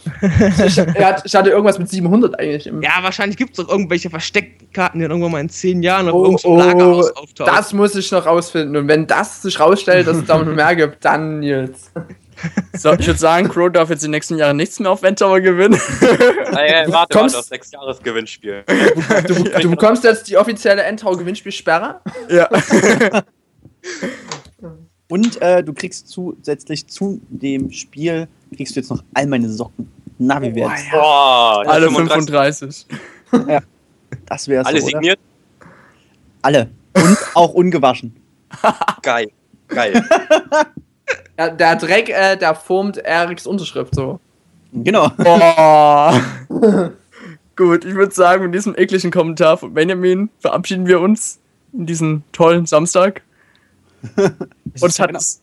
ich, 0.65 0.77
er 0.77 1.07
hat, 1.07 1.21
ich 1.25 1.35
hatte 1.35 1.49
irgendwas 1.49 1.77
mit 1.79 1.89
700 1.89 2.39
eigentlich. 2.39 2.67
Im 2.67 2.81
Ja, 2.81 2.91
wahrscheinlich 3.01 3.37
gibt 3.37 3.57
es 3.57 3.63
doch 3.65 3.71
irgendwelche 3.71 4.09
versteckten 4.09 4.71
Karten, 4.71 4.99
die 4.99 5.03
dann 5.03 5.11
irgendwann 5.11 5.31
mal 5.33 5.41
in 5.41 5.49
10 5.49 5.83
Jahren 5.83 6.07
auf 6.09 6.15
Oh, 6.15 6.23
irgendeinem 6.25 6.53
oh, 6.53 6.57
Lagerhaus 6.57 7.15
auftauchen. 7.15 7.53
das 7.55 7.73
muss 7.73 7.95
ich 7.95 8.11
noch 8.11 8.25
rausfinden. 8.25 8.75
Und 8.77 8.87
wenn 8.87 9.05
das 9.05 9.41
sich 9.41 9.59
rausstellt, 9.59 10.07
dass 10.07 10.17
es 10.17 10.25
da 10.25 10.37
noch 10.37 10.53
mehr 10.55 10.75
gibt, 10.75 11.03
dann 11.05 11.43
jetzt. 11.43 11.91
So, 12.73 12.93
ich 12.93 13.05
würde 13.05 13.19
sagen, 13.19 13.47
Crow 13.49 13.71
darf 13.71 13.89
jetzt 13.89 14.03
die 14.03 14.07
nächsten 14.07 14.37
Jahre 14.37 14.53
nichts 14.53 14.79
mehr 14.79 14.91
auf 14.91 15.03
Endtower 15.03 15.39
gewinnen. 15.41 15.79
Ey, 16.01 16.85
warte, 16.91 17.17
kommst- 17.17 17.35
warte, 17.35 17.37
das 17.37 17.47
6 17.47 17.71
Jahres 17.71 17.99
Gewinnspiel. 18.01 18.63
Du, 19.27 19.43
du 19.43 19.69
bekommst 19.69 20.03
jetzt 20.03 20.27
die 20.29 20.37
offizielle 20.37 20.83
Endhau-Gewinnspielsperre. 20.83 22.01
ja. 22.29 22.49
Und 25.09 25.41
äh, 25.41 25.61
du 25.63 25.73
kriegst 25.73 26.07
zusätzlich 26.07 26.87
zu 26.87 27.19
dem 27.27 27.69
Spiel, 27.71 28.27
kriegst 28.55 28.75
du 28.75 28.79
jetzt 28.79 28.89
noch 28.89 29.03
all 29.13 29.27
meine 29.27 29.49
Socken. 29.49 29.91
Na, 30.17 30.41
wie 30.41 30.55
wär's? 30.55 30.79
Boah, 30.89 31.63
Alle 31.67 31.89
35. 31.91 32.85
35. 33.29 33.67
Das 34.25 34.47
wär's 34.47 34.65
Alle 34.65 34.79
so, 34.79 34.85
oder? 34.85 34.91
signiert? 34.93 35.19
Alle. 36.41 36.69
Und 36.95 37.17
auch 37.33 37.53
ungewaschen. 37.53 38.15
Geil. 39.01 39.27
Geil. 39.67 40.01
Ja, 41.41 41.49
der 41.49 41.75
Dreck, 41.75 42.07
äh, 42.09 42.37
der 42.37 42.53
formt 42.53 42.97
Eriks 42.97 43.47
Unterschrift 43.47 43.95
so. 43.95 44.19
Genau. 44.73 45.09
Boah. 45.17 46.21
Gut, 47.55 47.83
ich 47.83 47.95
würde 47.95 48.13
sagen, 48.13 48.45
mit 48.45 48.53
diesem 48.53 48.75
ekligen 48.77 49.09
Kommentar 49.09 49.57
von 49.57 49.73
Benjamin 49.73 50.29
verabschieden 50.37 50.85
wir 50.85 51.01
uns 51.01 51.39
in 51.73 51.87
diesen 51.87 52.23
tollen 52.31 52.67
Samstag. 52.67 53.23
Und 54.15 54.83
es 54.83 54.99
hat 54.99 55.15
es. 55.15 55.41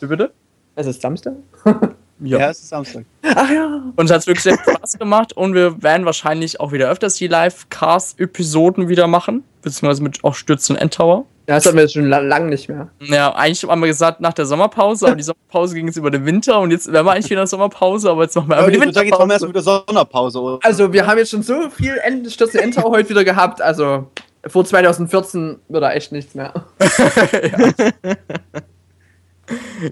Wie 0.00 0.08
bitte? 0.08 0.30
Es 0.76 0.86
ist 0.86 1.00
Samstag? 1.00 1.34
Ja, 2.20 2.48
es 2.48 2.60
ist 2.60 2.68
Samstag. 2.68 3.04
Ach 3.22 3.50
ja. 3.50 3.82
Und 3.96 4.04
es 4.04 4.12
hat 4.12 4.24
wirklich 4.28 4.44
sehr 4.44 4.56
viel 4.56 4.74
Spaß 4.76 4.98
gemacht 5.00 5.32
und 5.32 5.52
wir 5.52 5.82
werden 5.82 6.06
wahrscheinlich 6.06 6.60
auch 6.60 6.70
wieder 6.70 6.88
öfters 6.88 7.16
die 7.16 7.26
Live-Cast-Episoden 7.26 8.88
wieder 8.88 9.08
machen, 9.08 9.42
beziehungsweise 9.62 10.02
mit 10.04 10.22
auch 10.22 10.36
Stürzen 10.36 10.76
und 10.76 10.82
Endtower. 10.82 11.26
Ja, 11.46 11.56
das 11.56 11.66
hatten 11.66 11.76
wir 11.76 11.82
jetzt 11.82 11.92
schon 11.92 12.06
la 12.06 12.20
lang 12.20 12.48
nicht 12.48 12.68
mehr. 12.70 12.88
Ja, 13.00 13.34
eigentlich 13.34 13.64
haben 13.68 13.80
wir 13.80 13.86
gesagt 13.86 14.20
nach 14.20 14.32
der 14.32 14.46
Sommerpause, 14.46 15.06
aber 15.08 15.16
die 15.16 15.22
Sommerpause 15.24 15.74
ging 15.74 15.86
jetzt 15.86 15.96
über 15.98 16.10
den 16.10 16.24
Winter 16.24 16.58
und 16.60 16.70
jetzt 16.70 16.90
wären 16.90 17.04
wir 17.04 17.12
eigentlich 17.12 17.26
wieder 17.26 17.40
in 17.40 17.44
der 17.44 17.46
Sommerpause, 17.48 18.10
aber 18.10 18.22
jetzt 18.22 18.34
machen 18.34 18.48
wir 18.48 18.56
Aber 18.56 18.70
die 18.70 18.78
sagen, 18.78 18.88
jetzt 18.88 18.96
machen 18.96 19.10
wir 19.10 19.18
Winterpause. 19.18 19.32
erstmal 19.32 19.50
wieder 19.50 19.62
Sonderpause. 19.86 20.40
Oder? 20.40 20.58
Also, 20.62 20.90
wir 20.92 21.06
haben 21.06 21.18
jetzt 21.18 21.30
schon 21.30 21.42
so 21.42 21.68
viel 21.68 21.94
Stürze 22.30 22.62
Endhau 22.62 22.90
heute 22.90 23.10
wieder 23.10 23.24
gehabt. 23.24 23.60
Also, 23.60 24.06
vor 24.46 24.64
2014 24.64 25.56
wird 25.68 25.82
da 25.82 25.92
echt 25.92 26.12
nichts 26.12 26.34
mehr. 26.34 26.52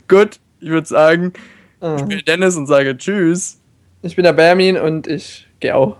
Gut, 0.09 0.41
ich 0.61 0.69
würde 0.69 0.87
sagen, 0.87 1.33
Ah. 1.81 1.97
ich 1.99 2.05
bin 2.05 2.21
Dennis 2.27 2.57
und 2.57 2.67
sage 2.69 2.97
Tschüss. 2.97 3.59
Ich 4.03 4.15
bin 4.15 4.23
der 4.23 4.33
Bermin 4.33 4.77
und 4.79 5.09
ich 5.09 5.49
gehe 5.59 5.75
auch. 5.75 5.97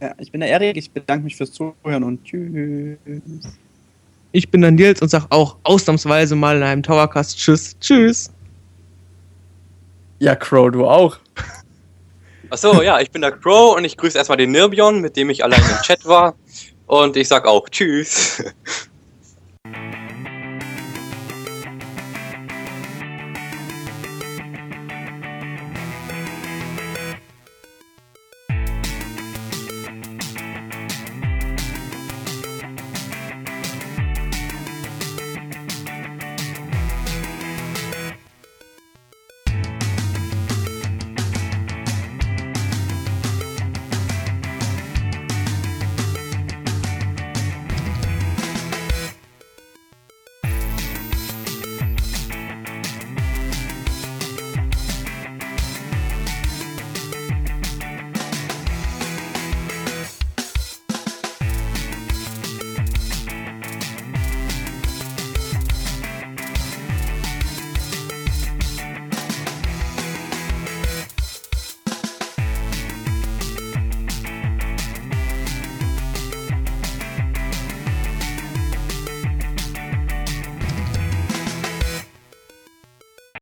Ja, 0.00 0.14
ich 0.18 0.32
bin 0.32 0.40
der 0.40 0.48
Erik, 0.48 0.76
ich 0.78 0.90
bedanke 0.90 1.24
mich 1.24 1.36
fürs 1.36 1.52
Zuhören 1.52 2.02
und 2.02 2.24
tschüss. 2.24 2.96
Ich 4.32 4.50
bin 4.50 4.60
der 4.60 4.70
Nils 4.70 5.02
und 5.02 5.08
sag 5.08 5.26
auch 5.30 5.56
ausnahmsweise 5.64 6.36
mal 6.36 6.56
in 6.56 6.62
einem 6.62 6.82
Towercast 6.82 7.36
Tschüss. 7.36 7.76
Tschüss. 7.80 8.30
Ja, 10.20 10.36
Crow, 10.36 10.70
du 10.70 10.86
auch. 10.86 11.16
Achso, 12.50 12.82
ja, 12.82 13.00
ich 13.00 13.10
bin 13.10 13.22
der 13.22 13.32
Crow 13.32 13.76
und 13.76 13.84
ich 13.84 13.96
grüße 13.96 14.18
erstmal 14.18 14.38
den 14.38 14.52
Nirbion, 14.52 15.00
mit 15.00 15.16
dem 15.16 15.30
ich 15.30 15.42
allein 15.42 15.60
im 15.60 15.82
Chat 15.82 16.04
war. 16.04 16.34
Und 16.86 17.16
ich 17.16 17.28
sag 17.28 17.46
auch 17.46 17.68
Tschüss. 17.68 18.42